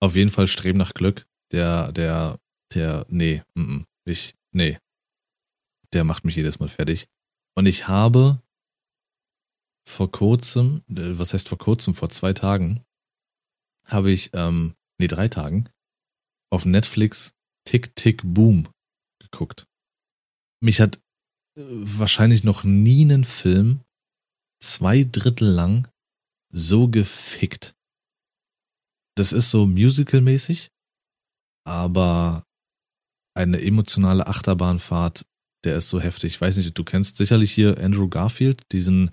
auf 0.00 0.16
jeden 0.16 0.30
Fall 0.30 0.48
Streben 0.48 0.78
nach 0.78 0.94
Glück. 0.94 1.26
Der, 1.52 1.92
der, 1.92 2.38
der, 2.72 3.06
nee, 3.08 3.42
mm, 3.54 3.60
mm, 3.60 3.86
ich, 4.04 4.34
nee. 4.52 4.78
Der 5.92 6.04
macht 6.04 6.24
mich 6.24 6.36
jedes 6.36 6.58
Mal 6.58 6.68
fertig. 6.68 7.08
Und 7.54 7.66
ich 7.66 7.88
habe 7.88 8.40
vor 9.86 10.10
kurzem, 10.10 10.82
äh, 10.88 11.18
was 11.18 11.34
heißt 11.34 11.48
vor 11.48 11.58
kurzem, 11.58 11.94
vor 11.94 12.08
zwei 12.10 12.32
Tagen, 12.32 12.84
habe 13.84 14.10
ich, 14.10 14.30
ähm, 14.32 14.74
nee, 14.98 15.08
drei 15.08 15.28
Tagen, 15.28 15.68
auf 16.50 16.64
Netflix 16.64 17.34
Tick 17.64 17.94
Tick 17.96 18.22
Boom 18.24 18.68
geguckt. 19.18 19.66
Mich 20.60 20.80
hat 20.80 20.96
äh, 21.58 21.62
wahrscheinlich 21.64 22.44
noch 22.44 22.64
nie 22.64 23.02
einen 23.02 23.24
Film 23.24 23.80
zwei 24.62 25.04
Drittel 25.04 25.48
lang 25.48 25.88
so 26.52 26.88
gefickt. 26.88 27.74
Das 29.16 29.32
ist 29.32 29.50
so 29.50 29.66
musical-mäßig, 29.66 30.70
aber 31.64 32.44
eine 33.34 33.60
emotionale 33.60 34.26
Achterbahnfahrt, 34.26 35.26
der 35.64 35.76
ist 35.76 35.88
so 35.88 36.00
heftig. 36.00 36.34
Ich 36.34 36.40
weiß 36.40 36.56
nicht, 36.56 36.76
du 36.76 36.84
kennst 36.84 37.16
sicherlich 37.16 37.52
hier 37.52 37.78
Andrew 37.78 38.08
Garfield, 38.08 38.62
diesen 38.72 39.10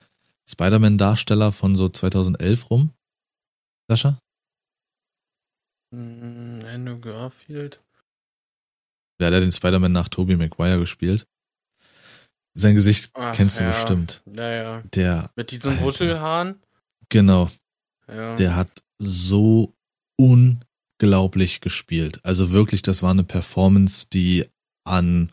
Spider-Man-Darsteller 0.49 1.51
von 1.51 1.75
so 1.75 1.89
2011 1.89 2.69
rum. 2.69 2.93
Sascha? 3.89 4.19
Mm, 5.91 6.61
Andrew 6.65 6.99
Garfield. 6.99 7.81
Ja, 9.21 9.29
der 9.29 9.37
hat 9.37 9.43
den 9.43 9.51
Spider-Man 9.51 9.91
nach 9.91 10.07
Tobey 10.07 10.37
Maguire 10.37 10.79
gespielt. 10.79 11.27
Sein 12.55 12.75
Gesicht 12.75 13.11
Ach, 13.13 13.35
kennst 13.35 13.59
du 13.59 13.63
ja. 13.63 13.69
bestimmt. 13.69 14.23
Ja, 14.25 14.49
ja. 14.49 14.81
Der, 14.93 15.29
Mit 15.35 15.51
diesen 15.51 15.71
Alter. 15.71 15.83
Wuschelhaaren. 15.83 16.61
Genau, 17.09 17.49
Ja. 18.07 18.35
der 18.35 18.55
hat 18.55 18.83
so 18.99 19.73
unglaublich 20.17 21.61
gespielt. 21.61 22.23
Also 22.25 22.51
wirklich, 22.51 22.81
das 22.81 23.03
war 23.03 23.11
eine 23.11 23.23
Performance, 23.23 24.07
die 24.11 24.45
an, 24.85 25.31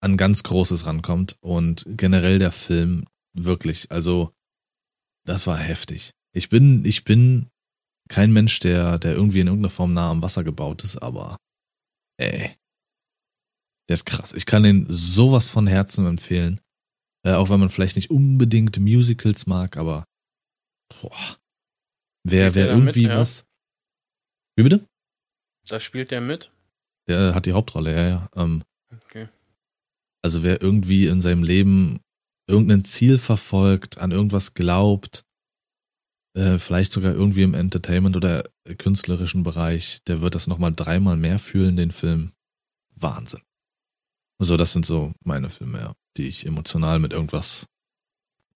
an 0.00 0.16
ganz 0.16 0.42
Großes 0.42 0.86
rankommt. 0.86 1.36
Und 1.40 1.84
generell 1.88 2.38
der 2.38 2.52
Film, 2.52 3.06
wirklich, 3.34 3.90
also 3.90 4.32
das 5.26 5.46
war 5.46 5.58
heftig. 5.58 6.12
Ich 6.34 6.48
bin, 6.48 6.84
ich 6.84 7.04
bin 7.04 7.48
kein 8.08 8.32
Mensch, 8.32 8.58
der, 8.60 8.98
der 8.98 9.14
irgendwie 9.14 9.40
in 9.40 9.46
irgendeiner 9.46 9.70
Form 9.70 9.94
nah 9.94 10.10
am 10.10 10.22
Wasser 10.22 10.44
gebaut 10.44 10.84
ist, 10.84 10.98
aber 10.98 11.38
ey, 12.18 12.54
der 13.88 13.94
ist 13.94 14.04
krass. 14.04 14.32
Ich 14.32 14.46
kann 14.46 14.62
den 14.62 14.86
sowas 14.88 15.48
von 15.48 15.66
Herzen 15.66 16.06
empfehlen. 16.06 16.60
Äh, 17.26 17.32
auch 17.34 17.48
wenn 17.48 17.60
man 17.60 17.70
vielleicht 17.70 17.96
nicht 17.96 18.10
unbedingt 18.10 18.78
Musicals 18.78 19.46
mag, 19.46 19.76
aber 19.76 20.04
boah, 20.88 21.36
wer, 22.24 22.54
wer 22.54 22.66
mit, 22.66 22.96
irgendwie 22.96 23.08
ja? 23.08 23.18
was. 23.18 23.46
Wie 24.56 24.62
bitte? 24.62 24.86
Da 25.66 25.80
spielt 25.80 26.10
der 26.10 26.20
mit. 26.20 26.52
Der 27.08 27.34
hat 27.34 27.46
die 27.46 27.52
Hauptrolle, 27.52 27.94
ja, 27.94 28.08
ja. 28.08 28.28
Ähm, 28.36 28.62
Okay. 29.06 29.28
also 30.22 30.42
wer 30.44 30.62
irgendwie 30.62 31.06
in 31.06 31.20
seinem 31.20 31.42
Leben 31.42 32.00
irgendein 32.48 32.84
Ziel 32.84 33.18
verfolgt, 33.18 33.98
an 33.98 34.12
irgendwas 34.12 34.54
glaubt, 34.54 35.24
äh, 36.36 36.58
vielleicht 36.58 36.92
sogar 36.92 37.12
irgendwie 37.12 37.42
im 37.42 37.54
Entertainment 37.54 38.16
oder 38.16 38.48
künstlerischen 38.78 39.42
Bereich, 39.42 40.00
der 40.06 40.20
wird 40.20 40.34
das 40.34 40.46
nochmal 40.46 40.72
dreimal 40.74 41.16
mehr 41.16 41.38
fühlen, 41.38 41.76
den 41.76 41.90
Film. 41.92 42.32
Wahnsinn. 42.94 43.42
So, 44.40 44.56
das 44.56 44.72
sind 44.72 44.86
so 44.86 45.12
meine 45.24 45.50
Filme, 45.50 45.78
ja, 45.78 45.94
die 46.16 46.28
ich 46.28 46.46
emotional 46.46 46.98
mit 46.98 47.12
irgendwas 47.12 47.66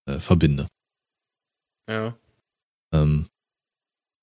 äh, 0.07 0.21
verbinde. 0.21 0.69
Ja. 1.89 2.17
Ähm, 2.93 3.29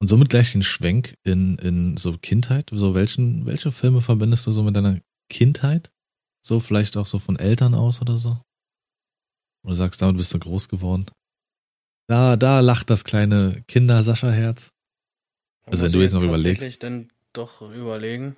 und 0.02 0.08
somit 0.08 0.30
gleich 0.30 0.52
den 0.52 0.64
Schwenk 0.64 1.16
in, 1.24 1.58
in 1.58 1.98
so 1.98 2.18
Kindheit. 2.18 2.70
So, 2.72 2.94
welchen, 2.94 3.46
welche 3.46 3.72
Filme 3.72 4.02
verbindest 4.02 4.46
du 4.46 4.52
so 4.52 4.64
mit 4.64 4.76
deiner 4.76 5.00
Kindheit? 5.30 5.92
So, 6.46 6.60
vielleicht 6.60 6.96
auch 6.98 7.06
so 7.06 7.18
von 7.18 7.38
Eltern 7.38 7.74
aus 7.74 8.02
oder 8.02 8.18
so? 8.18 8.40
Oder 9.66 9.76
sagst, 9.76 10.02
damit 10.02 10.18
bist 10.18 10.34
du 10.34 10.40
groß 10.40 10.70
geworden? 10.70 11.08
Da, 12.08 12.36
da 12.36 12.60
lacht 12.60 12.92
das 12.92 13.04
kleine 13.04 13.64
Kinder-Sascha-Herz. 13.68 14.72
Also 15.66 15.86
wenn 15.86 15.92
du 15.92 16.02
jetzt 16.02 16.14
noch 16.14 16.22
überlegst. 16.22 16.84
dann 16.84 17.10
doch 17.34 17.62
überlegen. 17.62 18.36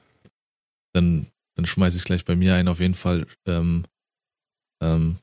Dann, 0.93 1.27
dann 1.55 1.65
schmeiß 1.65 1.95
ich 1.95 2.05
gleich 2.05 2.23
bei 2.23 2.37
mir 2.37 2.55
ein, 2.55 2.69
auf 2.69 2.79
jeden 2.79 2.93
Fall, 2.93 3.27
ähm, 3.45 3.85
ähm, 4.81 5.19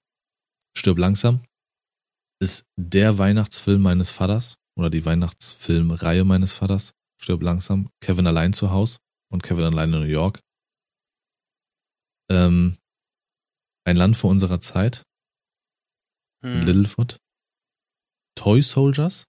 Stirb 0.77 0.99
langsam. 0.99 1.41
Ist 2.45 2.67
der 2.77 3.17
Weihnachtsfilm 3.17 3.81
meines 3.81 4.11
Vaters 4.11 4.59
oder 4.77 4.91
die 4.91 5.07
Weihnachtsfilmreihe 5.07 6.25
meines 6.25 6.53
Vaters. 6.53 6.93
Stirb 7.17 7.43
langsam. 7.43 7.89
Kevin 8.03 8.27
allein 8.27 8.53
zu 8.53 8.71
Haus 8.71 8.99
und 9.33 9.43
Kevin 9.43 9.65
allein 9.65 9.95
in 9.95 10.01
New 10.01 10.07
York. 10.07 10.41
Ähm, 12.31 12.77
ein 13.87 13.97
Land 13.97 14.19
vor 14.19 14.31
unserer 14.31 14.61
Zeit. 14.61 15.07
Hm. 16.43 16.61
Littlefoot. 16.67 17.17
Toy 18.35 18.61
Soldiers. 18.61 19.25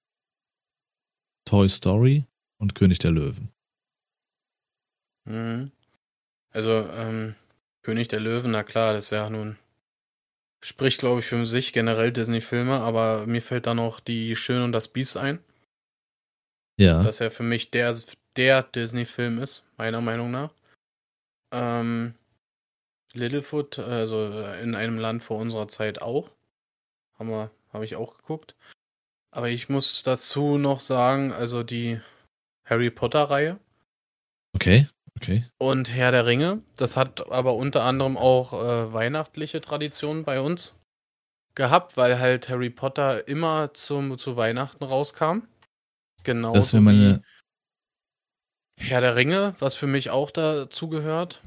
Toy 1.45 1.69
Story 1.69 2.25
und 2.59 2.75
König 2.75 2.99
der 2.99 3.11
Löwen. 3.11 3.49
Mhm. 5.23 5.71
Also, 6.49 6.85
ähm, 6.89 7.35
König 7.81 8.09
der 8.09 8.19
Löwen, 8.19 8.51
na 8.51 8.63
klar, 8.63 8.91
das 8.91 9.05
ist 9.05 9.11
ja 9.11 9.29
nun, 9.29 9.57
spricht, 10.61 10.99
glaube 10.99 11.19
ich, 11.19 11.27
für 11.27 11.45
sich 11.45 11.73
generell 11.73 12.11
Disney-Filme, 12.11 12.79
aber 12.79 13.25
mir 13.27 13.41
fällt 13.41 13.67
da 13.67 13.73
noch 13.73 13.99
die 13.99 14.35
Schön 14.35 14.63
und 14.63 14.71
das 14.71 14.87
Biest 14.87 15.17
ein, 15.17 15.39
Ja. 16.77 17.03
das 17.03 17.19
ja 17.19 17.29
für 17.29 17.43
mich 17.43 17.71
der, 17.71 17.95
der 18.35 18.63
Disney-Film 18.63 19.41
ist, 19.41 19.63
meiner 19.77 20.01
Meinung 20.01 20.31
nach. 20.31 20.51
Ähm, 21.51 22.15
Littlefoot, 23.13 23.79
also 23.79 24.31
äh, 24.31 24.61
in 24.61 24.75
einem 24.75 24.97
Land 24.97 25.23
vor 25.23 25.37
unserer 25.39 25.67
Zeit 25.67 26.01
auch. 26.01 26.31
Haben 27.17 27.29
wir, 27.29 27.51
habe 27.71 27.85
ich 27.85 27.95
auch 27.95 28.17
geguckt. 28.17 28.55
Aber 29.31 29.49
ich 29.49 29.69
muss 29.69 30.03
dazu 30.03 30.57
noch 30.57 30.79
sagen, 30.79 31.31
also 31.31 31.63
die 31.63 32.01
Harry 32.65 32.89
Potter-Reihe. 32.89 33.59
Okay, 34.53 34.87
okay. 35.15 35.45
Und 35.57 35.89
Herr 35.89 36.11
der 36.11 36.25
Ringe, 36.25 36.61
das 36.75 36.97
hat 36.97 37.31
aber 37.31 37.55
unter 37.55 37.83
anderem 37.83 38.17
auch 38.17 38.53
äh, 38.53 38.93
weihnachtliche 38.93 39.61
Traditionen 39.61 40.23
bei 40.23 40.39
uns 40.39 40.73
gehabt, 41.55 41.97
weil 41.97 42.19
halt 42.19 42.49
Harry 42.49 42.69
Potter 42.69 43.27
immer 43.27 43.73
zum, 43.73 44.17
zu 44.17 44.35
Weihnachten 44.35 44.83
rauskam. 44.83 45.43
Genau. 46.23 46.53
Das 46.53 46.73
wäre 46.73 46.81
meine, 46.81 47.21
Herr 48.77 49.01
der 49.01 49.15
Ringe, 49.15 49.55
was 49.59 49.75
für 49.75 49.87
mich 49.87 50.09
auch 50.09 50.31
dazu 50.31 50.89
gehört. 50.89 51.41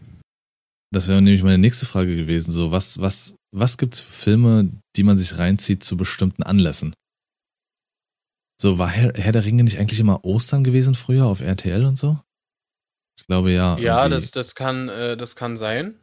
Das 0.91 1.09
wäre 1.09 1.21
nämlich 1.21 1.43
meine 1.43 1.59
nächste 1.59 1.85
Frage 1.85 2.17
gewesen. 2.17 2.51
So, 2.51 2.73
was, 2.73 2.99
was, 2.99 3.35
was 3.55 3.77
gibt's 3.77 4.01
für 4.01 4.13
Filme, 4.13 4.71
die 4.97 5.03
man 5.03 5.19
sich 5.19 5.37
reinzieht 5.37 5.85
zu 5.85 5.97
bestimmten 5.97 6.43
Anlässen? 6.43 6.95
So, 8.61 8.79
war 8.79 8.89
Herr, 8.89 9.13
Herr 9.15 9.33
der 9.33 9.45
Ringe 9.45 9.65
nicht 9.65 9.79
eigentlich 9.79 10.01
immer 10.01 10.25
Ostern 10.25 10.65
gewesen 10.65 10.95
früher 10.95 11.27
auf 11.27 11.41
RTL 11.41 11.85
und 11.85 11.97
so? 11.97 12.19
Ich 13.19 13.27
glaube 13.27 13.53
ja. 13.53 13.77
Ja, 13.79 14.05
irgendwie. 14.05 14.21
das, 14.21 14.31
das 14.31 14.55
kann, 14.55 14.89
äh, 14.89 15.17
das 15.17 15.35
kann 15.37 15.57
sein. 15.57 15.99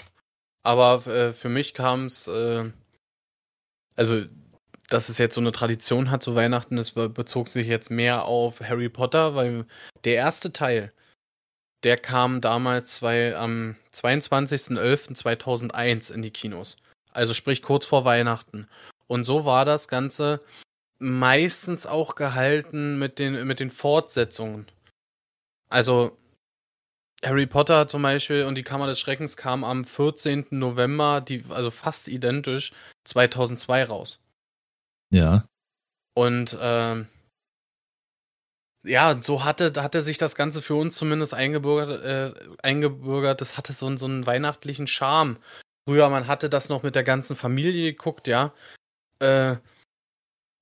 Aber 0.63 1.07
äh, 1.07 1.31
für 1.31 1.49
mich 1.49 1.73
kam 1.73 2.07
es, 2.07 2.27
äh, 2.27 2.69
also, 3.95 4.23
dass 4.89 5.09
es 5.09 5.17
jetzt 5.17 5.35
so 5.35 5.41
eine 5.41 5.51
Tradition 5.51 6.11
hat 6.11 6.23
zu 6.23 6.35
Weihnachten, 6.35 6.75
das 6.75 6.91
be 6.91 7.09
bezog 7.09 7.47
sich 7.47 7.67
jetzt 7.67 7.89
mehr 7.89 8.25
auf 8.25 8.61
Harry 8.61 8.89
Potter, 8.89 9.35
weil 9.35 9.65
der 10.03 10.15
erste 10.15 10.53
Teil, 10.53 10.91
der 11.83 11.97
kam 11.97 12.41
damals 12.41 12.95
zwei, 12.95 13.35
am 13.35 13.75
22.11.2001 13.93 16.11
in 16.11 16.21
die 16.21 16.31
Kinos. 16.31 16.77
Also 17.11 17.33
sprich 17.33 17.61
kurz 17.61 17.85
vor 17.85 18.05
Weihnachten. 18.05 18.67
Und 19.07 19.23
so 19.23 19.45
war 19.45 19.65
das 19.65 19.87
Ganze 19.87 20.39
meistens 20.97 21.85
auch 21.85 22.15
gehalten 22.15 22.97
mit 22.97 23.19
den, 23.19 23.45
mit 23.45 23.59
den 23.59 23.69
Fortsetzungen. 23.69 24.65
Also 25.69 26.17
Harry 27.23 27.45
Potter 27.45 27.87
zum 27.87 28.01
Beispiel 28.01 28.43
und 28.45 28.55
die 28.55 28.63
Kammer 28.63 28.87
des 28.87 28.99
Schreckens 28.99 29.37
kam 29.37 29.63
am 29.63 29.85
14. 29.85 30.47
November, 30.51 31.21
die, 31.21 31.43
also 31.49 31.71
fast 31.71 32.07
identisch, 32.07 32.73
2002 33.05 33.83
raus. 33.85 34.19
Ja, 35.11 35.45
Und 36.15 36.57
ähm, 36.59 37.07
ja, 38.83 39.19
so 39.21 39.43
hatte, 39.43 39.73
hatte 39.77 40.01
sich 40.01 40.17
das 40.17 40.35
Ganze 40.35 40.61
für 40.61 40.75
uns 40.75 40.95
zumindest 40.95 41.33
eingebürgert, 41.33 42.03
äh, 42.03 42.33
eingebürgert. 42.61 43.41
Das 43.41 43.57
hatte 43.57 43.73
so, 43.73 43.95
so 43.97 44.05
einen 44.05 44.25
weihnachtlichen 44.25 44.87
Charme. 44.87 45.37
Früher, 45.87 46.09
man 46.09 46.27
hatte 46.27 46.49
das 46.49 46.69
noch 46.69 46.83
mit 46.83 46.95
der 46.95 47.03
ganzen 47.03 47.35
Familie 47.35 47.91
geguckt, 47.91 48.27
ja. 48.27 48.53
Äh, 49.19 49.57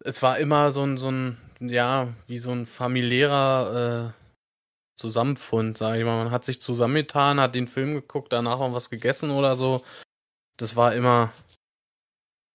es 0.03 0.21
war 0.21 0.39
immer 0.39 0.71
so 0.71 0.83
ein, 0.83 0.97
so 0.97 1.11
ein, 1.11 1.37
ja, 1.59 2.13
wie 2.27 2.39
so 2.39 2.51
ein 2.51 2.65
familiärer 2.65 4.13
äh, 4.15 4.22
Zusammenfund, 4.95 5.77
sag 5.77 5.97
ich 5.97 6.05
mal. 6.05 6.23
Man 6.23 6.31
hat 6.31 6.45
sich 6.45 6.61
zusammengetan, 6.61 7.39
hat 7.39 7.55
den 7.55 7.67
Film 7.67 7.93
geguckt, 7.93 8.31
danach 8.31 8.59
mal 8.59 8.73
was 8.73 8.89
gegessen 8.89 9.31
oder 9.31 9.55
so. 9.55 9.83
Das 10.57 10.75
war 10.75 10.93
immer 10.93 11.33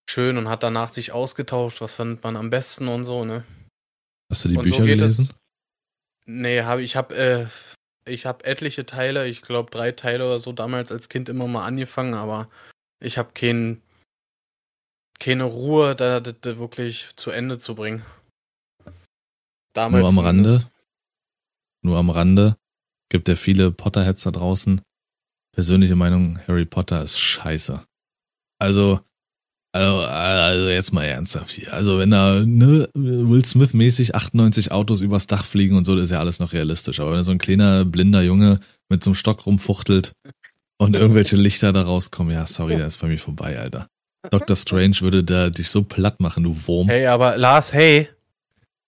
schön 0.09 0.39
und 0.39 0.49
hat 0.49 0.63
danach 0.63 0.91
sich 0.91 1.13
ausgetauscht, 1.13 1.81
was 1.81 1.93
findet 1.93 2.23
man 2.23 2.37
am 2.37 2.51
besten 2.51 2.89
und 2.89 3.05
so, 3.05 3.25
ne? 3.25 3.45
Hast 4.31 4.45
du 4.45 4.49
die 4.49 4.57
und 4.57 4.63
Bücher 4.63 4.77
so 4.77 4.85
gelesen? 4.85 5.23
Es, 5.23 5.35
nee, 6.27 6.63
hab, 6.63 6.79
ich 6.79 6.97
habe 6.97 7.17
äh, 7.17 7.47
ich 8.09 8.27
habe 8.27 8.45
etliche 8.45 8.87
Teile, 8.87 9.27
ich 9.29 9.43
glaube 9.43 9.71
drei 9.71 9.93
Teile 9.93 10.27
oder 10.27 10.39
so 10.39 10.53
damals 10.53 10.91
als 10.91 11.09
Kind 11.09 11.29
immer 11.29 11.47
mal 11.47 11.67
angefangen, 11.67 12.15
aber 12.15 12.49
ich 13.01 13.19
habe 13.19 13.31
kein, 13.35 13.83
keine 15.19 15.45
Ruhe, 15.45 15.95
da, 15.95 16.21
da, 16.21 16.33
da 16.33 16.59
wirklich 16.59 17.11
zu 17.17 17.31
Ende 17.31 17.59
zu 17.59 17.75
bringen. 17.75 18.05
Damals 19.75 20.01
Nur 20.01 20.09
am 20.09 20.19
Rande, 20.19 20.71
nur 21.83 21.99
am 21.99 22.11
Rande, 22.11 22.57
gibt 23.09 23.29
ja 23.29 23.37
viele 23.37 23.71
Potterheads 23.71 24.25
da 24.25 24.31
draußen. 24.31 24.81
Persönliche 25.53 25.97
Meinung, 25.97 26.39
Harry 26.47 26.65
Potter 26.65 27.03
ist 27.03 27.19
scheiße. 27.19 27.83
Also, 28.59 29.01
also, 29.73 29.99
also 30.01 30.69
jetzt 30.69 30.93
mal 30.93 31.05
ernsthaft 31.05 31.51
hier. 31.51 31.73
Also 31.73 31.99
wenn 31.99 32.11
da 32.11 32.43
ne, 32.45 32.89
Will 32.95 33.45
Smith 33.45 33.75
mäßig 33.75 34.15
98 34.15 34.73
Autos 34.73 35.01
übers 35.01 35.27
Dach 35.27 35.45
fliegen 35.45 35.77
und 35.77 35.85
so, 35.85 35.95
das 35.95 36.05
ist 36.05 36.11
ja 36.11 36.21
alles 36.21 36.39
noch 36.41 36.53
realistisch. 36.53 37.01
Aber 37.01 37.13
wenn 37.13 37.25
so 37.25 37.31
ein 37.31 37.39
kleiner 37.39 37.85
blinder 37.85 38.23
Junge 38.23 38.59
mit 38.89 39.05
so 39.05 39.11
einem 39.11 39.15
Stock 39.15 39.47
rumfuchtelt 39.47 40.13
und 40.79 40.97
irgendwelche 40.97 41.37
Lichter 41.37 41.73
da 41.73 41.83
rauskommen, 41.83 42.33
ja, 42.33 42.47
sorry, 42.47 42.77
der 42.77 42.87
ist 42.87 43.01
bei 43.01 43.09
mir 43.09 43.19
vorbei, 43.19 43.59
Alter. 43.59 43.89
Dr. 44.31 44.57
Strange 44.57 44.97
würde 45.01 45.23
da 45.23 45.51
dich 45.51 45.71
so 45.71 45.83
platt 45.83 46.21
machen, 46.21 46.45
du 46.45 46.67
Wurm. 46.67 46.89
Hey, 46.89 47.07
aber 47.07 47.37
Lars, 47.37 47.73
hey. 47.73 48.09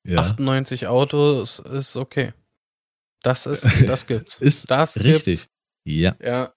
Ja. 0.05 0.23
98 0.23 0.87
Autos 0.87 1.59
ist 1.59 1.97
okay. 1.97 2.33
Das 3.23 3.47
ist, 3.47 3.65
das 3.87 4.07
gibt's. 4.07 4.37
ist 4.39 4.71
das 4.71 4.99
richtig. 4.99 5.41
Gibt's. 5.41 5.49
Ja. 5.85 6.17
Ja. 6.23 6.53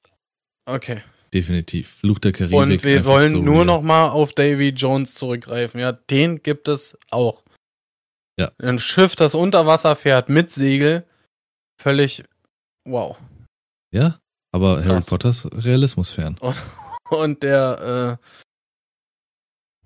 Okay. 0.65 1.01
Definitiv. 1.33 1.89
Fluch 1.89 2.19
der 2.19 2.31
Karibik. 2.31 2.57
Und 2.57 2.83
wir 2.83 3.05
wollen 3.05 3.31
so 3.31 3.41
nur 3.41 3.65
noch 3.65 3.81
mal 3.81 4.09
auf 4.09 4.33
Davy 4.33 4.69
Jones 4.69 5.15
zurückgreifen. 5.15 5.79
Ja, 5.79 5.91
den 5.91 6.43
gibt 6.43 6.67
es 6.67 6.97
auch. 7.09 7.43
Ja. 8.39 8.51
Ein 8.59 8.79
Schiff, 8.79 9.15
das 9.15 9.35
unter 9.35 9.65
Wasser 9.65 9.95
fährt 9.95 10.29
mit 10.29 10.51
Segel. 10.51 11.05
Völlig 11.81 12.23
wow. 12.85 13.17
Ja, 13.93 14.19
aber 14.51 14.77
Krass. 14.77 14.87
Harry 14.87 15.01
Potters 15.01 15.49
Realismus 15.65 16.11
fern. 16.11 16.37
Und, 16.39 16.55
und 17.09 17.43
der 17.43 18.19
äh, 18.19 18.27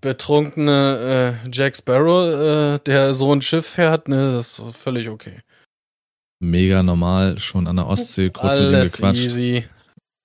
betrunkene 0.02 1.42
äh, 1.46 1.50
Jack 1.52 1.78
Sparrow, 1.78 2.28
äh, 2.28 2.80
der 2.80 3.14
so 3.14 3.34
ein 3.34 3.42
Schiff 3.42 3.66
fährt, 3.66 4.08
ne, 4.08 4.34
das 4.34 4.60
ist 4.60 4.76
völlig 4.78 5.10
okay. 5.10 5.42
Mega 6.40 6.84
normal, 6.84 7.40
schon 7.40 7.68
an 7.68 7.78
der 7.78 7.88
Ostsee 7.88 8.30
kurz 8.30 8.58
Alles 8.58 8.72
mit 8.72 8.80
ihm 8.80 8.92
gequatscht. 8.92 9.26
Easy. 9.26 9.66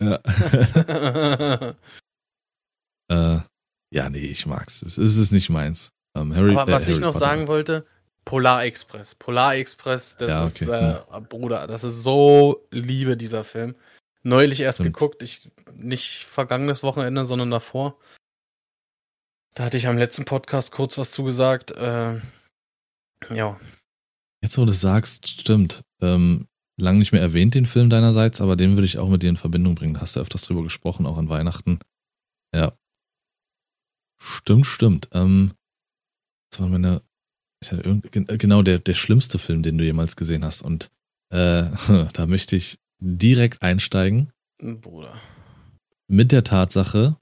Ja. 0.02 0.20
äh, 3.38 3.40
ja, 3.90 4.10
nee, 4.10 4.18
ich 4.18 4.46
mag's. 4.46 4.82
Es 4.82 4.98
ist 4.98 5.32
nicht 5.32 5.50
meins. 5.50 5.92
Ähm, 6.16 6.34
Harry, 6.34 6.56
Aber 6.56 6.72
was 6.72 6.88
äh, 6.88 6.92
ich 6.92 7.00
noch 7.00 7.12
Potter. 7.12 7.24
sagen 7.24 7.48
wollte, 7.48 7.86
Polar 8.24 8.64
Express. 8.64 9.14
Polar 9.14 9.56
Express, 9.56 10.16
das 10.16 10.30
ja, 10.30 10.38
okay. 10.42 10.46
ist, 10.46 10.68
äh, 10.68 11.14
hm. 11.14 11.24
Bruder, 11.28 11.66
das 11.66 11.84
ist 11.84 12.02
so 12.02 12.66
Liebe, 12.70 13.16
dieser 13.16 13.44
Film. 13.44 13.74
Neulich 14.22 14.60
erst 14.60 14.78
Stimmt. 14.78 14.94
geguckt, 14.94 15.22
ich, 15.22 15.50
nicht 15.74 16.24
vergangenes 16.24 16.82
Wochenende, 16.82 17.24
sondern 17.24 17.50
davor. 17.50 17.98
Da 19.54 19.64
hatte 19.64 19.76
ich 19.76 19.86
am 19.88 19.98
letzten 19.98 20.24
Podcast 20.24 20.72
kurz 20.72 20.96
was 20.96 21.10
zugesagt. 21.10 21.72
Äh, 21.72 22.20
ja. 23.30 23.60
Jetzt, 24.42 24.58
wo 24.58 24.64
du 24.64 24.72
sagst, 24.72 25.28
stimmt. 25.28 25.84
Ähm, 26.00 26.48
lang 26.76 26.98
nicht 26.98 27.12
mehr 27.12 27.20
erwähnt, 27.20 27.54
den 27.54 27.66
Film 27.66 27.90
deinerseits, 27.90 28.40
aber 28.40 28.56
den 28.56 28.74
würde 28.74 28.86
ich 28.86 28.98
auch 28.98 29.08
mit 29.08 29.22
dir 29.22 29.28
in 29.28 29.36
Verbindung 29.36 29.74
bringen. 29.74 30.00
Hast 30.00 30.16
du 30.16 30.20
öfters 30.20 30.42
drüber 30.42 30.62
gesprochen, 30.62 31.06
auch 31.06 31.16
an 31.16 31.28
Weihnachten. 31.28 31.78
Ja. 32.54 32.76
Stimmt, 34.20 34.66
stimmt. 34.66 35.08
Ähm, 35.12 35.52
das 36.50 36.60
war 36.60 36.68
meine. 36.68 37.02
genau, 37.60 38.62
der, 38.62 38.78
der 38.78 38.94
schlimmste 38.94 39.38
Film, 39.38 39.62
den 39.62 39.78
du 39.78 39.84
jemals 39.84 40.16
gesehen 40.16 40.44
hast. 40.44 40.62
Und 40.62 40.90
äh, 41.30 41.70
da 42.12 42.26
möchte 42.26 42.56
ich 42.56 42.78
direkt 43.00 43.62
einsteigen. 43.62 44.32
Bruder. 44.58 45.20
Mit 46.08 46.30
der 46.32 46.44
Tatsache, 46.44 47.16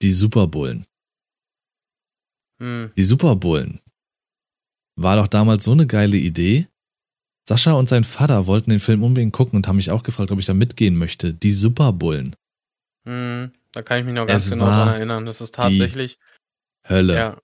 die 0.00 0.12
Superbullen. 0.12 0.86
Hm. 2.60 2.92
Die 2.96 3.04
Superbullen. 3.04 3.80
War 5.00 5.14
doch 5.14 5.28
damals 5.28 5.64
so 5.64 5.70
eine 5.70 5.86
geile 5.86 6.16
Idee. 6.16 6.66
Sascha 7.48 7.72
und 7.72 7.88
sein 7.88 8.02
Vater 8.02 8.48
wollten 8.48 8.70
den 8.70 8.80
Film 8.80 9.04
unbedingt 9.04 9.32
gucken 9.32 9.56
und 9.56 9.68
haben 9.68 9.76
mich 9.76 9.92
auch 9.92 10.02
gefragt, 10.02 10.32
ob 10.32 10.40
ich 10.40 10.46
da 10.46 10.54
mitgehen 10.54 10.96
möchte. 10.96 11.32
Die 11.32 11.52
Superbullen. 11.52 12.34
Hm, 13.06 13.52
da 13.72 13.82
kann 13.82 14.00
ich 14.00 14.04
mich 14.04 14.14
noch 14.14 14.26
ganz 14.26 14.46
es 14.46 14.50
genau 14.50 14.66
daran 14.66 14.94
erinnern. 14.94 15.24
Das 15.24 15.40
ist 15.40 15.54
tatsächlich. 15.54 16.18
Hölle. 16.88 17.14
Ja. 17.14 17.36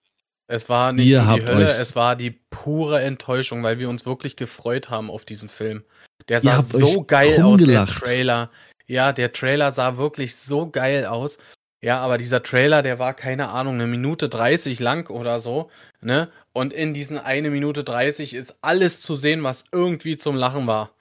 Es 0.49 0.69
war 0.69 0.93
nicht 0.93 1.07
die 1.07 1.19
Hölle, 1.19 1.65
es 1.67 1.97
war 1.97 2.17
die 2.17 2.33
pure 2.51 3.01
Enttäuschung, 3.01 3.63
weil 3.63 3.79
wir 3.79 3.89
uns 3.89 4.05
wirklich 4.05 4.37
gefreut 4.37 4.91
haben 4.91 5.09
auf 5.09 5.25
diesen 5.25 5.49
Film. 5.49 5.85
Der 6.29 6.41
sah 6.41 6.61
so 6.61 7.05
geil 7.05 7.41
aus, 7.41 7.65
der 7.65 7.87
Trailer. 7.87 8.51
Ja, 8.87 9.13
der 9.13 9.33
Trailer 9.33 9.71
sah 9.73 9.97
wirklich 9.97 10.37
so 10.37 10.69
geil 10.69 11.07
aus. 11.07 11.39
Ja, 11.85 12.01
aber 12.01 12.17
dieser 12.17 12.43
Trailer, 12.43 12.83
der 12.83 12.99
war 12.99 13.13
keine 13.13 13.51
Ahnung, 13.51 13.75
eine 13.75 13.87
Minute 13.87 14.31
30 14.31 14.81
lang 14.81 15.11
oder 15.11 15.39
so, 15.39 15.71
ne? 16.01 16.31
Und 16.55 16.73
in 16.73 16.95
diesen 16.95 17.19
eine 17.19 17.51
Minute 17.51 17.85
30 17.85 18.33
ist 18.33 18.57
alles 18.63 19.03
zu 19.03 19.17
sehen, 19.17 19.43
was 19.43 19.67
irgendwie 19.71 20.17
zum 20.17 20.35
Lachen 20.35 20.67
war. 20.67 20.95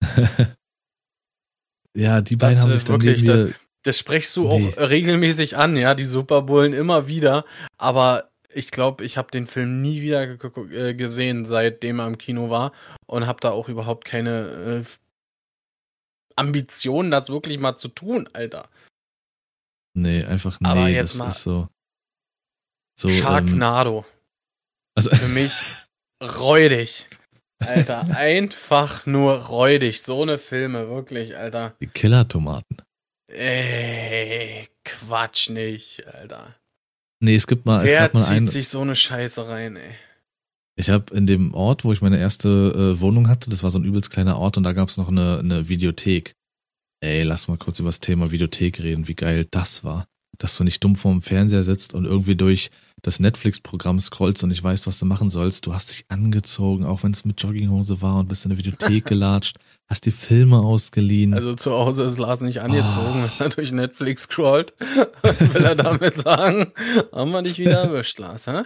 ja, 1.94 2.20
die 2.20 2.34
beiden 2.34 2.56
das 2.56 2.64
haben 2.64 2.72
sich 2.72 2.82
dann 2.82 3.00
wirklich, 3.00 3.22
das, 3.22 3.50
das 3.84 3.96
sprichst 3.96 4.34
du 4.36 4.48
nee. 4.48 4.74
auch 4.76 4.90
regelmäßig 4.90 5.56
an, 5.56 5.76
ja, 5.76 5.94
die 5.94 6.04
Superbullen 6.04 6.72
immer 6.72 7.06
wieder, 7.06 7.44
aber 7.78 8.32
ich 8.52 8.72
glaube, 8.72 9.04
ich 9.04 9.16
habe 9.16 9.30
den 9.30 9.46
Film 9.46 9.82
nie 9.82 10.02
wieder 10.02 10.36
äh, 10.72 10.94
gesehen, 10.94 11.44
seitdem 11.44 12.00
er 12.00 12.08
im 12.08 12.18
Kino 12.18 12.50
war 12.50 12.72
und 13.06 13.28
habe 13.28 13.38
da 13.40 13.52
auch 13.52 13.68
überhaupt 13.68 14.04
keine 14.04 14.82
äh, 14.82 14.84
Ambitionen, 16.34 17.12
das 17.12 17.28
wirklich 17.28 17.60
mal 17.60 17.76
zu 17.76 17.86
tun, 17.86 18.28
Alter. 18.32 18.68
Nee, 19.94 20.24
einfach 20.24 20.58
nee, 20.60 20.68
Aber 20.68 20.88
jetzt 20.88 21.14
das 21.14 21.18
mal 21.18 21.28
ist 21.28 21.42
so. 21.42 21.68
so 22.98 23.08
Sharknado. 23.10 23.98
Ähm, 23.98 24.04
also 24.94 25.10
Für 25.10 25.28
mich 25.28 25.52
räudig. 26.22 27.08
Alter, 27.58 28.02
einfach 28.16 29.06
nur 29.06 29.34
räudig. 29.34 30.02
So 30.02 30.22
eine 30.22 30.38
Filme, 30.38 30.88
wirklich, 30.88 31.36
Alter. 31.36 31.74
Die 31.80 31.86
Killer-Tomaten. 31.86 32.78
Ey, 33.28 34.68
Quatsch 34.84 35.48
nicht, 35.50 36.06
Alter. 36.06 36.54
Nee, 37.20 37.36
es 37.36 37.46
gibt 37.46 37.66
mal, 37.66 37.84
Wer 37.84 37.94
es 37.94 38.00
gab 38.00 38.14
mal 38.14 38.24
zieht 38.24 38.36
ein, 38.36 38.48
sich 38.48 38.68
so 38.68 38.80
eine 38.80 38.96
Scheiße 38.96 39.48
rein, 39.48 39.76
ey. 39.76 39.94
Ich 40.74 40.90
habe 40.90 41.14
in 41.14 41.26
dem 41.26 41.54
Ort, 41.54 41.84
wo 41.84 41.92
ich 41.92 42.00
meine 42.00 42.18
erste 42.18 42.48
äh, 42.48 43.00
Wohnung 43.00 43.28
hatte, 43.28 43.50
das 43.50 43.62
war 43.62 43.70
so 43.70 43.78
ein 43.78 43.84
übelst 43.84 44.10
kleiner 44.10 44.38
Ort 44.38 44.56
und 44.56 44.64
da 44.64 44.72
gab 44.72 44.88
es 44.88 44.96
noch 44.96 45.08
eine, 45.08 45.38
eine 45.38 45.68
Videothek. 45.68 46.34
Ey, 47.02 47.24
lass 47.24 47.48
mal 47.48 47.56
kurz 47.58 47.80
über 47.80 47.88
das 47.88 47.98
Thema 47.98 48.30
Videothek 48.30 48.78
reden, 48.80 49.08
wie 49.08 49.16
geil 49.16 49.44
das 49.50 49.82
war. 49.82 50.06
Dass 50.38 50.56
du 50.56 50.62
nicht 50.62 50.82
dumm 50.84 50.94
vorm 50.94 51.20
Fernseher 51.20 51.64
sitzt 51.64 51.94
und 51.94 52.04
irgendwie 52.04 52.36
durch 52.36 52.70
das 53.02 53.18
Netflix-Programm 53.18 53.98
scrollst 53.98 54.44
und 54.44 54.50
nicht 54.50 54.62
weißt, 54.62 54.86
was 54.86 55.00
du 55.00 55.06
machen 55.06 55.28
sollst. 55.28 55.66
Du 55.66 55.74
hast 55.74 55.90
dich 55.90 56.04
angezogen, 56.08 56.84
auch 56.86 57.02
wenn 57.02 57.10
es 57.10 57.24
mit 57.24 57.42
Jogginghose 57.42 58.00
war 58.02 58.20
und 58.20 58.28
bist 58.28 58.44
in 58.44 58.50
der 58.50 58.58
Videothek 58.58 59.04
gelatscht, 59.06 59.56
hast 59.90 60.06
die 60.06 60.12
Filme 60.12 60.58
ausgeliehen. 60.58 61.34
Also 61.34 61.56
zu 61.56 61.72
Hause 61.72 62.04
ist 62.04 62.18
Lars 62.18 62.40
nicht 62.40 62.60
angezogen, 62.60 63.24
oh. 63.24 63.30
wenn 63.38 63.46
er 63.46 63.48
durch 63.48 63.72
Netflix 63.72 64.22
scrollt. 64.22 64.72
Will 65.22 65.64
er 65.64 65.74
damit 65.74 66.16
sagen, 66.16 66.72
haben 67.12 67.32
wir 67.32 67.42
dich 67.42 67.58
wieder 67.58 67.82
erwischt, 67.82 68.20
Lars, 68.20 68.46
hä? 68.46 68.62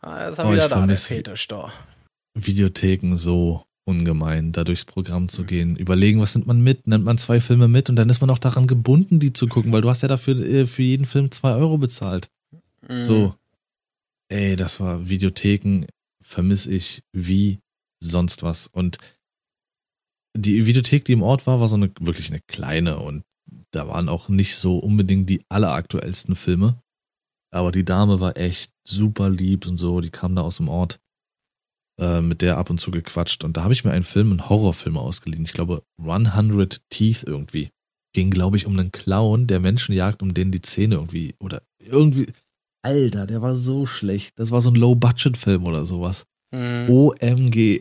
Ah, 0.00 0.24
ist 0.24 0.38
er 0.38 0.46
oh, 0.46 0.52
wieder 0.52 0.70
da, 0.70 0.86
der 0.86 0.96
Fetisch-Store. 0.96 1.70
Videotheken 2.34 3.14
so 3.14 3.62
ungemein, 3.84 4.52
da 4.52 4.64
durchs 4.64 4.84
Programm 4.84 5.28
zu 5.28 5.44
gehen. 5.44 5.76
Überlegen, 5.76 6.20
was 6.20 6.34
nimmt 6.34 6.46
man 6.46 6.60
mit? 6.60 6.86
Nimmt 6.86 7.04
man 7.04 7.18
zwei 7.18 7.40
Filme 7.40 7.68
mit 7.68 7.90
und 7.90 7.96
dann 7.96 8.08
ist 8.08 8.20
man 8.20 8.30
auch 8.30 8.38
daran 8.38 8.66
gebunden, 8.66 9.20
die 9.20 9.32
zu 9.32 9.48
gucken, 9.48 9.72
weil 9.72 9.82
du 9.82 9.90
hast 9.90 10.02
ja 10.02 10.08
dafür 10.08 10.36
äh, 10.36 10.66
für 10.66 10.82
jeden 10.82 11.04
Film 11.04 11.30
zwei 11.30 11.54
Euro 11.54 11.78
bezahlt. 11.78 12.30
Mhm. 12.88 13.04
So. 13.04 13.34
Ey, 14.28 14.56
das 14.56 14.80
war 14.80 15.08
Videotheken, 15.08 15.86
vermisse 16.22 16.72
ich 16.72 17.02
wie 17.12 17.58
sonst 18.00 18.42
was. 18.42 18.66
Und 18.66 18.98
die 20.36 20.64
Videothek, 20.64 21.04
die 21.04 21.12
im 21.12 21.22
Ort 21.22 21.46
war, 21.46 21.60
war 21.60 21.68
so 21.68 21.76
eine 21.76 21.90
wirklich 22.00 22.30
eine 22.30 22.40
kleine 22.46 22.98
und 22.98 23.24
da 23.72 23.88
waren 23.88 24.08
auch 24.08 24.28
nicht 24.28 24.56
so 24.56 24.78
unbedingt 24.78 25.28
die 25.28 25.42
alleraktuellsten 25.48 26.36
Filme. 26.36 26.80
Aber 27.50 27.72
die 27.72 27.84
Dame 27.84 28.20
war 28.20 28.36
echt 28.36 28.72
super 28.86 29.28
lieb 29.28 29.66
und 29.66 29.76
so, 29.76 30.00
die 30.00 30.10
kam 30.10 30.34
da 30.34 30.42
aus 30.42 30.56
dem 30.56 30.68
Ort 30.68 31.00
äh, 32.02 32.20
mit 32.20 32.42
der 32.42 32.58
ab 32.58 32.68
und 32.68 32.78
zu 32.78 32.90
gequatscht 32.90 33.44
und 33.44 33.56
da 33.56 33.62
habe 33.62 33.72
ich 33.72 33.84
mir 33.84 33.92
einen 33.92 34.02
Film, 34.02 34.30
einen 34.30 34.48
Horrorfilm 34.48 34.96
ausgeliehen. 34.96 35.44
Ich 35.44 35.52
glaube 35.52 35.84
100 36.02 36.80
Teeth 36.90 37.22
irgendwie. 37.24 37.70
Ging, 38.12 38.30
glaube 38.30 38.56
ich, 38.56 38.66
um 38.66 38.76
einen 38.76 38.90
Clown, 38.90 39.46
der 39.46 39.60
Menschen 39.60 39.94
jagt, 39.94 40.20
um 40.20 40.34
denen 40.34 40.50
die 40.50 40.60
Zähne 40.60 40.96
irgendwie 40.96 41.36
oder 41.38 41.62
irgendwie. 41.78 42.26
Alter, 42.84 43.26
der 43.26 43.40
war 43.40 43.54
so 43.54 43.86
schlecht. 43.86 44.38
Das 44.38 44.50
war 44.50 44.60
so 44.60 44.70
ein 44.70 44.74
Low-Budget-Film 44.74 45.64
oder 45.64 45.86
sowas. 45.86 46.26
Hm. 46.52 46.90
OMG. 46.90 47.80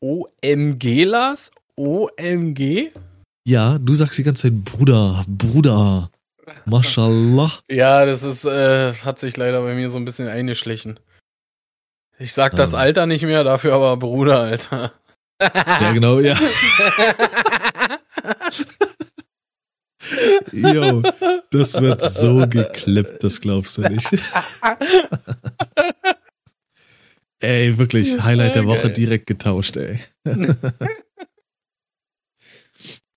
OMG, 0.00 1.04
Lars? 1.04 1.50
OMG? 1.76 2.92
Ja, 3.46 3.78
du 3.78 3.94
sagst 3.94 4.18
die 4.18 4.22
ganze 4.22 4.44
Zeit 4.44 4.64
Bruder, 4.64 5.24
Bruder. 5.26 6.10
Mashallah. 6.64 7.52
Ja, 7.68 8.06
das 8.06 8.22
ist, 8.22 8.44
äh, 8.44 8.94
hat 8.94 9.18
sich 9.18 9.36
leider 9.36 9.60
bei 9.62 9.74
mir 9.74 9.90
so 9.90 9.98
ein 9.98 10.04
bisschen 10.04 10.28
eingeschlichen. 10.28 11.00
Ich 12.18 12.32
sag 12.32 12.56
das 12.56 12.72
Ähm. 12.72 12.78
Alter 12.78 13.06
nicht 13.06 13.22
mehr, 13.22 13.44
dafür 13.44 13.74
aber 13.74 13.96
Bruder, 13.96 14.40
Alter. 14.40 14.92
Ja, 15.40 15.92
genau, 15.92 16.20
ja. 16.20 16.38
Yo, 20.52 21.02
das 21.50 21.74
wird 21.80 22.00
so 22.00 22.46
geklippt, 22.48 23.22
das 23.22 23.40
glaubst 23.40 23.76
du 23.76 23.82
nicht. 23.82 24.08
ey, 27.40 27.76
wirklich, 27.76 28.22
Highlight 28.22 28.54
der 28.54 28.66
Woche 28.66 28.90
direkt 28.90 29.26
getauscht, 29.26 29.76
ey. 29.76 30.00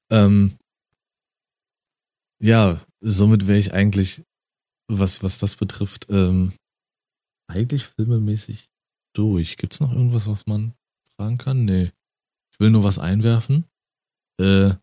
ähm, 0.10 0.58
ja, 2.42 2.82
somit 3.02 3.48
wäre 3.48 3.60
ich 3.60 3.74
eigentlich, 3.74 4.24
was, 4.90 5.24
was 5.24 5.38
das 5.38 5.56
betrifft, 5.56 6.08
ähm, 6.10 6.54
eigentlich 7.48 7.86
filmemäßig 7.86 8.69
durch. 9.20 9.58
Gibt's 9.58 9.80
noch 9.80 9.92
irgendwas, 9.92 10.28
was 10.28 10.46
man 10.48 10.74
fragen 11.16 11.38
kann? 11.38 11.66
Nee. 11.66 11.92
Ich 12.52 12.60
will 12.60 12.70
nur 12.72 12.84
was 12.84 12.98
einwerfen. 13.00 13.66
Äh, 14.40 14.74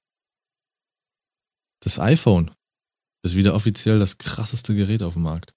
das 1.80 1.99
iPhone 1.99 2.51
ist 3.22 3.34
wieder 3.34 3.55
offiziell 3.55 3.99
das 3.99 4.18
krasseste 4.18 4.74
Gerät 4.74 5.03
auf 5.03 5.14
dem 5.14 5.22
Markt. 5.22 5.55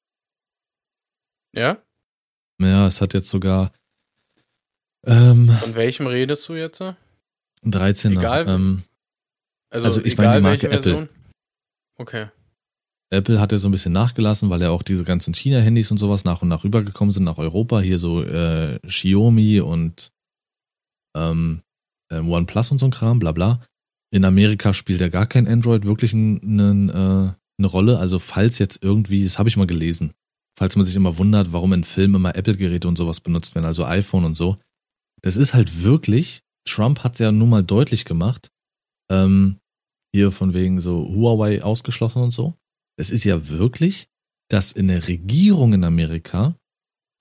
Ja? 1.53 1.82
Ja, 2.59 2.88
es 2.88 3.01
hat 3.01 3.13
jetzt 3.13 3.30
sogar 3.30 3.71
ähm, 5.05 5.49
Von 5.49 5.75
welchem 5.75 6.07
redest 6.07 6.47
du 6.49 6.55
jetzt? 6.55 6.82
13er. 7.63 8.17
Egal. 8.17 8.47
Ähm, 8.47 8.84
Also, 9.69 9.86
Also 9.88 10.05
ich 10.05 10.17
meine 10.17 10.38
die 10.38 10.41
Marke 10.41 10.67
Apple. 10.67 10.82
Version? 10.82 11.09
Okay. 11.97 12.27
Apple 13.12 13.39
hat 13.39 13.51
ja 13.51 13.57
so 13.57 13.68
ein 13.68 13.72
bisschen 13.72 13.93
nachgelassen, 13.93 14.49
weil 14.49 14.62
ja 14.62 14.70
auch 14.70 14.84
diese 14.84 15.03
ganzen 15.03 15.34
China-Handys 15.34 15.89
und 15.91 15.97
sowas 15.97 16.26
nach 16.26 16.41
und 16.41 16.47
nach 16.47 16.64
rübergekommen 16.64 17.12
sind 17.12 17.24
nach 17.24 17.39
Europa. 17.39 17.80
Hier 17.80 17.97
so 17.97 18.24
äh, 18.24 18.80
Xiaomi 18.86 19.62
und 19.62 20.12
ähm, 21.16 21.62
ähm, 22.12 22.30
OnePlus 22.30 22.72
und 22.72 22.80
so 22.80 22.86
ein 22.86 22.91
Kram, 22.91 23.20
bla 23.20 23.32
bla. 23.32 23.62
In 24.12 24.26
Amerika 24.26 24.74
spielt 24.74 25.01
ja 25.01 25.10
gar 25.10 25.26
kein 25.26 25.47
Android 25.47 25.86
wirklich 25.86 26.14
ein, 26.14 26.38
ein, 26.43 26.89
äh, 26.89 26.93
eine 26.93 27.68
Rolle. 27.68 27.99
Also 27.99 28.20
falls 28.20 28.60
jetzt 28.60 28.84
irgendwie, 28.84 29.24
das 29.24 29.39
habe 29.39 29.49
ich 29.49 29.57
mal 29.57 29.68
gelesen, 29.68 30.14
falls 30.57 30.76
man 30.76 30.86
sich 30.86 30.95
immer 30.95 31.18
wundert, 31.18 31.51
warum 31.51 31.74
in 31.74 31.84
Filmen 31.84 32.16
immer 32.16 32.36
Apple-Geräte 32.36 32.88
und 32.88 32.97
sowas 32.97 33.22
benutzt 33.22 33.55
werden, 33.55 33.66
also 33.66 33.86
iPhone 33.86 34.26
und 34.26 34.36
so. 34.36 34.57
Das 35.22 35.36
ist 35.36 35.53
halt 35.53 35.84
wirklich, 35.84 36.41
Trump 36.66 37.03
hat 37.03 37.20
ja 37.20 37.32
nun 37.32 37.49
mal 37.49 37.64
deutlich 37.64 38.05
gemacht, 38.05 38.51
ähm, 39.12 39.57
hier 40.14 40.32
von 40.32 40.53
wegen 40.53 40.80
so 40.80 41.07
Huawei 41.07 41.64
ausgeschlossen 41.64 42.24
und 42.24 42.32
so. 42.32 42.55
Es 43.00 43.12
ist 43.12 43.24
ja 43.24 43.47
wirklich, 43.47 44.10
dass 44.50 44.74
in 44.74 44.89
der 44.89 45.08
Regierung 45.08 45.74
in 45.74 45.86
Amerika 45.86 46.58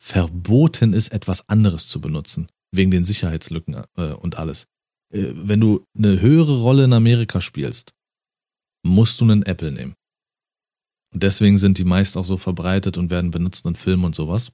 verboten 0.03 0.93
ist, 0.93 1.13
etwas 1.13 1.49
anderes 1.49 1.87
zu 1.87 2.01
benutzen. 2.01 2.49
Wegen 2.75 2.91
den 2.91 3.05
Sicherheitslücken 3.05 3.85
äh, 3.97 4.13
und 4.13 4.39
alles. 4.39 4.67
Äh, 5.13 5.29
wenn 5.35 5.61
du 5.61 5.85
eine 5.97 6.21
höhere 6.21 6.61
Rolle 6.61 6.85
in 6.85 6.93
Amerika 6.93 7.41
spielst, 7.41 7.93
musst 8.85 9.21
du 9.21 9.25
einen 9.25 9.45
Apple 9.45 9.71
nehmen. 9.71 9.95
Und 11.15 11.23
deswegen 11.23 11.59
sind 11.59 11.79
die 11.79 11.85
meist 11.85 12.17
auch 12.17 12.25
so 12.25 12.37
verbreitet 12.37 12.99
und 12.99 13.11
werden 13.11 13.31
benutzt 13.31 13.65
in 13.65 13.77
Filmen 13.77 14.05
und 14.05 14.17
sowas. 14.17 14.53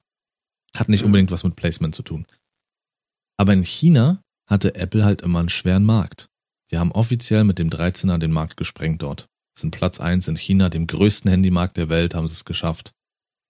Hat 0.75 0.89
nicht 0.89 1.03
unbedingt 1.03 1.31
was 1.31 1.43
mit 1.43 1.55
Placement 1.55 1.95
zu 1.95 2.03
tun. 2.03 2.25
Aber 3.37 3.53
in 3.53 3.63
China 3.63 4.21
hatte 4.47 4.75
Apple 4.75 5.03
halt 5.03 5.21
immer 5.21 5.39
einen 5.39 5.49
schweren 5.49 5.85
Markt. 5.85 6.27
Die 6.71 6.77
haben 6.77 6.91
offiziell 6.91 7.43
mit 7.43 7.57
dem 7.57 7.69
13er 7.69 8.19
den 8.19 8.31
Markt 8.31 8.57
gesprengt 8.57 9.01
dort. 9.01 9.27
Sind 9.57 9.71
Platz 9.71 9.99
1 9.99 10.27
in 10.27 10.35
China, 10.37 10.69
dem 10.69 10.85
größten 10.87 11.29
Handymarkt 11.31 11.77
der 11.77 11.89
Welt, 11.89 12.13
haben 12.13 12.27
sie 12.27 12.33
es 12.33 12.45
geschafft. 12.45 12.93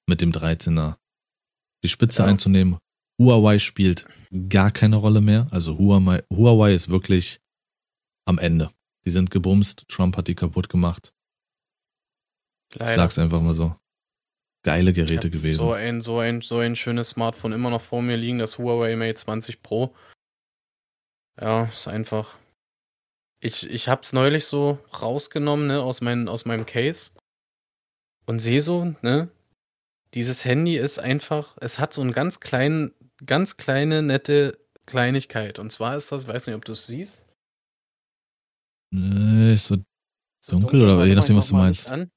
Mit 0.07 0.21
dem 0.21 0.31
13er. 0.31 0.97
Die 1.83 1.89
Spitze 1.89 2.23
Ja. 2.23 2.29
einzunehmen. 2.29 2.77
Huawei 3.19 3.59
spielt 3.59 4.07
gar 4.49 4.71
keine 4.71 4.97
Rolle 4.97 5.21
mehr. 5.21 5.47
Also 5.51 5.77
Huawei, 5.77 6.23
Huawei 6.31 6.73
ist 6.73 6.89
wirklich 6.89 7.39
am 8.25 8.37
Ende. 8.37 8.71
Die 9.05 9.11
sind 9.11 9.31
gebumst. 9.31 9.85
Trump 9.87 10.17
hat 10.17 10.27
die 10.27 10.35
kaputt 10.35 10.69
gemacht. 10.69 11.13
Ich 12.73 12.79
Leider. 12.79 12.95
sag's 12.95 13.17
einfach 13.17 13.41
mal 13.41 13.53
so. 13.53 13.75
Geile 14.63 14.89
Ich 14.91 14.95
Geräte 14.95 15.29
gewesen. 15.29 15.59
So 15.59 15.73
ein, 15.73 16.01
so 16.01 16.19
ein, 16.19 16.41
so 16.41 16.57
ein 16.59 16.75
schönes 16.75 17.09
Smartphone 17.09 17.53
immer 17.53 17.69
noch 17.69 17.81
vor 17.81 18.01
mir 18.01 18.17
liegen, 18.17 18.39
das 18.39 18.57
Huawei 18.57 18.95
Mate 18.95 19.15
20 19.15 19.61
Pro. 19.61 19.95
Ja, 21.39 21.65
ist 21.65 21.87
einfach. 21.87 22.37
Ich, 23.45 23.69
ich 23.69 23.89
hab's 23.89 24.11
neulich 24.11 24.45
so 24.45 24.79
rausgenommen, 24.99 25.67
ne, 25.67 25.79
aus, 25.79 26.01
mein, 26.01 26.27
aus 26.27 26.45
meinem 26.45 26.65
Case. 26.65 27.11
Und 28.25 28.39
sehe 28.39 28.59
so, 28.59 28.95
ne, 29.03 29.29
dieses 30.15 30.45
Handy 30.45 30.77
ist 30.77 30.97
einfach, 30.97 31.55
es 31.61 31.77
hat 31.77 31.93
so 31.93 32.01
einen 32.01 32.11
ganz 32.11 32.39
kleinen, 32.39 32.91
ganz 33.23 33.55
kleine, 33.55 34.01
nette 34.01 34.57
Kleinigkeit. 34.87 35.59
Und 35.59 35.71
zwar 35.71 35.95
ist 35.95 36.11
das, 36.11 36.23
ich 36.23 36.27
weiß 36.27 36.47
nicht, 36.47 36.55
ob 36.55 36.65
du 36.65 36.71
es 36.71 36.87
siehst. 36.87 37.23
Äh, 38.91 39.53
ist 39.53 39.67
so 39.67 39.77
So 40.43 40.57
dunkel 40.57 40.81
oder 40.81 41.05
je 41.05 41.13
nachdem, 41.13 41.35
was 41.35 41.49
du 41.49 41.55
meinst. 41.55 41.91
An. 41.91 42.09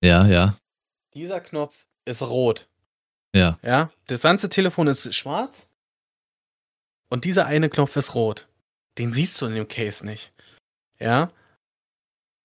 Ja, 0.00 0.26
ja, 0.26 0.56
Dieser 1.14 1.40
Knopf 1.40 1.86
ist 2.04 2.22
rot. 2.22 2.68
ja. 3.34 3.58
Ja, 3.62 3.90
das 4.06 4.22
ganze 4.22 4.48
Telefon 4.48 4.86
ist 4.86 5.12
schwarz 5.12 5.73
und 7.10 7.24
dieser 7.24 7.46
eine 7.46 7.68
Knopf 7.70 7.96
ist 7.96 8.14
rot. 8.14 8.48
Den 8.98 9.12
siehst 9.12 9.40
du 9.40 9.46
in 9.46 9.54
dem 9.54 9.68
Case 9.68 10.04
nicht. 10.04 10.32
Ja. 10.98 11.32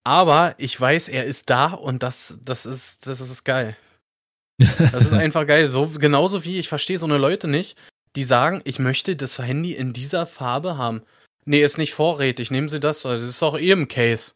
Aber 0.03 0.55
ich 0.57 0.79
weiß, 0.79 1.07
er 1.09 1.25
ist 1.25 1.49
da 1.49 1.73
und 1.73 2.01
das, 2.03 2.39
das 2.43 2.65
ist, 2.65 3.05
das 3.07 3.19
ist 3.19 3.43
geil. 3.43 3.75
Das 4.57 5.05
ist 5.05 5.13
einfach 5.13 5.45
geil. 5.45 5.69
So, 5.69 5.87
genauso 5.87 6.43
wie 6.45 6.57
ich 6.59 6.67
verstehe 6.69 6.97
so 6.97 7.05
eine 7.05 7.17
Leute 7.17 7.47
nicht, 7.47 7.77
die 8.15 8.23
sagen, 8.23 8.61
ich 8.63 8.79
möchte 8.79 9.15
das 9.15 9.37
Handy 9.37 9.73
in 9.73 9.93
dieser 9.93 10.25
Farbe 10.25 10.77
haben. 10.77 11.03
Nee, 11.45 11.61
ist 11.61 11.77
nicht 11.77 11.93
vorrätig. 11.93 12.49
Nehmen 12.51 12.69
Sie 12.69 12.79
das, 12.79 13.01
das 13.03 13.23
ist 13.23 13.41
doch 13.41 13.57
eh 13.57 13.71
im 13.71 13.87
Case. 13.87 14.33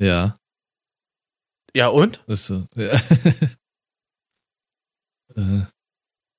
ja, 0.00 0.34
Ja, 1.74 1.88
und? 1.88 2.24
ist 2.26 2.46
so. 2.46 2.64
Ja. 2.74 2.92
äh, 5.36 5.62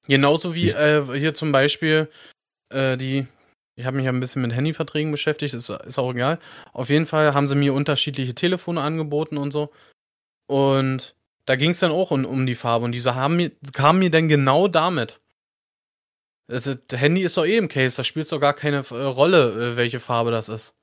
Genauso 0.08 0.56
wie 0.56 0.70
äh, 0.70 1.06
hier 1.20 1.34
zum 1.34 1.52
Beispiel 1.52 2.10
äh, 2.72 2.98
die, 2.98 3.28
ich 3.76 3.86
habe 3.86 3.98
mich 3.98 4.06
ja 4.06 4.12
ein 4.12 4.20
bisschen 4.20 4.42
mit 4.42 4.54
Handyverträgen 4.54 5.12
beschäftigt, 5.12 5.54
ist, 5.54 5.70
ist 5.70 6.00
auch 6.00 6.12
egal. 6.12 6.40
Auf 6.74 6.90
jeden 6.90 7.06
Fall 7.06 7.34
haben 7.34 7.48
sie 7.48 7.56
mir 7.56 7.74
unterschiedliche 7.74 8.36
Telefone 8.36 8.82
angeboten 8.82 9.38
und 9.38 9.52
so. 9.52 9.72
Und 10.48 11.16
da 11.46 11.56
ging 11.56 11.72
es 11.72 11.80
dann 11.80 11.92
auch 11.92 12.12
um, 12.12 12.26
um 12.26 12.46
die 12.46 12.56
Farbe 12.56 12.86
und 12.86 12.92
diese 12.92 13.16
haben 13.16 13.38
mir, 13.38 13.52
kamen 13.74 14.00
mir 14.00 14.12
dann 14.12 14.28
genau 14.28 14.68
damit. 14.68 15.20
Das, 16.48 16.64
das 16.64 17.00
Handy 17.00 17.22
ist 17.22 17.38
doch 17.38 17.46
eh 17.46 17.58
im 17.58 17.70
Case, 17.70 17.96
da 17.98 18.04
spielt 18.04 18.32
doch 18.32 18.40
gar 18.40 18.54
keine 18.54 18.78
äh, 18.78 18.96
Rolle, 18.96 19.72
äh, 19.72 19.76
welche 19.78 20.00
Farbe 20.00 20.32
das 20.32 20.50
ist. 20.50 20.76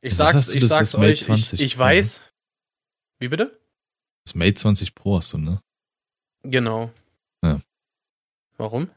Ich 0.00 0.14
sag's, 0.14 0.34
hast 0.34 0.54
ich 0.54 0.64
sag's 0.64 0.94
euch, 0.94 1.24
20 1.24 1.60
ich, 1.60 1.66
ich 1.66 1.78
weiß. 1.78 2.22
Wie 3.18 3.28
bitte? 3.28 3.58
das 4.28 4.34
Mate 4.34 4.54
20 4.54 4.94
Pro 4.94 5.16
hast 5.16 5.32
du, 5.32 5.38
ne? 5.38 5.60
Genau. 6.42 6.90
Ja. 7.42 7.60
Warum? 8.58 8.90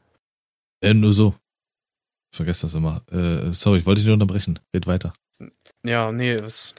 Äh, 0.82 0.94
nur 0.94 1.12
so. 1.12 1.34
Ich 2.32 2.36
vergesse 2.36 2.62
das 2.62 2.74
immer. 2.74 3.02
Äh, 3.12 3.52
sorry, 3.52 3.78
ich 3.78 3.86
wollte 3.86 4.00
dich 4.00 4.06
nicht 4.06 4.14
unterbrechen. 4.14 4.58
Red 4.74 4.86
weiter. 4.86 5.12
Ja, 5.84 6.10
nee, 6.12 6.32
es, 6.32 6.74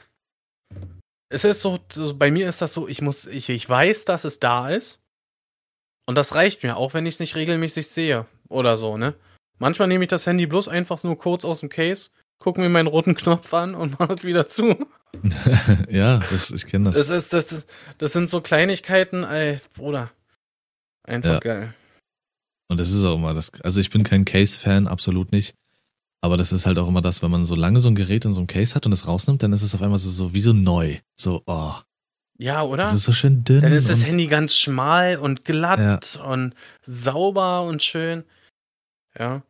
es 1.28 1.44
ist 1.44 1.60
so, 1.60 1.78
so, 1.90 2.14
bei 2.16 2.30
mir 2.30 2.48
ist 2.48 2.60
das 2.60 2.72
so, 2.72 2.88
ich 2.88 3.00
muss, 3.02 3.26
ich, 3.26 3.48
ich 3.48 3.68
weiß, 3.68 4.04
dass 4.04 4.24
es 4.24 4.40
da 4.40 4.68
ist. 4.70 5.00
Und 6.06 6.16
das 6.16 6.34
reicht 6.34 6.62
mir, 6.64 6.76
auch 6.76 6.92
wenn 6.92 7.06
ich 7.06 7.14
es 7.14 7.20
nicht 7.20 7.36
regelmäßig 7.36 7.86
sehe 7.88 8.26
oder 8.48 8.76
so, 8.76 8.96
ne? 8.98 9.14
Manchmal 9.58 9.86
nehme 9.88 10.04
ich 10.04 10.10
das 10.10 10.26
Handy 10.26 10.46
bloß 10.46 10.66
einfach 10.68 11.02
nur 11.04 11.16
kurz 11.16 11.44
aus 11.44 11.60
dem 11.60 11.68
Case, 11.68 12.10
gucke 12.40 12.60
mir 12.60 12.68
meinen 12.68 12.88
roten 12.88 13.14
Knopf 13.14 13.54
an 13.54 13.74
und 13.76 13.98
mache 14.00 14.14
es 14.14 14.24
wieder 14.24 14.48
zu. 14.48 14.86
ja, 15.88 16.18
das, 16.30 16.50
ich 16.50 16.66
kenne 16.66 16.86
das. 16.90 16.94
Das 16.94 17.10
ist, 17.10 17.32
das 17.32 17.66
das 17.98 18.12
sind 18.12 18.28
so 18.28 18.40
Kleinigkeiten, 18.40 19.22
ey, 19.22 19.60
Bruder. 19.74 20.10
Einfach 21.06 21.34
Ja. 21.34 21.38
geil. 21.38 21.74
Und 22.68 22.80
das 22.80 22.90
ist 22.90 23.04
auch 23.04 23.16
immer 23.16 23.34
das. 23.34 23.52
Also 23.62 23.80
ich 23.80 23.90
bin 23.90 24.04
kein 24.04 24.24
Case-Fan, 24.24 24.86
absolut 24.86 25.32
nicht. 25.32 25.54
Aber 26.20 26.38
das 26.38 26.52
ist 26.52 26.64
halt 26.64 26.78
auch 26.78 26.88
immer 26.88 27.02
das, 27.02 27.22
wenn 27.22 27.30
man 27.30 27.44
so 27.44 27.54
lange 27.54 27.80
so 27.80 27.90
ein 27.90 27.94
Gerät 27.94 28.24
in 28.24 28.32
so 28.32 28.40
einem 28.40 28.46
Case 28.46 28.74
hat 28.74 28.86
und 28.86 28.92
es 28.92 29.06
rausnimmt, 29.06 29.42
dann 29.42 29.52
ist 29.52 29.62
es 29.62 29.74
auf 29.74 29.82
einmal 29.82 29.98
so, 29.98 30.08
so 30.08 30.32
wie 30.32 30.40
so 30.40 30.54
neu. 30.54 30.96
So, 31.16 31.42
oh. 31.46 31.74
Ja, 32.38 32.62
oder? 32.62 32.84
Das 32.84 32.94
ist 32.94 33.04
so 33.04 33.12
schön 33.12 33.44
dünn. 33.44 33.60
Dann 33.60 33.72
ist 33.72 33.90
das 33.90 34.04
Handy 34.04 34.26
ganz 34.26 34.54
schmal 34.54 35.18
und 35.18 35.44
glatt 35.44 36.18
und 36.24 36.54
sauber 36.82 37.62
und 37.62 37.82
schön. 37.82 38.24
Ja. 39.18 39.42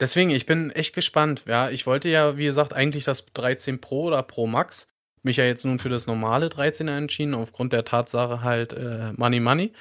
Deswegen, 0.00 0.30
ich 0.30 0.46
bin 0.46 0.70
echt 0.70 0.94
gespannt. 0.94 1.44
Ja, 1.46 1.68
ich 1.68 1.86
wollte 1.86 2.08
ja, 2.08 2.36
wie 2.36 2.44
gesagt, 2.44 2.72
eigentlich 2.72 3.04
das 3.04 3.26
13 3.26 3.80
Pro 3.80 4.04
oder 4.04 4.22
Pro 4.22 4.46
Max. 4.46 4.86
Mich 5.24 5.36
ja 5.36 5.44
jetzt 5.44 5.64
nun 5.64 5.80
für 5.80 5.88
das 5.88 6.06
normale 6.06 6.46
13er 6.46 6.96
entschieden, 6.96 7.34
aufgrund 7.34 7.72
der 7.72 7.84
Tatsache 7.84 8.42
halt 8.42 8.72
äh, 8.72 9.12
Money 9.14 9.40
Money. 9.40 9.72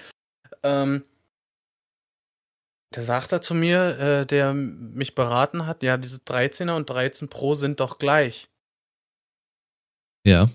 Ähm, 0.64 1.04
da 2.92 3.02
sagt 3.02 3.32
er 3.32 3.42
zu 3.42 3.54
mir, 3.54 4.00
äh, 4.00 4.26
der 4.26 4.54
mich 4.54 5.16
beraten 5.16 5.66
hat, 5.66 5.84
ja, 5.84 5.98
diese 5.98 6.18
13er 6.18 6.76
und 6.76 6.90
13 6.90 7.28
Pro 7.30 7.54
sind 7.56 7.80
doch 7.80 8.00
gleich. 8.00 8.50
Ja. 10.26 10.50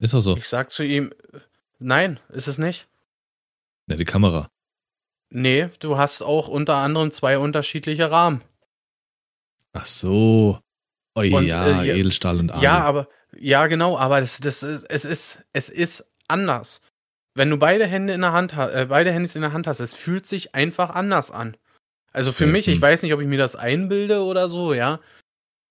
Ist 0.00 0.14
auch 0.14 0.20
so. 0.20 0.36
Ich 0.36 0.48
sag 0.48 0.70
zu 0.70 0.82
ihm, 0.82 1.12
nein, 1.78 2.20
ist 2.28 2.46
es 2.48 2.58
nicht. 2.58 2.88
Ja, 3.88 3.96
die 3.96 4.04
Kamera. 4.04 4.50
Nee, 5.30 5.68
du 5.80 5.98
hast 5.98 6.22
auch 6.22 6.48
unter 6.48 6.76
anderem 6.76 7.10
zwei 7.10 7.38
unterschiedliche 7.38 8.10
Rahmen. 8.10 8.42
Ach 9.72 9.86
so. 9.86 10.60
Oh 11.14 11.20
Und, 11.20 11.46
ja, 11.46 11.82
äh, 11.82 11.86
ja- 11.88 11.94
Edelstahl 11.94 12.38
und 12.38 12.52
Alu. 12.52 12.62
Ja, 12.62 12.78
aber 12.80 13.08
ja, 13.36 13.66
genau, 13.66 13.98
aber 13.98 14.20
das, 14.20 14.38
das 14.40 14.62
ist, 14.62 14.84
es 14.84 15.04
ist, 15.04 15.40
es 15.52 15.68
ist 15.68 16.04
anders. 16.28 16.80
Wenn 17.38 17.50
du 17.50 17.56
beide 17.56 17.86
Hände 17.86 18.12
in 18.14 18.20
der 18.22 18.32
Hand 18.32 18.56
hast, 18.56 18.72
äh, 18.74 18.86
beide 18.86 19.12
Handys 19.12 19.36
in 19.36 19.42
der 19.42 19.52
Hand 19.52 19.68
hast, 19.68 19.78
es 19.78 19.94
fühlt 19.94 20.26
sich 20.26 20.56
einfach 20.56 20.90
anders 20.90 21.30
an. 21.30 21.56
Also 22.12 22.32
für 22.32 22.46
Ja, 22.46 22.50
mich, 22.50 22.66
ich 22.66 22.74
hm. 22.74 22.82
weiß 22.82 23.02
nicht, 23.02 23.14
ob 23.14 23.20
ich 23.20 23.28
mir 23.28 23.38
das 23.38 23.54
einbilde 23.54 24.24
oder 24.24 24.48
so, 24.48 24.74
ja. 24.74 24.98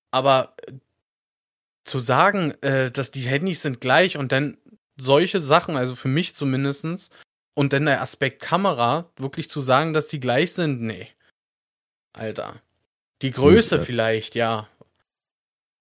Aber 0.09 0.55
äh, 0.65 0.71
zu 1.83 1.99
sagen, 1.99 2.51
äh, 2.61 2.89
dass 2.89 3.11
die 3.11 3.21
Handys 3.21 3.61
sind 3.61 3.81
gleich 3.81 4.15
und 4.15 4.31
dann 4.31 4.57
solche 4.95 5.41
Sachen, 5.41 5.75
also 5.75 5.95
für 5.95 6.07
mich 6.07 6.33
zumindestens, 6.35 7.09
und 7.53 7.73
dann 7.73 7.85
der 7.85 8.01
Aspekt 8.01 8.41
Kamera, 8.41 9.11
wirklich 9.17 9.49
zu 9.49 9.59
sagen, 9.59 9.91
dass 9.91 10.07
die 10.07 10.21
gleich 10.21 10.53
sind, 10.53 10.81
nee. 10.81 11.09
Alter. 12.13 12.61
Die 13.21 13.31
Größe 13.31 13.75
äh, 13.75 13.79
vielleicht, 13.79 14.35
ja. 14.35 14.69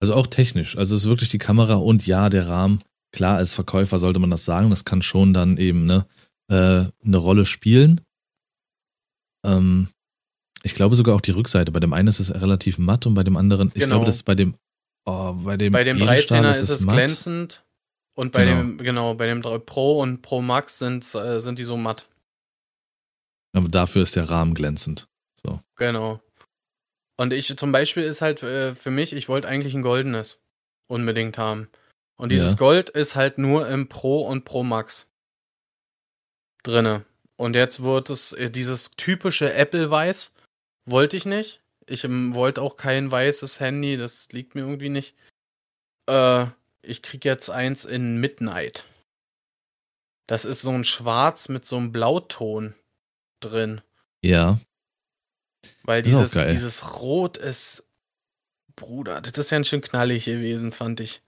Also 0.01 0.15
auch 0.15 0.27
technisch. 0.27 0.77
Also 0.77 0.95
es 0.95 1.03
ist 1.03 1.09
wirklich 1.09 1.29
die 1.29 1.37
Kamera 1.37 1.75
und 1.75 2.05
ja, 2.05 2.27
der 2.27 2.49
Rahmen. 2.49 2.83
Klar, 3.11 3.37
als 3.37 3.53
Verkäufer 3.55 3.99
sollte 3.99 4.19
man 4.19 4.29
das 4.29 4.45
sagen. 4.45 4.69
Das 4.69 4.85
kann 4.85 5.01
schon 5.01 5.33
dann 5.33 5.57
eben 5.57 5.85
ne, 5.85 6.05
äh, 6.49 6.85
eine 7.05 7.17
Rolle 7.17 7.45
spielen. 7.45 8.01
Ähm, 9.45 9.89
ich 10.63 10.75
glaube 10.75 10.95
sogar 10.95 11.15
auch 11.15 11.21
die 11.21 11.31
Rückseite. 11.31 11.71
Bei 11.71 11.79
dem 11.79 11.93
einen 11.93 12.07
ist 12.07 12.19
es 12.19 12.33
relativ 12.33 12.77
matt 12.77 13.05
und 13.05 13.13
bei 13.13 13.23
dem 13.23 13.37
anderen, 13.37 13.69
ich 13.69 13.75
Genau. 13.81 13.95
glaube, 13.95 14.05
das 14.05 14.15
ist 14.17 14.23
bei 14.23 14.35
dem, 14.35 14.55
oh, 15.05 15.33
bei 15.33 15.55
dem, 15.57 15.71
Bei 15.71 15.83
dem 15.83 15.97
Edelstahl 16.01 16.43
13er 16.45 16.51
ist 16.61 16.69
es 16.69 16.81
matt. 16.81 16.95
glänzend 16.95 17.65
und 18.15 18.31
bei 18.31 18.43
Genau. 18.45 18.57
dem 18.57 18.77
genau 18.79 19.13
bei 19.13 19.27
dem 19.27 19.41
3 19.41 19.59
Pro 19.59 20.01
und 20.01 20.21
Pro 20.21 20.41
Max 20.41 20.79
sind 20.79 21.03
äh, 21.15 21.39
sind 21.39 21.59
die 21.59 21.63
so 21.63 21.77
matt. 21.77 22.09
Aber 23.55 23.69
dafür 23.69 24.03
ist 24.03 24.15
der 24.15 24.29
Rahmen 24.29 24.53
glänzend. 24.53 25.07
So. 25.41 25.61
Genau. 25.77 26.19
Und 27.19 27.33
ich 27.33 27.55
zum 27.57 27.71
Beispiel 27.71 28.03
ist 28.03 28.21
halt 28.21 28.43
äh, 28.43 28.75
für 28.75 28.91
mich, 28.91 29.13
ich 29.13 29.29
wollte 29.29 29.47
eigentlich 29.47 29.73
ein 29.73 29.81
goldenes 29.81 30.39
unbedingt 30.87 31.37
haben. 31.37 31.67
Und 32.17 32.31
dieses 32.31 32.51
Ja. 32.51 32.57
Gold 32.57 32.89
ist 32.89 33.15
halt 33.15 33.37
nur 33.37 33.67
im 33.67 33.87
Pro 33.87 34.21
und 34.21 34.43
Pro 34.43 34.63
Max 34.63 35.07
drinne. 36.63 37.05
Und 37.35 37.55
jetzt 37.55 37.83
wird 37.83 38.09
es 38.09 38.33
äh, 38.33 38.49
dieses 38.49 38.91
typische 38.91 39.53
Apple 39.53 39.89
Weiß 39.89 40.33
wollte 40.85 41.17
ich 41.17 41.25
nicht. 41.25 41.61
Ich 41.85 42.03
ähm, 42.03 42.33
wollte 42.33 42.61
auch 42.61 42.75
kein 42.75 43.11
weißes 43.11 43.59
Handy, 43.59 43.97
das 43.97 44.29
liegt 44.31 44.55
mir 44.55 44.61
irgendwie 44.61 44.89
nicht. 44.89 45.15
Äh, 46.07 46.47
ich 46.81 47.01
krieg 47.01 47.23
jetzt 47.25 47.49
eins 47.49 47.85
in 47.85 48.17
Midnight. 48.17 48.85
Das 50.25 50.43
ist 50.43 50.61
so 50.61 50.71
ein 50.71 50.83
Schwarz 50.83 51.47
mit 51.49 51.65
so 51.65 51.77
einem 51.77 51.91
Blauton 51.91 52.73
drin. 53.39 53.81
Ja. 54.21 54.59
Weil 55.83 56.01
dieses, 56.01 56.31
dieses 56.31 56.99
Rot 56.99 57.37
ist, 57.37 57.83
Bruder, 58.75 59.21
das 59.21 59.37
ist 59.37 59.51
ja 59.51 59.63
schön 59.63 59.81
knallig 59.81 60.25
gewesen, 60.25 60.71
fand 60.71 60.99
ich. 60.99 61.21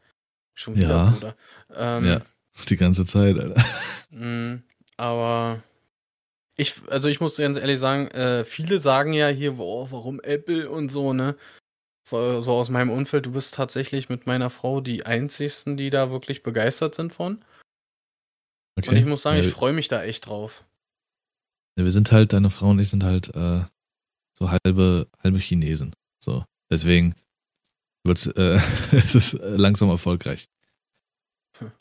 Schon 0.59 0.75
wieder, 0.75 0.89
Ja. 0.89 1.09
Bruder. 1.11 1.35
Ähm, 1.73 2.05
Ja. 2.05 2.19
Die 2.67 2.75
ganze 2.75 3.05
Zeit, 3.05 3.39
Alter. 3.39 3.63
mh, 4.09 4.59
aber 4.97 5.63
ich, 6.57 6.81
also 6.89 7.07
ich 7.07 7.21
muss 7.21 7.37
ganz 7.37 7.57
ehrlich 7.57 7.79
sagen, 7.79 8.09
äh, 8.09 8.43
viele 8.43 8.81
sagen 8.81 9.13
ja 9.13 9.29
hier, 9.29 9.53
boah, 9.53 9.89
warum 9.91 10.19
Apple 10.19 10.69
und 10.69 10.89
so, 10.89 11.13
ne? 11.13 11.37
So 12.03 12.41
so 12.41 12.51
aus 12.53 12.69
meinem 12.69 12.89
Umfeld, 12.89 13.25
du 13.27 13.31
bist 13.31 13.53
tatsächlich 13.53 14.09
mit 14.09 14.25
meiner 14.27 14.49
Frau 14.49 14.81
die 14.81 15.05
einzigsten, 15.05 15.77
die 15.77 15.89
da 15.91 16.11
wirklich 16.11 16.43
begeistert 16.43 16.93
sind 16.95 17.13
von. 17.13 17.45
Okay. 18.77 18.89
Und 18.89 18.97
ich 18.97 19.05
muss 19.05 19.21
sagen, 19.21 19.37
ja, 19.37 19.43
ich 19.45 19.53
freue 19.53 19.71
mich 19.71 19.87
da 19.87 20.03
echt 20.03 20.27
drauf. 20.27 20.65
Ja, 21.77 21.85
wir 21.85 21.91
sind 21.91 22.11
halt, 22.11 22.33
deine 22.33 22.49
Frau 22.49 22.71
und 22.71 22.79
ich 22.79 22.89
sind 22.89 23.05
halt 23.05 23.33
äh, 23.33 23.63
so 24.37 24.51
halbe, 24.51 25.07
halbe 25.23 25.37
Chinesen. 25.39 25.93
So. 26.21 26.43
Deswegen 26.69 27.15
wird's, 28.09 28.27
äh, 28.27 28.59
es 28.91 29.15
ist 29.15 29.35
äh, 29.35 29.55
langsam 29.55 29.89
erfolgreich. 29.89 30.49
Hm. 31.59 31.71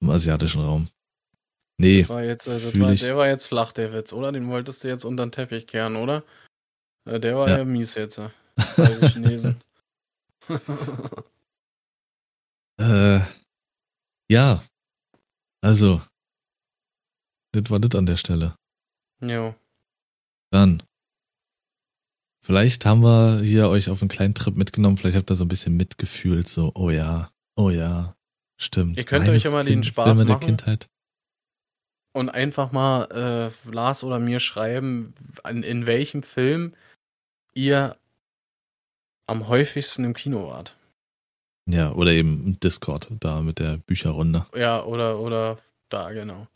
Im 0.00 0.10
asiatischen 0.10 0.62
Raum. 0.62 0.88
Nee, 1.78 2.00
Das 2.02 2.08
war 2.08 2.24
jetzt, 2.24 2.48
fühl 2.48 2.80
war, 2.82 2.94
der 2.94 3.16
war 3.16 3.26
jetzt 3.28 3.46
flach, 3.46 3.72
der 3.72 3.92
Witz, 3.92 4.12
oder? 4.12 4.32
Den 4.32 4.48
wolltest 4.48 4.82
du 4.82 4.88
jetzt 4.88 5.04
unter 5.04 5.24
den 5.26 5.30
Teppich 5.32 5.66
kehren, 5.68 5.94
oder? 5.96 6.24
Äh, 7.04 7.20
Der 7.20 7.36
war 7.36 7.48
Ja. 7.48 7.58
ja, 7.58 7.64
mies 7.64 7.94
jetzt. 7.94 8.16
Bei 8.16 8.32
den 8.86 9.08
Chinesen. 9.10 9.60
äh, 12.80 13.20
ja. 14.30 14.62
Also, 15.62 16.00
das 17.52 17.70
war 17.70 17.78
das 17.80 17.94
an 17.94 18.06
der 18.06 18.16
Stelle. 18.16 18.56
jo. 19.20 19.54
Dann. 20.50 20.82
Vielleicht 22.46 22.86
haben 22.86 23.02
wir 23.02 23.40
hier 23.40 23.68
euch 23.68 23.90
auf 23.90 24.02
einen 24.02 24.08
kleinen 24.08 24.32
Trip 24.32 24.56
mitgenommen. 24.56 24.96
Vielleicht 24.96 25.16
habt 25.16 25.28
ihr 25.28 25.34
so 25.34 25.44
ein 25.44 25.48
bisschen 25.48 25.76
mitgefühlt. 25.76 26.46
So, 26.46 26.70
oh 26.76 26.90
ja, 26.90 27.32
oh 27.56 27.70
ja, 27.70 28.14
stimmt. 28.56 28.96
Ihr 28.96 29.04
könnt 29.04 29.24
Meine 29.24 29.36
euch 29.36 29.42
ja 29.42 29.50
mal 29.50 29.64
den 29.64 29.82
Spaß 29.82 30.16
Filme 30.16 30.26
der 30.26 30.36
machen. 30.36 30.46
Kindheit. 30.46 30.88
Und 32.12 32.28
einfach 32.28 32.70
mal 32.70 33.50
äh, 33.66 33.68
Lars 33.68 34.04
oder 34.04 34.20
mir 34.20 34.38
schreiben, 34.38 35.12
in, 35.48 35.64
in 35.64 35.86
welchem 35.86 36.22
Film 36.22 36.74
ihr 37.52 37.96
am 39.26 39.48
häufigsten 39.48 40.04
im 40.04 40.14
Kino 40.14 40.46
wart. 40.46 40.76
Ja, 41.68 41.90
oder 41.94 42.12
eben 42.12 42.60
Discord, 42.60 43.08
da 43.18 43.40
mit 43.40 43.58
der 43.58 43.78
Bücherrunde. 43.78 44.46
Ja, 44.54 44.84
oder, 44.84 45.18
oder 45.18 45.58
da, 45.88 46.12
genau. 46.12 46.46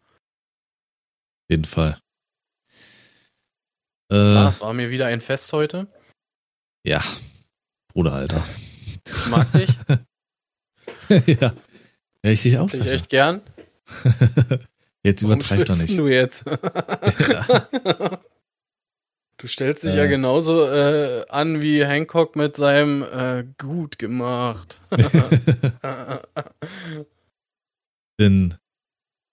jeden 1.48 1.64
Fall. 1.64 2.00
Äh, 4.10 4.16
Lars, 4.16 4.60
war 4.60 4.72
mir 4.72 4.90
wieder 4.90 5.06
ein 5.06 5.20
Fest 5.20 5.52
heute. 5.52 5.86
ja, 6.84 7.02
Bruder, 7.92 8.12
Alter. 8.12 8.44
Mag 9.30 9.50
dich. 9.52 9.70
ja. 11.26 11.52
Ja, 12.24 12.30
ich 12.30 12.42
dich 12.42 12.58
auch, 12.58 12.68
dich 12.68 12.78
Sascha. 12.80 12.90
echt 12.92 13.08
gern. 13.08 13.40
Jetzt 15.02 15.22
übertreib 15.22 15.64
doch 15.66 15.76
nicht. 15.76 15.96
du 15.98 16.06
jetzt? 16.08 16.44
Du 19.38 19.46
stellst 19.46 19.84
dich 19.84 19.94
ja 19.94 20.04
Äh. 20.04 20.08
genauso 20.08 20.66
äh, 20.66 21.24
an 21.30 21.62
wie 21.62 21.82
Hancock 21.82 22.36
mit 22.36 22.56
seinem 22.56 23.02
äh, 23.02 23.46
gut 23.56 23.98
gemacht. 23.98 24.78
in, 28.18 28.54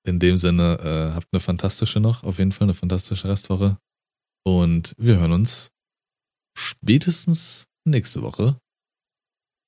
in 0.05 0.19
dem 0.19 0.37
Sinne, 0.37 0.77
äh, 1.11 1.13
habt 1.13 1.27
eine 1.33 1.41
fantastische 1.41 1.99
noch, 1.99 2.23
auf 2.23 2.37
jeden 2.39 2.53
Fall 2.53 2.67
eine 2.67 2.73
fantastische 2.73 3.27
Restwoche. 3.27 3.77
Und 4.47 4.95
wir 4.97 5.17
hören 5.17 5.33
uns 5.33 5.73
spätestens 6.57 7.67
nächste 7.83 8.21
Woche. 8.21 8.57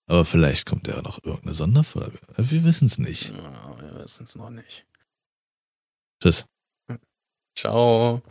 Aber 0.08 0.24
vielleicht 0.24 0.66
kommt 0.66 0.88
ja 0.88 1.02
noch 1.02 1.22
irgendeine 1.22 1.54
Sonderfolge. 1.54 2.18
Wir 2.38 2.64
wissen 2.64 2.86
es 2.86 2.98
nicht. 2.98 3.32
ja, 3.32 3.78
wir 3.78 3.96
wissen 3.96 4.24
es 4.24 4.36
noch 4.36 4.50
nicht. 4.50 4.88
Tschüss. 6.24 6.46
Ciao. 7.58 8.22